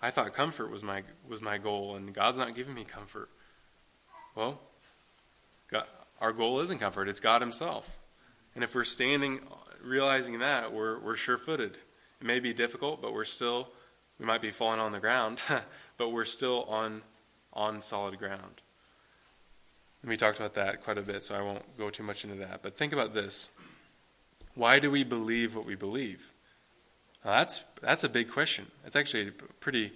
I 0.00 0.10
thought 0.10 0.32
comfort 0.32 0.70
was 0.70 0.82
my, 0.82 1.02
was 1.26 1.42
my 1.42 1.58
goal, 1.58 1.96
and 1.96 2.14
God's 2.14 2.38
not 2.38 2.54
giving 2.54 2.74
me 2.74 2.84
comfort. 2.84 3.28
Well, 4.36 4.60
God, 5.68 5.86
our 6.20 6.32
goal 6.32 6.60
isn't 6.60 6.78
comfort, 6.78 7.08
it's 7.08 7.20
God 7.20 7.40
Himself. 7.40 7.98
And 8.54 8.62
if 8.62 8.74
we're 8.74 8.84
standing, 8.84 9.40
realizing 9.82 10.38
that, 10.38 10.72
we're, 10.72 11.00
we're 11.00 11.16
sure 11.16 11.36
footed. 11.36 11.78
It 12.20 12.26
may 12.26 12.40
be 12.40 12.54
difficult, 12.54 13.02
but 13.02 13.12
we're 13.12 13.24
still, 13.24 13.68
we 14.18 14.26
might 14.26 14.40
be 14.40 14.50
falling 14.50 14.80
on 14.80 14.92
the 14.92 15.00
ground, 15.00 15.40
but 15.96 16.10
we're 16.10 16.24
still 16.24 16.64
on, 16.64 17.02
on 17.52 17.80
solid 17.80 18.18
ground. 18.18 18.62
And 20.02 20.08
we 20.08 20.16
talked 20.16 20.38
about 20.38 20.54
that 20.54 20.82
quite 20.82 20.98
a 20.98 21.02
bit, 21.02 21.22
so 21.22 21.34
I 21.34 21.42
won't 21.42 21.76
go 21.76 21.90
too 21.90 22.02
much 22.02 22.24
into 22.24 22.36
that. 22.36 22.62
But 22.62 22.76
think 22.76 22.92
about 22.92 23.14
this 23.14 23.48
why 24.54 24.80
do 24.80 24.90
we 24.90 25.04
believe 25.04 25.54
what 25.54 25.64
we 25.64 25.76
believe? 25.76 26.32
Now 27.24 27.32
that's, 27.32 27.62
that's 27.80 28.02
a 28.02 28.08
big 28.08 28.28
question. 28.28 28.66
It's 28.84 28.96
actually 28.96 29.28
a 29.28 29.32
pretty 29.60 29.92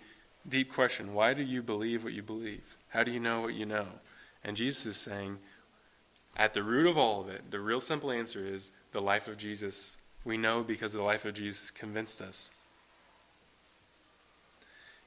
deep 0.48 0.72
question. 0.72 1.14
Why 1.14 1.34
do 1.34 1.42
you 1.42 1.62
believe 1.62 2.04
what 2.04 2.12
you 2.12 2.22
believe? 2.22 2.76
How 2.88 3.02
do 3.02 3.10
you 3.10 3.18
know 3.18 3.40
what 3.40 3.54
you 3.54 3.66
know? 3.66 3.86
And 4.44 4.56
Jesus 4.56 4.86
is 4.86 4.96
saying, 4.96 5.38
at 6.36 6.54
the 6.54 6.62
root 6.62 6.86
of 6.86 6.96
all 6.96 7.20
of 7.20 7.28
it, 7.28 7.50
the 7.50 7.60
real 7.60 7.80
simple 7.80 8.10
answer 8.10 8.46
is 8.46 8.70
the 8.92 9.02
life 9.02 9.28
of 9.28 9.36
Jesus. 9.36 9.96
We 10.24 10.36
know 10.36 10.62
because 10.62 10.92
the 10.92 11.02
life 11.02 11.24
of 11.24 11.34
Jesus 11.34 11.70
convinced 11.70 12.20
us. 12.20 12.50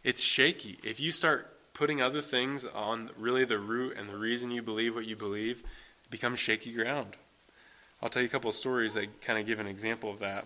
It's 0.05 0.21
shaky. 0.21 0.77
If 0.83 0.99
you 0.99 1.11
start 1.11 1.51
putting 1.73 1.99
other 1.99 2.21
things 2.21 2.63
on 2.63 3.09
really 3.17 3.43
the 3.43 3.57
root 3.57 3.97
and 3.97 4.07
the 4.07 4.15
reason 4.15 4.51
you 4.51 4.61
believe 4.61 4.93
what 4.93 5.07
you 5.07 5.15
believe, 5.15 5.61
it 6.03 6.11
becomes 6.11 6.37
shaky 6.37 6.71
ground. 6.71 7.17
I'll 8.03 8.09
tell 8.09 8.21
you 8.21 8.27
a 8.27 8.31
couple 8.31 8.47
of 8.47 8.53
stories 8.53 8.93
that 8.93 9.19
kind 9.21 9.39
of 9.39 9.47
give 9.47 9.59
an 9.59 9.65
example 9.65 10.11
of 10.11 10.19
that. 10.19 10.45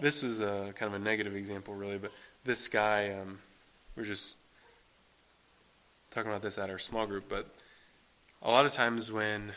This 0.00 0.24
is 0.24 0.40
a 0.40 0.72
kind 0.74 0.92
of 0.92 1.00
a 1.00 1.04
negative 1.04 1.36
example, 1.36 1.74
really, 1.74 1.96
but 1.96 2.10
this 2.42 2.66
guy, 2.66 3.10
um, 3.12 3.38
we're 3.94 4.02
just 4.02 4.34
talking 6.10 6.28
about 6.28 6.42
this 6.42 6.58
at 6.58 6.70
our 6.70 6.78
small 6.78 7.06
group, 7.06 7.28
but 7.28 7.46
a 8.42 8.50
lot 8.50 8.66
of 8.66 8.72
times 8.72 9.12
when 9.12 9.52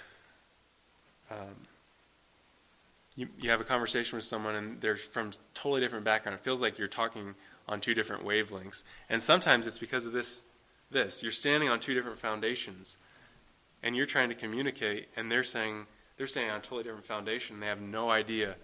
um, 1.31 1.55
you, 3.15 3.27
you 3.39 3.49
have 3.49 3.59
a 3.59 3.63
conversation 3.63 4.17
with 4.17 4.25
someone 4.25 4.53
and 4.53 4.81
they're 4.81 4.95
from 4.95 5.31
totally 5.55 5.81
different 5.81 6.05
background, 6.05 6.37
it 6.37 6.41
feels 6.41 6.61
like 6.61 6.77
you're 6.77 6.87
talking 6.87 7.33
on 7.67 7.81
two 7.81 7.93
different 7.93 8.25
wavelengths. 8.25 8.83
And 9.09 9.21
sometimes 9.21 9.67
it's 9.67 9.77
because 9.77 10.05
of 10.05 10.13
this 10.13 10.45
this. 10.91 11.23
You're 11.23 11.31
standing 11.31 11.69
on 11.69 11.79
two 11.79 11.93
different 11.93 12.19
foundations 12.19 12.97
and 13.81 13.95
you're 13.95 14.05
trying 14.05 14.29
to 14.29 14.35
communicate 14.35 15.09
and 15.15 15.31
they're 15.31 15.43
saying 15.43 15.87
they're 16.17 16.27
standing 16.27 16.51
on 16.51 16.59
a 16.59 16.61
totally 16.61 16.83
different 16.83 17.05
foundation. 17.05 17.55
and 17.55 17.63
They 17.63 17.67
have 17.67 17.81
no 17.81 18.09
idea 18.09 18.55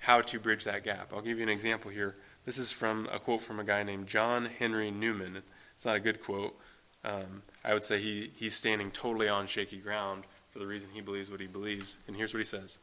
how 0.00 0.20
to 0.20 0.40
bridge 0.40 0.64
that 0.64 0.82
gap. 0.82 1.12
I'll 1.12 1.20
give 1.20 1.36
you 1.38 1.44
an 1.44 1.48
example 1.48 1.90
here. 1.90 2.16
This 2.44 2.58
is 2.58 2.72
from 2.72 3.08
a 3.12 3.18
quote 3.18 3.42
from 3.42 3.60
a 3.60 3.64
guy 3.64 3.82
named 3.84 4.08
John 4.08 4.46
Henry 4.46 4.90
Newman. 4.90 5.42
It's 5.76 5.86
not 5.86 5.96
a 5.96 6.00
good 6.00 6.20
quote, 6.20 6.58
um, 7.04 7.42
I 7.64 7.72
would 7.74 7.84
say 7.84 8.00
he, 8.00 8.30
he's 8.36 8.54
standing 8.54 8.90
totally 8.90 9.28
on 9.28 9.46
shaky 9.46 9.78
ground 9.78 10.24
for 10.50 10.58
the 10.58 10.66
reason 10.66 10.90
he 10.92 11.00
believes 11.00 11.30
what 11.30 11.40
he 11.40 11.46
believes. 11.46 11.98
And 12.06 12.16
here's 12.16 12.34
what 12.34 12.38
he 12.38 12.44
says 12.44 12.78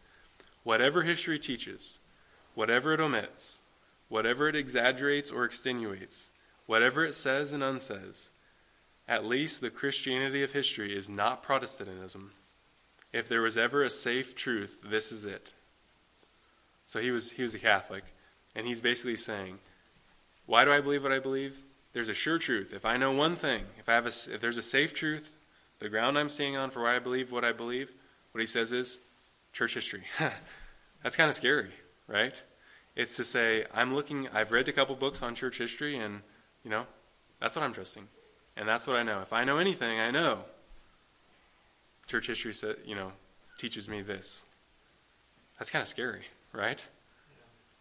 Whatever 0.63 1.03
history 1.03 1.39
teaches, 1.39 1.99
whatever 2.55 2.93
it 2.93 2.99
omits, 2.99 3.58
whatever 4.09 4.49
it 4.49 4.55
exaggerates 4.55 5.31
or 5.31 5.45
extenuates, 5.45 6.31
whatever 6.65 7.05
it 7.05 7.13
says 7.13 7.53
and 7.53 7.63
unsays, 7.63 8.31
at 9.07 9.25
least 9.25 9.61
the 9.61 9.69
Christianity 9.69 10.43
of 10.43 10.51
history 10.51 10.95
is 10.95 11.09
not 11.09 11.41
Protestantism. 11.41 12.33
If 13.13 13.27
there 13.27 13.41
was 13.41 13.57
ever 13.57 13.83
a 13.83 13.89
safe 13.89 14.35
truth, 14.35 14.83
this 14.85 15.11
is 15.11 15.25
it. 15.25 15.53
So 16.85 16.99
he 16.99 17.11
was, 17.11 17.31
he 17.31 17.43
was 17.43 17.55
a 17.55 17.59
Catholic, 17.59 18.03
and 18.55 18.67
he's 18.67 18.81
basically 18.81 19.15
saying, 19.15 19.59
Why 20.45 20.65
do 20.65 20.71
I 20.73 20.81
believe 20.81 21.03
what 21.03 21.11
I 21.11 21.19
believe? 21.19 21.63
there's 21.93 22.10
a 22.10 22.13
sure 22.13 22.37
truth. 22.37 22.73
If 22.73 22.85
I 22.85 22.97
know 22.97 23.12
one 23.12 23.35
thing, 23.35 23.63
if 23.77 23.89
I 23.89 23.93
have 23.93 24.05
a, 24.05 24.10
if 24.10 24.39
there's 24.39 24.57
a 24.57 24.62
safe 24.62 24.93
truth, 24.93 25.35
the 25.79 25.89
ground 25.89 26.17
I'm 26.17 26.29
standing 26.29 26.57
on 26.57 26.69
for 26.69 26.83
why 26.83 26.95
I 26.95 26.99
believe 26.99 27.31
what 27.31 27.43
I 27.43 27.51
believe, 27.51 27.91
what 28.31 28.39
he 28.39 28.45
says 28.45 28.71
is 28.71 28.99
church 29.53 29.73
history. 29.73 30.03
That's 31.03 31.15
kind 31.15 31.29
of 31.29 31.35
scary, 31.35 31.71
right? 32.07 32.41
It's 33.00 33.15
to 33.15 33.23
say 33.23 33.63
I'm 33.73 33.95
looking. 33.95 34.27
I've 34.33 34.52
read 34.52 34.67
a 34.67 34.73
couple 34.73 34.93
books 34.93 35.23
on 35.23 35.33
church 35.33 35.58
history, 35.58 35.95
and 35.95 36.21
you 36.65 36.69
know, 36.69 36.85
that's 37.39 37.56
what 37.56 37.63
I'm 37.63 37.71
trusting, 37.71 38.06
and 38.58 38.67
that's 38.67 38.87
what 38.87 38.97
I 38.97 39.04
know. 39.04 39.21
If 39.21 39.31
I 39.31 39.45
know 39.45 39.58
anything, 39.58 40.02
I 40.02 40.12
know. 40.12 40.39
Church 42.08 42.27
history, 42.27 42.54
said, 42.54 42.75
you 42.85 42.95
know, 42.95 43.13
teaches 43.58 43.87
me 43.87 44.02
this. 44.02 44.47
That's 45.58 45.71
kind 45.71 45.81
of 45.81 45.87
scary, 45.87 46.23
right? 46.52 46.85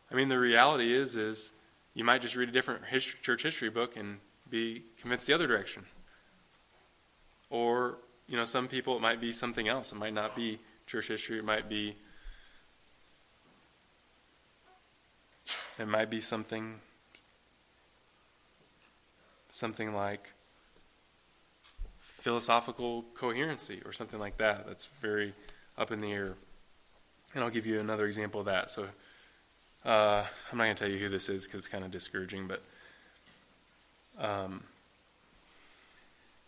I 0.08 0.14
mean, 0.14 0.28
the 0.28 0.38
reality 0.38 0.94
is, 0.94 1.16
is 1.16 1.50
you 1.94 2.04
might 2.04 2.20
just 2.20 2.36
read 2.36 2.48
a 2.48 2.52
different 2.52 2.84
history, 2.84 3.18
church 3.20 3.42
history 3.42 3.70
book 3.70 3.96
and 3.96 4.20
be 4.48 4.84
convinced 5.00 5.26
the 5.26 5.32
other 5.32 5.48
direction. 5.48 5.84
Or, 7.50 7.96
you 8.28 8.36
know, 8.36 8.44
some 8.44 8.68
people 8.68 8.94
it 8.94 9.00
might 9.00 9.20
be 9.20 9.32
something 9.32 9.66
else. 9.66 9.90
It 9.90 9.96
might 9.96 10.14
not 10.14 10.36
be 10.36 10.60
church 10.86 11.08
history. 11.08 11.38
It 11.38 11.44
might 11.44 11.68
be 11.68 11.96
it 15.78 15.86
might 15.86 16.10
be 16.10 16.20
something 16.20 16.76
something 19.50 19.94
like 19.94 20.32
philosophical 21.98 23.04
coherency 23.14 23.80
or 23.84 23.92
something 23.92 24.20
like 24.20 24.36
that. 24.36 24.66
That's 24.66 24.86
very 24.86 25.34
up 25.76 25.90
in 25.90 26.00
the 26.00 26.12
air. 26.12 26.34
And 27.34 27.44
I'll 27.44 27.50
give 27.50 27.66
you 27.66 27.78
another 27.80 28.06
example 28.06 28.40
of 28.40 28.46
that. 28.46 28.70
So 28.70 28.86
uh, 29.84 30.24
I'm 30.50 30.58
not 30.58 30.64
going 30.64 30.76
to 30.76 30.82
tell 30.82 30.90
you 30.90 30.98
who 30.98 31.08
this 31.08 31.28
is 31.28 31.46
because 31.46 31.58
it's 31.58 31.68
kind 31.68 31.84
of 31.84 31.90
discouraging, 31.90 32.48
but 32.48 32.62
um, 34.18 34.64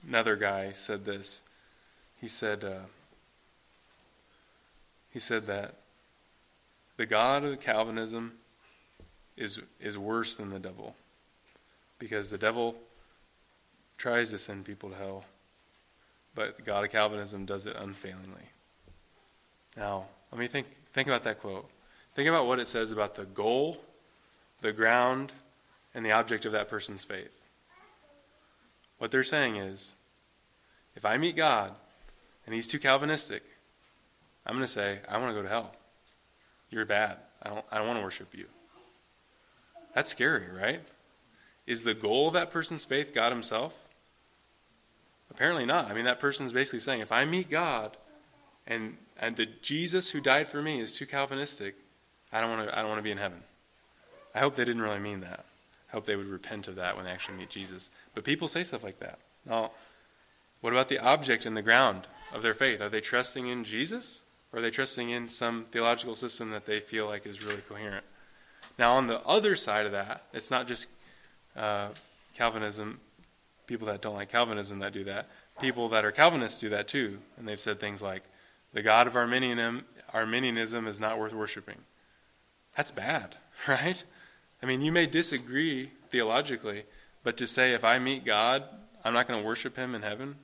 another 0.06 0.36
guy 0.36 0.72
said 0.72 1.04
this. 1.04 1.42
He 2.20 2.28
said, 2.28 2.64
uh, 2.64 2.86
he 5.12 5.18
said 5.18 5.46
that 5.46 5.76
the 6.96 7.06
God 7.06 7.44
of 7.44 7.60
Calvinism 7.60 8.39
is 9.40 9.60
is 9.80 9.98
worse 9.98 10.36
than 10.36 10.50
the 10.50 10.60
devil, 10.60 10.94
because 11.98 12.30
the 12.30 12.38
devil 12.38 12.76
tries 13.96 14.30
to 14.30 14.38
send 14.38 14.64
people 14.64 14.90
to 14.90 14.96
hell, 14.96 15.24
but 16.34 16.56
the 16.56 16.62
God 16.62 16.84
of 16.84 16.90
Calvinism 16.90 17.46
does 17.46 17.66
it 17.66 17.74
unfailingly. 17.76 18.50
Now, 19.76 20.06
let 20.30 20.38
me 20.38 20.46
think 20.46 20.66
think 20.92 21.08
about 21.08 21.24
that 21.24 21.40
quote. 21.40 21.68
Think 22.14 22.28
about 22.28 22.46
what 22.46 22.60
it 22.60 22.66
says 22.66 22.92
about 22.92 23.14
the 23.14 23.24
goal, 23.24 23.80
the 24.60 24.72
ground, 24.72 25.32
and 25.94 26.04
the 26.04 26.12
object 26.12 26.44
of 26.44 26.52
that 26.52 26.68
person's 26.68 27.04
faith. 27.04 27.46
What 28.98 29.10
they're 29.10 29.22
saying 29.22 29.56
is, 29.56 29.94
if 30.94 31.06
I 31.06 31.16
meet 31.16 31.34
God 31.34 31.72
and 32.44 32.54
he's 32.54 32.68
too 32.68 32.78
Calvinistic, 32.78 33.42
I'm 34.44 34.54
going 34.54 34.66
to 34.66 34.72
say, 34.72 34.98
I 35.08 35.16
want 35.16 35.30
to 35.30 35.34
go 35.34 35.42
to 35.42 35.48
hell. 35.48 35.74
You're 36.68 36.84
bad. 36.84 37.16
I 37.42 37.48
don't, 37.48 37.64
I 37.72 37.78
don't 37.78 37.86
want 37.86 37.98
to 37.98 38.04
worship 38.04 38.34
you. 38.36 38.46
That's 39.94 40.10
scary, 40.10 40.46
right? 40.50 40.82
Is 41.66 41.84
the 41.84 41.94
goal 41.94 42.28
of 42.28 42.34
that 42.34 42.50
person's 42.50 42.84
faith 42.84 43.14
God 43.14 43.32
Himself? 43.32 43.88
Apparently 45.30 45.64
not. 45.64 45.90
I 45.90 45.94
mean, 45.94 46.04
that 46.04 46.20
person's 46.20 46.52
basically 46.52 46.80
saying, 46.80 47.00
if 47.00 47.12
I 47.12 47.24
meet 47.24 47.48
God 47.48 47.96
and, 48.66 48.96
and 49.18 49.36
the 49.36 49.46
Jesus 49.46 50.10
who 50.10 50.20
died 50.20 50.48
for 50.48 50.60
me 50.60 50.80
is 50.80 50.96
too 50.96 51.06
Calvinistic, 51.06 51.76
I 52.32 52.40
don't 52.40 52.50
want 52.50 52.68
to, 52.68 52.76
I 52.76 52.80
don't 52.80 52.88
want 52.88 52.98
to 52.98 53.04
be 53.04 53.10
in 53.10 53.18
heaven. 53.18 53.42
I 54.34 54.40
hope 54.40 54.54
they 54.54 54.64
didn't 54.64 54.82
really 54.82 54.98
mean 54.98 55.20
that. 55.20 55.44
I 55.88 55.92
hope 55.92 56.04
they 56.04 56.16
would 56.16 56.26
repent 56.26 56.68
of 56.68 56.76
that 56.76 56.96
when 56.96 57.04
they 57.04 57.10
actually 57.10 57.36
meet 57.38 57.50
Jesus. 57.50 57.90
But 58.14 58.24
people 58.24 58.48
say 58.48 58.62
stuff 58.62 58.84
like 58.84 59.00
that. 59.00 59.18
Now, 59.44 59.72
what 60.60 60.72
about 60.72 60.88
the 60.88 60.98
object 60.98 61.46
and 61.46 61.56
the 61.56 61.62
ground 61.62 62.06
of 62.32 62.42
their 62.42 62.54
faith? 62.54 62.80
Are 62.80 62.88
they 62.88 63.00
trusting 63.00 63.48
in 63.48 63.64
Jesus? 63.64 64.22
Or 64.52 64.58
are 64.58 64.62
they 64.62 64.70
trusting 64.70 65.10
in 65.10 65.28
some 65.28 65.64
theological 65.64 66.14
system 66.14 66.50
that 66.50 66.66
they 66.66 66.80
feel 66.80 67.06
like 67.06 67.26
is 67.26 67.44
really 67.44 67.62
coherent? 67.68 68.04
Now, 68.80 68.94
on 68.94 69.08
the 69.08 69.20
other 69.26 69.56
side 69.56 69.84
of 69.84 69.92
that, 69.92 70.22
it's 70.32 70.50
not 70.50 70.66
just 70.66 70.88
uh, 71.54 71.88
Calvinism, 72.34 72.98
people 73.66 73.86
that 73.88 74.00
don't 74.00 74.14
like 74.14 74.32
Calvinism 74.32 74.78
that 74.78 74.94
do 74.94 75.04
that. 75.04 75.28
People 75.60 75.90
that 75.90 76.02
are 76.06 76.10
Calvinists 76.10 76.58
do 76.60 76.70
that 76.70 76.88
too. 76.88 77.18
And 77.36 77.46
they've 77.46 77.60
said 77.60 77.78
things 77.78 78.00
like, 78.00 78.22
the 78.72 78.80
God 78.80 79.06
of 79.06 79.16
Arminianism, 79.16 79.84
Arminianism 80.14 80.86
is 80.86 80.98
not 80.98 81.18
worth 81.18 81.34
worshiping. 81.34 81.76
That's 82.74 82.90
bad, 82.90 83.36
right? 83.68 84.02
I 84.62 84.66
mean, 84.66 84.80
you 84.80 84.92
may 84.92 85.04
disagree 85.04 85.90
theologically, 86.08 86.84
but 87.22 87.36
to 87.36 87.46
say, 87.46 87.74
if 87.74 87.84
I 87.84 87.98
meet 87.98 88.24
God, 88.24 88.64
I'm 89.04 89.12
not 89.12 89.28
going 89.28 89.42
to 89.42 89.46
worship 89.46 89.76
him 89.76 89.94
in 89.94 90.00
heaven, 90.00 90.36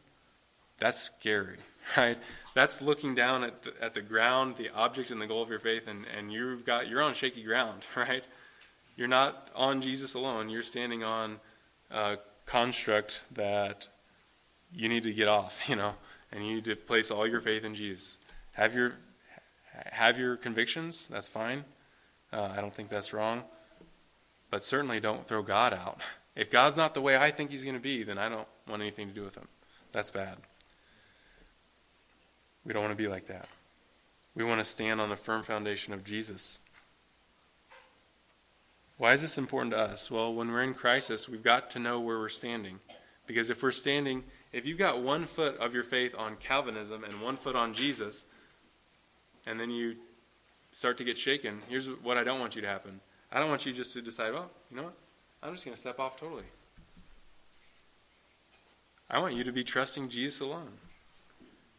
that's 0.78 1.01
scary, 1.01 1.57
right? 1.97 2.18
That's 2.57 2.81
looking 2.81 3.15
down 3.15 3.45
at 3.45 3.61
the, 3.61 3.75
at 3.83 3.93
the 3.93 4.01
ground, 4.01 4.57
the 4.57 4.71
object 4.71 5.11
and 5.11 5.21
the 5.21 5.27
goal 5.27 5.43
of 5.43 5.51
your 5.51 5.59
faith, 5.59 5.87
and, 5.87 6.07
and 6.17 6.33
you've 6.33 6.65
got 6.65 6.89
you're 6.89 7.03
on 7.03 7.13
shaky 7.13 7.43
ground, 7.43 7.83
right? 7.97 8.27
You're 8.97 9.09
not 9.09 9.51
on 9.55 9.83
Jesus 9.83 10.15
alone. 10.15 10.49
You're 10.49 10.63
standing 10.63 11.05
on 11.05 11.39
a 11.91 12.17
construct 12.47 13.25
that 13.35 13.89
you 14.73 14.89
need 14.89 15.03
to 15.03 15.13
get 15.13 15.29
off, 15.29 15.65
you 15.69 15.77
know, 15.77 15.97
and 16.33 16.47
you 16.47 16.55
need 16.55 16.65
to 16.65 16.77
place 16.77 17.11
all 17.11 17.27
your 17.27 17.41
faith 17.41 17.63
in 17.63 17.75
Jesus. 17.75 18.17
Have 18.55 18.75
your 18.75 18.95
have 19.93 20.19
your 20.19 20.39
convictions. 20.39 21.09
That's 21.09 21.29
fine. 21.29 21.63
Uh, 22.33 22.55
I 22.57 22.63
don't 22.63 22.75
think 22.75 22.89
that's 22.89 23.13
wrong. 23.13 23.43
But 24.51 24.65
certainly 24.65 24.99
don't 24.99 25.27
throw 25.27 25.43
God 25.43 25.75
out. 25.75 26.01
If 26.35 26.51
God's 26.51 26.77
not 26.77 26.93
the 26.93 27.01
way 27.01 27.17
I 27.17 27.31
think 27.31 27.51
He's 27.51 27.65
going 27.65 27.77
to 27.77 27.81
be, 27.81 28.03
then 28.03 28.19
I 28.19 28.29
don't 28.29 28.47
want 28.69 28.83
anything 28.83 29.09
to 29.09 29.15
do 29.15 29.23
with 29.23 29.39
Him. 29.39 29.49
That's 29.93 30.11
bad. 30.11 30.37
We 32.67 32.73
don't 32.73 32.83
want 32.83 32.97
to 32.97 33.03
be 33.03 33.09
like 33.09 33.29
that. 33.29 33.49
We 34.35 34.45
want 34.45 34.61
to 34.61 34.64
stand 34.64 35.01
on 35.01 35.09
the 35.09 35.17
firm 35.17 35.45
foundation 35.45 35.95
of 35.95 36.03
Jesus. 36.05 36.59
Why 38.99 39.12
is 39.12 39.21
this 39.21 39.39
important 39.39 39.73
to 39.73 39.79
us? 39.79 40.11
Well, 40.11 40.35
when 40.35 40.51
we're 40.51 40.62
in 40.62 40.75
crisis, 40.75 41.29
we've 41.29 41.45
got 41.45 41.71
to 41.71 41.79
know 41.79 42.01
where 42.01 42.19
we're 42.19 42.29
standing. 42.29 42.81
Because 43.27 43.51
if 43.51 43.62
we're 43.62 43.71
standing, 43.71 44.25
if 44.53 44.67
you've 44.67 44.79
got 44.79 45.01
one 45.01 45.25
foot 45.25 45.57
of 45.59 45.75
your 45.75 45.85
faith 45.85 46.14
on 46.19 46.37
Calvinism 46.37 47.05
and 47.05 47.21
one 47.21 47.37
foot 47.37 47.55
on 47.55 47.73
Jesus, 47.73 48.25
and 49.47 49.61
then 49.61 49.71
you 49.71 49.97
start 50.73 50.99
to 50.99 51.05
get 51.05 51.17
shaken, 51.17 51.61
here's 51.69 51.89
what 51.89 52.17
I 52.17 52.25
don't 52.25 52.41
want 52.41 52.57
you 52.57 52.62
to 52.62 52.69
happen. 52.69 53.01
I 53.31 53.39
don't 53.39 53.49
want 53.49 53.64
you 53.64 53.73
just 53.73 53.93
to 53.95 54.03
decide, 54.03 54.33
well, 54.33 54.51
you 54.71 54.77
know 54.77 54.85
what? 54.85 54.95
I'm 55.43 55.53
just 55.53 55.64
going 55.64 55.75
to 55.75 55.81
step 55.81 56.01
off 56.01 56.19
totally. 56.19 56.45
I 59.09 59.21
want 59.21 59.35
you 59.35 59.45
to 59.45 59.53
be 59.53 59.62
trusting 59.62 60.09
Jesus 60.09 60.41
alone. 60.41 60.73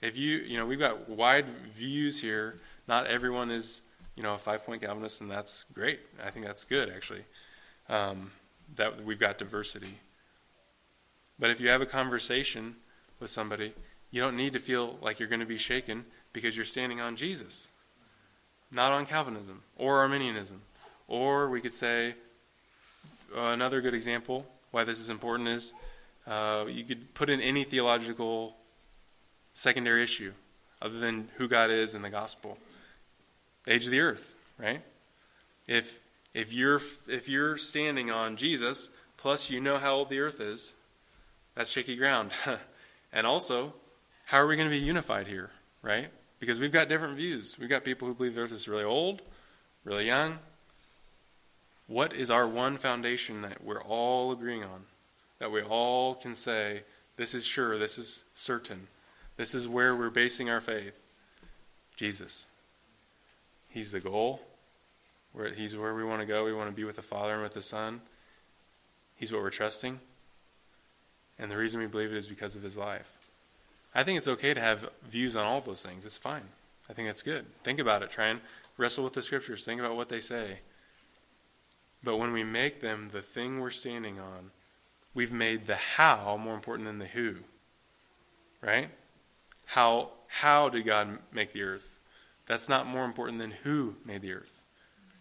If 0.02 0.18
you, 0.18 0.38
you 0.38 0.58
know, 0.58 0.66
we've 0.66 0.80
got 0.80 1.10
wide 1.10 1.50
views 1.50 2.22
here. 2.22 2.56
Not 2.88 3.08
everyone 3.08 3.52
is, 3.52 3.82
you 4.16 4.24
know, 4.24 4.34
a 4.34 4.38
five 4.38 4.66
point 4.66 4.82
Calvinist, 4.82 5.22
and 5.22 5.30
that's 5.30 5.66
great. 5.74 6.00
I 6.24 6.30
think 6.30 6.46
that's 6.46 6.64
good, 6.66 6.90
actually. 6.90 7.24
Um, 7.90 8.32
that 8.76 9.04
we've 9.04 9.20
got 9.20 9.38
diversity. 9.38 10.00
But 11.40 11.50
if 11.50 11.60
you 11.60 11.70
have 11.70 11.82
a 11.82 11.86
conversation 11.86 12.76
with 13.20 13.30
somebody, 13.30 13.74
you 14.12 14.22
don't 14.22 14.36
need 14.36 14.54
to 14.54 14.60
feel 14.60 14.98
like 15.02 15.20
you're 15.20 15.30
going 15.30 15.40
to 15.40 15.46
be 15.46 15.58
shaken 15.58 16.06
because 16.34 16.56
you're 16.56 16.66
standing 16.66 17.00
on 17.00 17.16
Jesus, 17.16 17.70
not 18.72 18.92
on 18.92 19.06
Calvinism 19.06 19.64
or 19.76 20.00
Arminianism. 20.00 20.62
Or 21.08 21.50
we 21.50 21.62
could 21.62 21.74
say 21.74 22.16
another 23.36 23.82
good 23.82 23.94
example 23.94 24.46
why 24.72 24.84
this 24.84 25.00
is 25.00 25.10
important 25.10 25.50
is 25.50 25.74
uh, 26.26 26.66
you 26.68 26.84
could 26.84 27.14
put 27.14 27.30
in 27.30 27.40
any 27.40 27.64
theological 27.64 28.57
secondary 29.58 30.04
issue 30.04 30.32
other 30.84 31.00
than 31.00 31.30
who 31.38 31.48
God 31.48 31.72
is 31.72 31.96
and 31.96 32.06
the 32.06 32.12
gospel. 32.12 32.60
age 33.68 33.86
of 33.86 33.92
the 33.92 34.00
earth, 34.00 34.36
right? 34.60 34.82
If 35.68 36.00
if 36.36 36.54
you're 36.54 36.80
if 37.08 37.28
you're 37.28 37.58
standing 37.58 38.12
on 38.12 38.36
Jesus, 38.36 38.92
plus 39.18 39.50
you 39.50 39.60
know 39.60 39.78
how 39.78 39.96
old 39.96 40.10
the 40.10 40.20
earth 40.20 40.40
is, 40.40 40.76
that's 41.56 41.72
shaky 41.72 41.96
ground. 41.96 42.32
and 43.12 43.26
also, 43.26 43.74
how 44.26 44.38
are 44.38 44.48
we 44.48 44.56
going 44.56 44.70
to 44.70 44.76
be 44.76 44.78
unified 44.78 45.26
here, 45.26 45.50
right? 45.82 46.10
Because 46.40 46.60
we've 46.60 46.72
got 46.72 46.88
different 46.88 47.18
views. 47.18 47.58
We've 47.60 47.68
got 47.68 47.84
people 47.84 48.08
who 48.08 48.14
believe 48.14 48.36
the 48.36 48.42
earth 48.42 48.52
is 48.52 48.68
really 48.68 48.84
old, 48.84 49.24
really 49.84 50.06
young. 50.06 50.38
What 51.88 52.14
is 52.14 52.30
our 52.30 52.48
one 52.48 52.78
foundation 52.78 53.42
that 53.42 53.64
we're 53.64 53.82
all 53.82 54.32
agreeing 54.32 54.64
on? 54.64 54.86
That 55.40 55.52
we 55.52 55.64
all 55.64 56.14
can 56.14 56.36
say, 56.36 56.84
this 57.16 57.34
is 57.34 57.44
sure, 57.44 57.80
this 57.80 57.98
is 57.98 58.24
certain. 58.36 58.88
This 59.38 59.56
is 59.56 59.68
where 59.68 59.96
we're 59.96 60.10
basing 60.10 60.50
our 60.50 60.62
faith. 60.62 61.06
Jesus. 61.96 62.48
He's 63.70 63.92
the 63.92 64.00
goal. 64.00 64.42
He's 65.56 65.78
where 65.78 65.94
we 65.94 66.04
want 66.04 66.22
to 66.22 66.26
go. 66.26 66.44
We 66.46 66.54
want 66.54 66.70
to 66.70 66.76
be 66.76 66.84
with 66.84 66.96
the 66.96 67.02
Father 67.04 67.34
and 67.34 67.44
with 67.44 67.54
the 67.54 67.62
Son. 67.62 68.02
He's 69.16 69.32
what 69.32 69.42
we're 69.42 69.52
trusting. 69.52 70.00
And 71.40 71.52
the 71.52 71.58
reason 71.58 71.80
we 71.80 71.88
believe 71.88 72.12
it 72.12 72.18
is 72.18 72.28
because 72.28 72.56
of 72.56 72.64
his 72.64 72.76
life. 72.76 73.18
I 73.94 74.04
think 74.04 74.18
it's 74.18 74.28
okay 74.28 74.54
to 74.54 74.62
have 74.62 74.90
views 75.08 75.36
on 75.36 75.46
all 75.46 75.62
those 75.62 75.84
things. 75.84 76.06
It's 76.06 76.18
fine. 76.18 76.44
I 76.90 76.94
think 76.94 77.08
that's 77.08 77.22
good. 77.22 77.46
Think 77.64 77.80
about 77.80 78.02
it. 78.02 78.10
Try 78.10 78.28
and 78.28 78.42
wrestle 78.78 79.04
with 79.04 79.14
the 79.14 79.22
scriptures. 79.22 79.64
Think 79.64 79.80
about 79.80 79.96
what 79.96 80.10
they 80.10 80.20
say. 80.20 80.60
But 82.04 82.18
when 82.18 82.32
we 82.32 82.44
make 82.44 82.80
them 82.80 83.10
the 83.12 83.22
thing 83.22 83.60
we're 83.60 83.70
standing 83.70 84.20
on, 84.20 84.52
we've 85.14 85.32
made 85.32 85.68
the 85.68 85.76
how 85.76 86.38
more 86.38 86.56
important 86.56 86.88
than 86.88 87.00
the 87.00 87.06
who. 87.06 87.38
Right? 88.62 88.90
How, 89.68 90.12
how 90.28 90.70
did 90.70 90.86
God 90.86 91.20
make 91.32 91.52
the 91.52 91.64
earth? 91.64 92.00
That's 92.46 92.70
not 92.70 92.88
more 92.88 93.06
important 93.06 93.40
than 93.40 93.52
who 93.52 93.96
made 94.06 94.22
the 94.22 94.34
earth. 94.34 94.64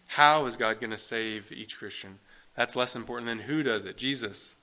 How 0.07 0.45
is 0.45 0.55
God 0.55 0.79
going 0.79 0.91
to 0.91 0.97
save 0.97 1.51
each 1.51 1.77
Christian? 1.77 2.19
That's 2.55 2.75
less 2.75 2.95
important 2.95 3.27
than 3.27 3.47
who 3.47 3.61
does 3.61 3.83
it, 3.85 3.97
Jesus. 3.97 4.55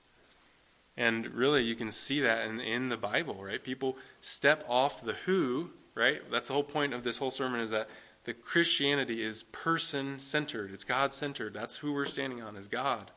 And 0.97 1.27
really, 1.27 1.63
you 1.63 1.75
can 1.75 1.91
see 1.91 2.19
that 2.21 2.45
in, 2.47 2.59
in 2.59 2.89
the 2.89 2.97
Bible, 2.97 3.43
right? 3.43 3.63
People 3.63 3.97
step 4.21 4.63
off 4.67 5.03
the 5.03 5.13
who, 5.13 5.71
right? 5.93 6.19
That's 6.31 6.47
the 6.47 6.55
whole 6.55 6.63
point 6.63 6.93
of 6.93 7.03
this 7.03 7.19
whole 7.19 7.31
sermon 7.31 7.59
is 7.59 7.69
that 7.71 7.89
the 8.23 8.33
Christianity 8.33 9.21
is 9.21 9.43
person 9.43 10.19
centered. 10.19 10.71
It's 10.73 10.83
God 10.83 11.13
centered. 11.13 11.53
That's 11.53 11.77
who 11.77 11.93
we're 11.93 12.05
standing 12.05 12.41
on, 12.41 12.55
is 12.55 12.67
God. 12.67 13.11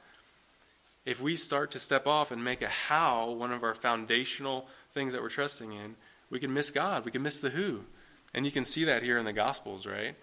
If 1.06 1.22
we 1.22 1.34
start 1.34 1.70
to 1.70 1.78
step 1.78 2.06
off 2.06 2.30
and 2.30 2.44
make 2.44 2.60
a 2.60 2.68
how 2.68 3.30
one 3.30 3.52
of 3.52 3.62
our 3.62 3.72
foundational 3.72 4.68
things 4.92 5.14
that 5.14 5.22
we're 5.22 5.30
trusting 5.30 5.72
in, 5.72 5.96
we 6.30 6.38
can 6.38 6.52
miss 6.52 6.70
God. 6.70 7.04
We 7.04 7.10
can 7.10 7.22
miss 7.22 7.40
the 7.40 7.50
who. 7.50 7.84
And 8.34 8.44
you 8.44 8.52
can 8.52 8.64
see 8.64 8.84
that 8.84 9.02
here 9.02 9.18
in 9.18 9.24
the 9.24 9.32
Gospels, 9.32 9.86
right? 9.86 10.14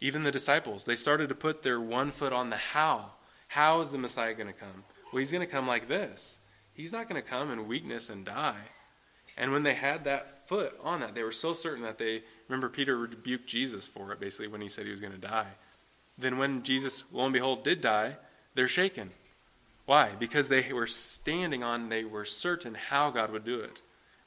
Even 0.00 0.22
the 0.22 0.32
disciples, 0.32 0.84
they 0.84 0.96
started 0.96 1.28
to 1.28 1.34
put 1.34 1.62
their 1.62 1.80
one 1.80 2.10
foot 2.10 2.32
on 2.32 2.50
the 2.50 2.56
how. 2.56 3.12
How 3.48 3.80
is 3.80 3.92
the 3.92 3.98
Messiah 3.98 4.34
going 4.34 4.48
to 4.48 4.52
come? 4.52 4.84
Well, 5.12 5.20
he's 5.20 5.32
going 5.32 5.46
to 5.46 5.52
come 5.52 5.66
like 5.66 5.88
this. 5.88 6.40
He's 6.72 6.92
not 6.92 7.08
going 7.08 7.22
to 7.22 7.28
come 7.28 7.50
in 7.50 7.68
weakness 7.68 8.10
and 8.10 8.24
die. 8.24 8.56
And 9.36 9.52
when 9.52 9.62
they 9.62 9.74
had 9.74 10.04
that 10.04 10.46
foot 10.48 10.78
on 10.82 11.00
that, 11.00 11.14
they 11.14 11.22
were 11.22 11.32
so 11.32 11.52
certain 11.52 11.82
that 11.82 11.98
they 11.98 12.22
remember 12.48 12.68
Peter 12.68 12.96
rebuked 12.96 13.46
Jesus 13.46 13.86
for 13.86 14.12
it 14.12 14.20
basically 14.20 14.48
when 14.48 14.60
he 14.60 14.68
said 14.68 14.84
he 14.84 14.90
was 14.90 15.00
going 15.00 15.12
to 15.12 15.18
die. 15.18 15.52
Then 16.16 16.38
when 16.38 16.62
Jesus, 16.62 17.04
lo 17.12 17.24
and 17.24 17.32
behold, 17.32 17.64
did 17.64 17.80
die, 17.80 18.16
they're 18.54 18.68
shaken. 18.68 19.10
Why? 19.86 20.10
Because 20.18 20.48
they 20.48 20.72
were 20.72 20.86
standing 20.86 21.62
on, 21.62 21.88
they 21.88 22.04
were 22.04 22.24
certain 22.24 22.74
how 22.74 23.10
God 23.10 23.30
would 23.30 23.44
do 23.44 23.60
it, 23.60 23.82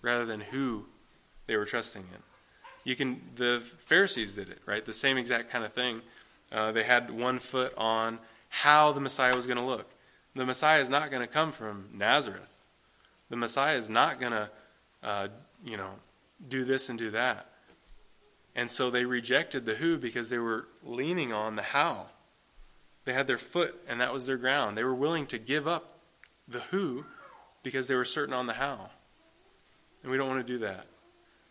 rather 0.07 0.25
than 0.25 0.39
who 0.39 0.85
they 1.47 1.57
were 1.57 1.65
trusting 1.65 2.01
in. 2.01 2.21
You 2.85 2.95
can, 2.95 3.21
the 3.35 3.61
Pharisees 3.79 4.35
did 4.35 4.49
it, 4.49 4.59
right? 4.65 4.83
The 4.85 4.93
same 4.93 5.17
exact 5.17 5.49
kind 5.49 5.65
of 5.65 5.73
thing. 5.73 6.01
Uh, 6.49 6.71
they 6.71 6.83
had 6.83 7.09
one 7.11 7.39
foot 7.39 7.73
on 7.77 8.19
how 8.47 8.93
the 8.93 9.01
Messiah 9.01 9.35
was 9.35 9.45
going 9.45 9.57
to 9.57 9.63
look. 9.63 9.89
The 10.33 10.45
Messiah 10.45 10.79
is 10.79 10.89
not 10.89 11.11
going 11.11 11.21
to 11.21 11.31
come 11.31 11.51
from 11.51 11.89
Nazareth. 11.93 12.61
The 13.29 13.35
Messiah 13.35 13.75
is 13.75 13.89
not 13.89 14.19
going 14.19 14.31
to, 14.31 14.49
uh, 15.03 15.27
you 15.65 15.75
know, 15.75 15.91
do 16.47 16.63
this 16.63 16.87
and 16.87 16.97
do 16.97 17.09
that. 17.11 17.49
And 18.55 18.71
so 18.71 18.89
they 18.89 19.03
rejected 19.03 19.65
the 19.65 19.75
who 19.75 19.97
because 19.97 20.29
they 20.29 20.37
were 20.37 20.67
leaning 20.83 21.33
on 21.33 21.57
the 21.57 21.61
how. 21.61 22.07
They 23.03 23.11
had 23.11 23.27
their 23.27 23.37
foot, 23.37 23.75
and 23.89 23.99
that 23.99 24.13
was 24.13 24.25
their 24.25 24.37
ground. 24.37 24.77
They 24.77 24.85
were 24.85 24.95
willing 24.95 25.27
to 25.27 25.37
give 25.37 25.67
up 25.67 25.97
the 26.47 26.61
who 26.71 27.05
because 27.61 27.89
they 27.89 27.95
were 27.95 28.05
certain 28.05 28.33
on 28.33 28.45
the 28.45 28.53
how. 28.53 28.91
And 30.03 30.11
we 30.11 30.17
don't 30.17 30.27
want 30.27 30.45
to 30.45 30.53
do 30.53 30.59
that. 30.59 30.87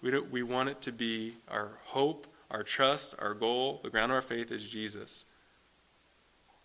We, 0.03 0.11
don't, 0.11 0.30
we 0.30 0.42
want 0.42 0.68
it 0.68 0.80
to 0.82 0.92
be 0.92 1.34
our 1.49 1.72
hope, 1.86 2.26
our 2.51 2.62
trust, 2.62 3.14
our 3.18 3.34
goal, 3.34 3.80
the 3.82 3.90
ground 3.90 4.12
of 4.12 4.16
our 4.16 4.22
faith 4.22 4.53
is 4.53 4.68
Jesus. 4.68 5.24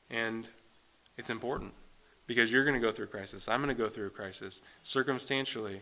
And 0.10 0.48
it's 1.18 1.30
important 1.30 1.74
because 2.28 2.52
you're 2.52 2.66
going 2.66 2.80
to 2.80 2.86
go 2.86 2.92
through 2.92 3.06
a 3.06 3.10
crisis. 3.10 3.48
I'm 3.48 3.62
going 3.64 3.76
to 3.76 3.82
go 3.82 3.90
through 3.90 4.08
a 4.08 4.12
crisis 4.12 4.62
circumstantially 4.84 5.82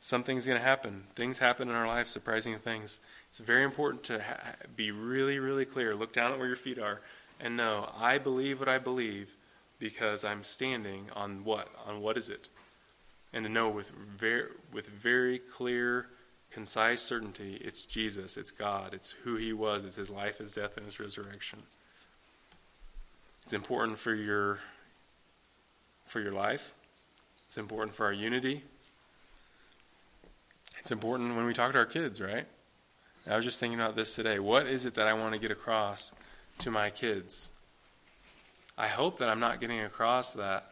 something's 0.00 0.46
going 0.46 0.58
to 0.58 0.64
happen. 0.64 1.04
Things 1.14 1.38
happen 1.38 1.68
in 1.68 1.74
our 1.74 1.86
lives, 1.86 2.10
surprising 2.10 2.58
things. 2.58 3.00
It's 3.28 3.38
very 3.38 3.62
important 3.62 4.02
to 4.04 4.22
ha- 4.22 4.54
be 4.74 4.90
really, 4.90 5.38
really 5.38 5.64
clear. 5.64 5.94
Look 5.94 6.12
down 6.12 6.32
at 6.32 6.38
where 6.38 6.48
your 6.48 6.56
feet 6.56 6.78
are 6.78 7.00
and 7.38 7.56
know, 7.56 7.92
I 7.96 8.18
believe 8.18 8.58
what 8.58 8.68
I 8.68 8.78
believe 8.78 9.36
because 9.78 10.24
I'm 10.24 10.42
standing 10.42 11.06
on 11.14 11.44
what? 11.44 11.68
On 11.86 12.00
what 12.00 12.16
is 12.16 12.28
it? 12.28 12.48
And 13.32 13.44
to 13.44 13.50
know 13.50 13.68
with 13.68 13.90
very, 13.90 14.48
with 14.72 14.88
very 14.88 15.38
clear, 15.38 16.08
concise 16.50 17.00
certainty, 17.00 17.60
it's 17.60 17.86
Jesus, 17.86 18.36
it's 18.36 18.50
God, 18.50 18.92
it's 18.92 19.12
who 19.12 19.36
He 19.36 19.52
was, 19.52 19.84
it's 19.84 19.96
His 19.96 20.10
life, 20.10 20.38
His 20.38 20.54
death, 20.54 20.76
and 20.76 20.84
His 20.84 20.98
resurrection. 20.98 21.60
It's 23.44 23.52
important 23.52 23.98
for 23.98 24.14
your 24.14 24.58
for 26.06 26.20
your 26.20 26.32
life. 26.32 26.74
It's 27.46 27.56
important 27.56 27.94
for 27.94 28.04
our 28.06 28.12
unity. 28.12 28.64
It's 30.80 30.90
important 30.90 31.36
when 31.36 31.46
we 31.46 31.54
talk 31.54 31.72
to 31.72 31.78
our 31.78 31.86
kids, 31.86 32.20
right? 32.20 32.46
I 33.28 33.36
was 33.36 33.44
just 33.44 33.60
thinking 33.60 33.78
about 33.78 33.96
this 33.96 34.16
today. 34.16 34.38
What 34.38 34.66
is 34.66 34.84
it 34.84 34.94
that 34.94 35.06
I 35.06 35.12
want 35.12 35.34
to 35.34 35.40
get 35.40 35.50
across 35.50 36.12
to 36.58 36.70
my 36.70 36.90
kids? 36.90 37.50
I 38.78 38.88
hope 38.88 39.18
that 39.18 39.28
I'm 39.28 39.40
not 39.40 39.60
getting 39.60 39.80
across 39.80 40.32
that 40.34 40.69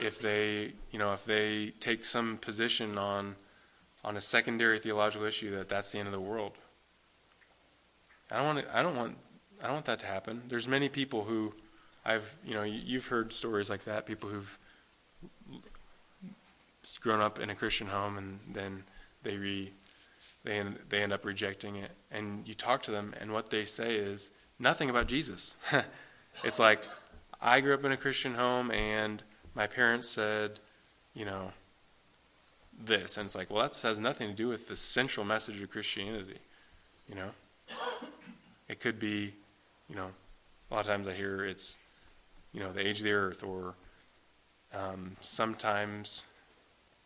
if 0.00 0.20
they, 0.20 0.72
you 0.90 0.98
know, 0.98 1.12
if 1.12 1.24
they 1.24 1.72
take 1.80 2.04
some 2.04 2.38
position 2.38 2.98
on 2.98 3.36
on 4.04 4.16
a 4.16 4.20
secondary 4.20 4.78
theological 4.78 5.26
issue 5.26 5.50
that 5.56 5.68
that's 5.68 5.92
the 5.92 5.98
end 5.98 6.06
of 6.06 6.14
the 6.14 6.20
world. 6.20 6.52
I 8.30 8.36
don't 8.36 8.46
want 8.46 8.58
to, 8.60 8.76
I 8.78 8.82
don't 8.82 8.96
want 8.96 9.16
I 9.60 9.66
don't 9.66 9.74
want 9.74 9.86
that 9.86 10.00
to 10.00 10.06
happen. 10.06 10.42
There's 10.48 10.68
many 10.68 10.88
people 10.88 11.24
who 11.24 11.52
I've, 12.04 12.36
you 12.44 12.54
know, 12.54 12.62
you've 12.62 13.06
heard 13.06 13.32
stories 13.32 13.68
like 13.68 13.84
that, 13.84 14.06
people 14.06 14.30
who've 14.30 14.58
grown 17.00 17.20
up 17.20 17.38
in 17.38 17.50
a 17.50 17.54
Christian 17.54 17.88
home 17.88 18.16
and 18.16 18.38
then 18.50 18.84
they 19.22 19.36
re, 19.36 19.70
they 20.44 20.58
end, 20.58 20.78
they 20.88 21.02
end 21.02 21.12
up 21.12 21.24
rejecting 21.24 21.76
it. 21.76 21.90
And 22.10 22.46
you 22.46 22.54
talk 22.54 22.82
to 22.84 22.90
them, 22.90 23.14
and 23.20 23.32
what 23.32 23.50
they 23.50 23.64
say 23.64 23.96
is 23.96 24.30
nothing 24.58 24.88
about 24.88 25.08
Jesus. 25.08 25.56
it's 26.44 26.58
like 26.58 26.82
I 27.40 27.60
grew 27.60 27.74
up 27.74 27.84
in 27.84 27.92
a 27.92 27.96
Christian 27.96 28.34
home, 28.34 28.70
and 28.70 29.22
my 29.58 29.66
parents 29.66 30.08
said, 30.08 30.60
you 31.14 31.24
know, 31.24 31.50
this, 32.80 33.16
and 33.16 33.26
it's 33.26 33.34
like, 33.34 33.50
well, 33.50 33.60
that 33.60 33.76
has 33.82 33.98
nothing 33.98 34.28
to 34.28 34.34
do 34.34 34.46
with 34.46 34.68
the 34.68 34.76
central 34.76 35.26
message 35.26 35.60
of 35.60 35.68
Christianity. 35.68 36.38
You 37.08 37.16
know, 37.16 37.30
it 38.68 38.78
could 38.78 39.00
be, 39.00 39.34
you 39.88 39.96
know, 39.96 40.10
a 40.70 40.74
lot 40.74 40.82
of 40.82 40.86
times 40.86 41.08
I 41.08 41.12
hear 41.12 41.44
it's, 41.44 41.76
you 42.52 42.60
know, 42.60 42.72
the 42.72 42.86
age 42.86 42.98
of 42.98 43.04
the 43.04 43.12
earth, 43.12 43.42
or 43.42 43.74
um, 44.72 45.16
sometimes 45.20 46.22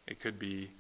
it 0.07 0.21
could 0.21 0.39
be 0.39 0.73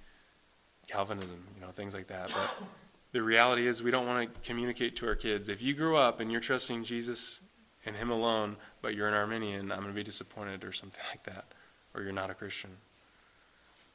Calvinism, 0.88 1.42
you 1.54 1.64
know, 1.64 1.72
things 1.72 1.94
like 1.94 2.08
that. 2.08 2.28
But 2.34 2.66
the 3.12 3.22
reality 3.22 3.66
is, 3.66 3.82
we 3.82 3.90
don't 3.90 4.06
want 4.06 4.34
to 4.34 4.40
communicate 4.40 4.94
to 4.96 5.06
our 5.06 5.14
kids. 5.14 5.48
If 5.48 5.62
you 5.62 5.72
grew 5.72 5.96
up 5.96 6.20
and 6.20 6.30
you're 6.30 6.42
trusting 6.42 6.84
Jesus 6.84 7.40
and 7.86 7.96
Him 7.96 8.10
alone, 8.10 8.56
but 8.82 8.94
you're 8.94 9.08
an 9.08 9.14
Arminian, 9.14 9.72
I'm 9.72 9.78
going 9.78 9.88
to 9.88 9.94
be 9.94 10.02
disappointed, 10.02 10.64
or 10.64 10.72
something 10.72 11.02
like 11.10 11.22
that, 11.22 11.46
or 11.94 12.02
you're 12.02 12.12
not 12.12 12.30
a 12.30 12.34
Christian. 12.34 12.70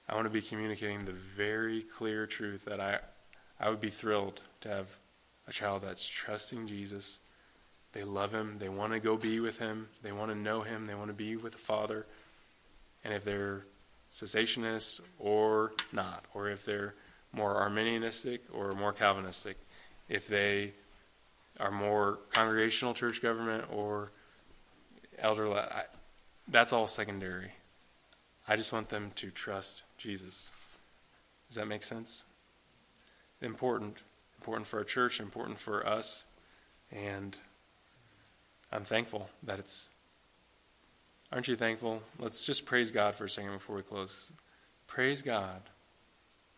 I 0.10 0.16
want 0.16 0.26
to 0.26 0.32
be 0.32 0.42
communicating 0.42 1.06
the 1.06 1.12
very 1.12 1.82
clear 1.82 2.26
truth 2.26 2.66
that 2.66 2.80
I, 2.80 3.00
I 3.60 3.70
would 3.70 3.82
be 3.82 3.90
thrilled 3.90 4.40
to 4.62 4.70
have 4.70 4.98
a 5.48 5.52
child 5.52 5.84
that's 5.84 6.08
trusting 6.08 6.68
Jesus. 6.68 7.20
They 7.94 8.04
love 8.04 8.34
Him. 8.34 8.58
They 8.60 8.70
want 8.70 8.94
to 8.94 9.00
go 9.00 9.18
be 9.18 9.40
with 9.40 9.60
Him. 9.60 9.90
They 10.04 10.12
want 10.12 10.32
to 10.32 10.38
know 10.38 10.62
Him. 10.62 10.86
They 10.86 10.96
want 10.96 11.10
to 11.10 11.14
be 11.14 11.36
with 11.36 11.54
the 11.54 11.60
Father. 11.60 12.06
And 13.04 13.14
if 13.14 13.26
they're 13.26 13.66
cessationists 14.14 15.02
or 15.20 15.74
not, 15.92 16.26
or 16.34 16.50
if 16.50 16.66
they're 16.66 16.96
more 17.34 17.56
Arminianistic 17.56 18.40
or 18.54 18.74
more 18.74 18.94
Calvinistic, 18.94 19.58
if 20.08 20.28
they 20.28 20.74
are 21.60 21.72
more 21.72 22.20
congregational 22.30 22.94
church 22.94 23.22
government 23.22 23.66
or 23.72 24.12
elder, 25.18 25.52
I, 25.52 25.84
that's 26.48 26.72
all 26.72 26.88
secondary. 26.88 27.52
I 28.48 28.56
just 28.56 28.72
want 28.72 28.90
them 28.90 29.12
to 29.16 29.30
trust 29.30 29.84
Jesus. 29.98 30.52
Does 31.48 31.58
that 31.58 31.68
make 31.68 31.84
sense? 31.84 32.26
Important, 33.42 33.98
important 34.38 34.68
for 34.68 34.80
our 34.80 34.84
church, 34.84 35.20
important 35.20 35.60
for 35.60 35.86
us, 35.86 36.26
and 36.92 37.38
I'm 38.72 38.84
thankful 38.84 39.30
that 39.44 39.60
it's 39.60 39.90
Aren't 41.32 41.50
you 41.50 41.58
thankful? 41.58 42.02
Let's 42.20 42.46
just 42.46 42.66
praise 42.66 42.90
God 42.90 43.14
for 43.14 43.26
a 43.26 43.30
second 43.30 43.52
before 43.52 43.76
we 43.76 43.82
close. 43.82 44.32
Praise 44.88 45.22
God 45.22 45.62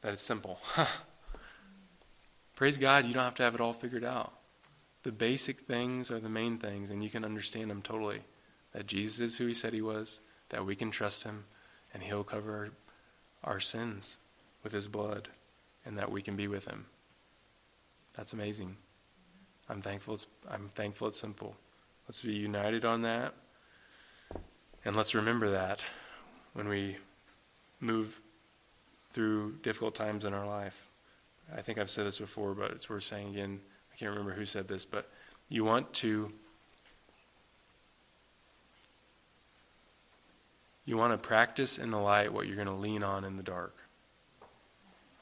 that 0.01 0.13
it's 0.13 0.21
simple. 0.21 0.59
praise 2.55 2.77
God 2.77 3.05
you 3.05 3.13
don't 3.13 3.23
have 3.23 3.35
to 3.35 3.43
have 3.43 3.55
it 3.55 3.61
all 3.61 3.73
figured 3.73 4.03
out. 4.03 4.31
The 5.01 5.11
basic 5.11 5.61
things 5.61 6.11
are 6.11 6.19
the 6.19 6.29
main 6.29 6.57
things, 6.57 6.91
and 6.91 7.03
you 7.03 7.09
can 7.09 7.25
understand 7.25 7.71
them 7.71 7.81
totally. 7.81 8.21
That 8.73 8.85
Jesus 8.85 9.19
is 9.19 9.37
who 9.37 9.47
he 9.47 9.53
said 9.55 9.73
he 9.73 9.81
was, 9.81 10.21
that 10.49 10.65
we 10.65 10.75
can 10.75 10.91
trust 10.91 11.23
him, 11.23 11.45
and 11.93 12.03
he'll 12.03 12.23
cover 12.23 12.71
our, 13.43 13.59
sins 13.59 14.17
with 14.63 14.73
his 14.73 14.87
blood, 14.87 15.29
and 15.85 15.97
that 15.97 16.11
we 16.11 16.21
can 16.21 16.35
be 16.35 16.47
with 16.47 16.65
him. 16.65 16.85
That's 18.15 18.33
amazing. 18.33 18.77
I'm 19.69 19.81
thankful 19.81 20.15
it's, 20.15 20.27
I'm 20.49 20.69
thankful 20.69 21.07
it's 21.07 21.19
simple. 21.19 21.55
Let's 22.07 22.21
be 22.21 22.33
united 22.33 22.85
on 22.85 23.03
that. 23.03 23.33
And 24.83 24.95
let's 24.95 25.15
remember 25.15 25.49
that 25.51 25.83
when 26.53 26.67
we 26.67 26.97
move 27.79 28.19
through 29.11 29.55
difficult 29.63 29.95
times 29.95 30.25
in 30.25 30.33
our 30.33 30.45
life. 30.45 30.89
I 31.55 31.61
think 31.61 31.77
I've 31.77 31.89
said 31.89 32.05
this 32.05 32.19
before, 32.19 32.53
but 32.53 32.71
it's 32.71 32.89
worth 32.89 33.03
saying 33.03 33.29
again. 33.29 33.59
I 33.93 33.97
can't 33.97 34.11
remember 34.11 34.33
who 34.33 34.45
said 34.45 34.67
this, 34.67 34.85
but 34.85 35.09
you 35.49 35.63
want 35.63 35.91
to 35.93 36.31
you 40.89 40.97
want 40.97 41.13
to 41.13 41.19
practice 41.19 41.77
in 41.77 41.91
the 41.91 41.99
light 41.99 42.33
what 42.33 42.47
you're 42.47 42.55
going 42.55 42.67
to 42.67 42.73
lean 42.73 43.03
on 43.03 43.23
in 43.23 43.37
the 43.37 43.43
dark. 43.43 43.75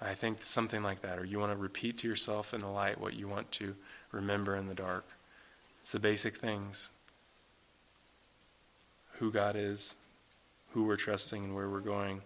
I 0.01 0.13
think 0.13 0.41
something 0.41 0.81
like 0.81 1.01
that, 1.01 1.19
or 1.19 1.25
you 1.25 1.39
want 1.39 1.51
to 1.51 1.57
repeat 1.57 1.97
to 1.97 2.07
yourself 2.07 2.53
in 2.53 2.61
the 2.61 2.69
light 2.69 3.01
what 3.01 3.15
you 3.15 3.27
want 3.27 3.51
to 3.53 3.75
remember 4.13 4.55
in 4.55 4.67
the 4.67 4.73
dark. 4.73 5.05
It's 5.81 5.91
the 5.91 5.99
basic 5.99 6.37
things 6.37 6.89
who 9.15 9.29
God 9.29 9.57
is, 9.57 9.97
who 10.71 10.85
we're 10.85 10.95
trusting, 10.95 11.43
and 11.43 11.53
where 11.53 11.67
we're 11.67 11.81
going. 11.81 12.21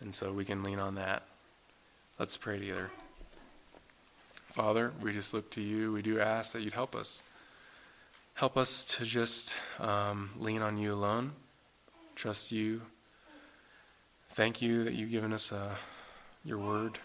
And 0.00 0.14
so 0.14 0.32
we 0.32 0.44
can 0.44 0.62
lean 0.62 0.78
on 0.78 0.94
that. 0.94 1.24
Let's 2.20 2.36
pray 2.36 2.60
together. 2.60 2.92
Father, 4.46 4.92
we 5.02 5.12
just 5.12 5.34
look 5.34 5.50
to 5.50 5.60
you. 5.60 5.90
We 5.90 6.02
do 6.02 6.20
ask 6.20 6.52
that 6.52 6.62
you'd 6.62 6.72
help 6.72 6.94
us. 6.94 7.24
Help 8.34 8.56
us 8.56 8.84
to 8.84 9.04
just 9.04 9.56
um, 9.80 10.30
lean 10.38 10.62
on 10.62 10.78
you 10.78 10.92
alone, 10.92 11.32
trust 12.16 12.50
you. 12.50 12.80
Thank 14.30 14.62
you 14.62 14.84
that 14.84 14.94
you've 14.94 15.10
given 15.10 15.34
us 15.34 15.52
uh, 15.52 15.76
your 16.44 16.58
word. 16.58 16.98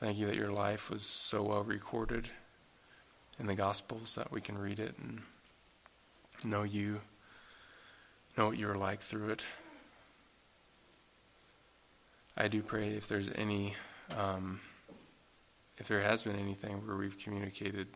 Thank 0.00 0.18
you 0.18 0.26
that 0.26 0.36
your 0.36 0.52
life 0.52 0.90
was 0.90 1.02
so 1.02 1.42
well 1.42 1.64
recorded 1.64 2.28
in 3.40 3.46
the 3.46 3.54
Gospels 3.54 4.14
that 4.14 4.30
we 4.30 4.42
can 4.42 4.58
read 4.58 4.78
it 4.78 4.94
and 4.98 5.22
know 6.44 6.62
you 6.62 7.00
know 8.36 8.48
what 8.48 8.58
you're 8.58 8.74
like 8.74 9.00
through 9.00 9.30
it. 9.30 9.46
I 12.36 12.48
do 12.48 12.62
pray 12.62 12.88
if 12.88 13.08
there's 13.08 13.30
any, 13.34 13.76
um, 14.16 14.60
if 15.78 15.88
there 15.88 16.02
has 16.02 16.22
been 16.22 16.36
anything 16.36 16.86
where 16.86 16.96
we've 16.96 17.18
communicated 17.18 17.88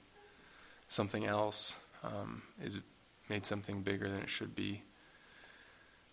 something 0.89 1.27
else, 1.27 1.75
um, 2.03 2.43
is 2.63 2.81
made 3.29 3.45
something 3.45 3.83
bigger 3.83 4.09
than 4.09 4.21
it 4.21 4.29
should 4.31 4.55
be 4.55 4.83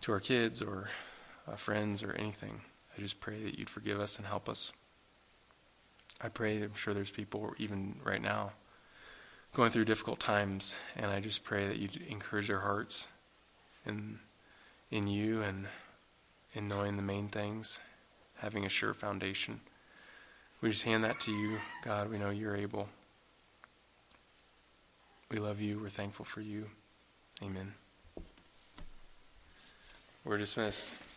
to 0.04 0.12
our 0.12 0.20
kids 0.20 0.62
or 0.62 0.90
uh, 1.48 1.56
friends 1.56 2.04
or 2.04 2.14
anything. 2.14 2.62
I 2.98 3.02
just 3.02 3.20
pray 3.20 3.42
that 3.44 3.58
you'd 3.58 3.70
forgive 3.70 4.00
us 4.00 4.18
and 4.18 4.28
help 4.28 4.50
us. 4.50 4.74
I 6.22 6.28
pray, 6.28 6.62
I'm 6.62 6.76
sure 6.76 6.94
there's 6.94 7.12
people 7.12 7.54
even 7.58 7.96
right 8.04 8.22
now 8.22 8.52
going 9.54 9.72
through 9.72 9.86
difficult 9.86 10.20
times, 10.20 10.76
and 10.98 11.08
I 11.08 11.20
just 11.22 11.44
pray 11.44 11.68
that 11.68 11.78
you'd 11.78 12.02
encourage 12.10 12.48
their 12.48 12.60
hearts 12.60 13.08
in, 13.86 14.20
in 14.92 15.08
you 15.08 15.42
and 15.42 15.68
in 16.54 16.68
knowing 16.68 16.98
the 16.98 17.02
main 17.02 17.30
things, 17.30 17.80
having 18.40 18.66
a 18.66 18.70
sure 18.70 18.94
foundation. 18.94 19.62
We 20.60 20.70
just 20.70 20.84
hand 20.84 21.04
that 21.04 21.20
to 21.22 21.32
you, 21.32 21.60
God. 21.84 22.10
We 22.10 22.18
know 22.18 22.30
you're 22.30 22.56
able. 22.56 22.90
We 25.32 25.40
love 25.40 25.62
you. 25.62 25.80
We're 25.80 25.90
thankful 25.90 26.26
for 26.26 26.42
you. 26.42 26.70
Amen. 27.42 27.74
We're 30.26 30.38
dismissed. 30.38 31.13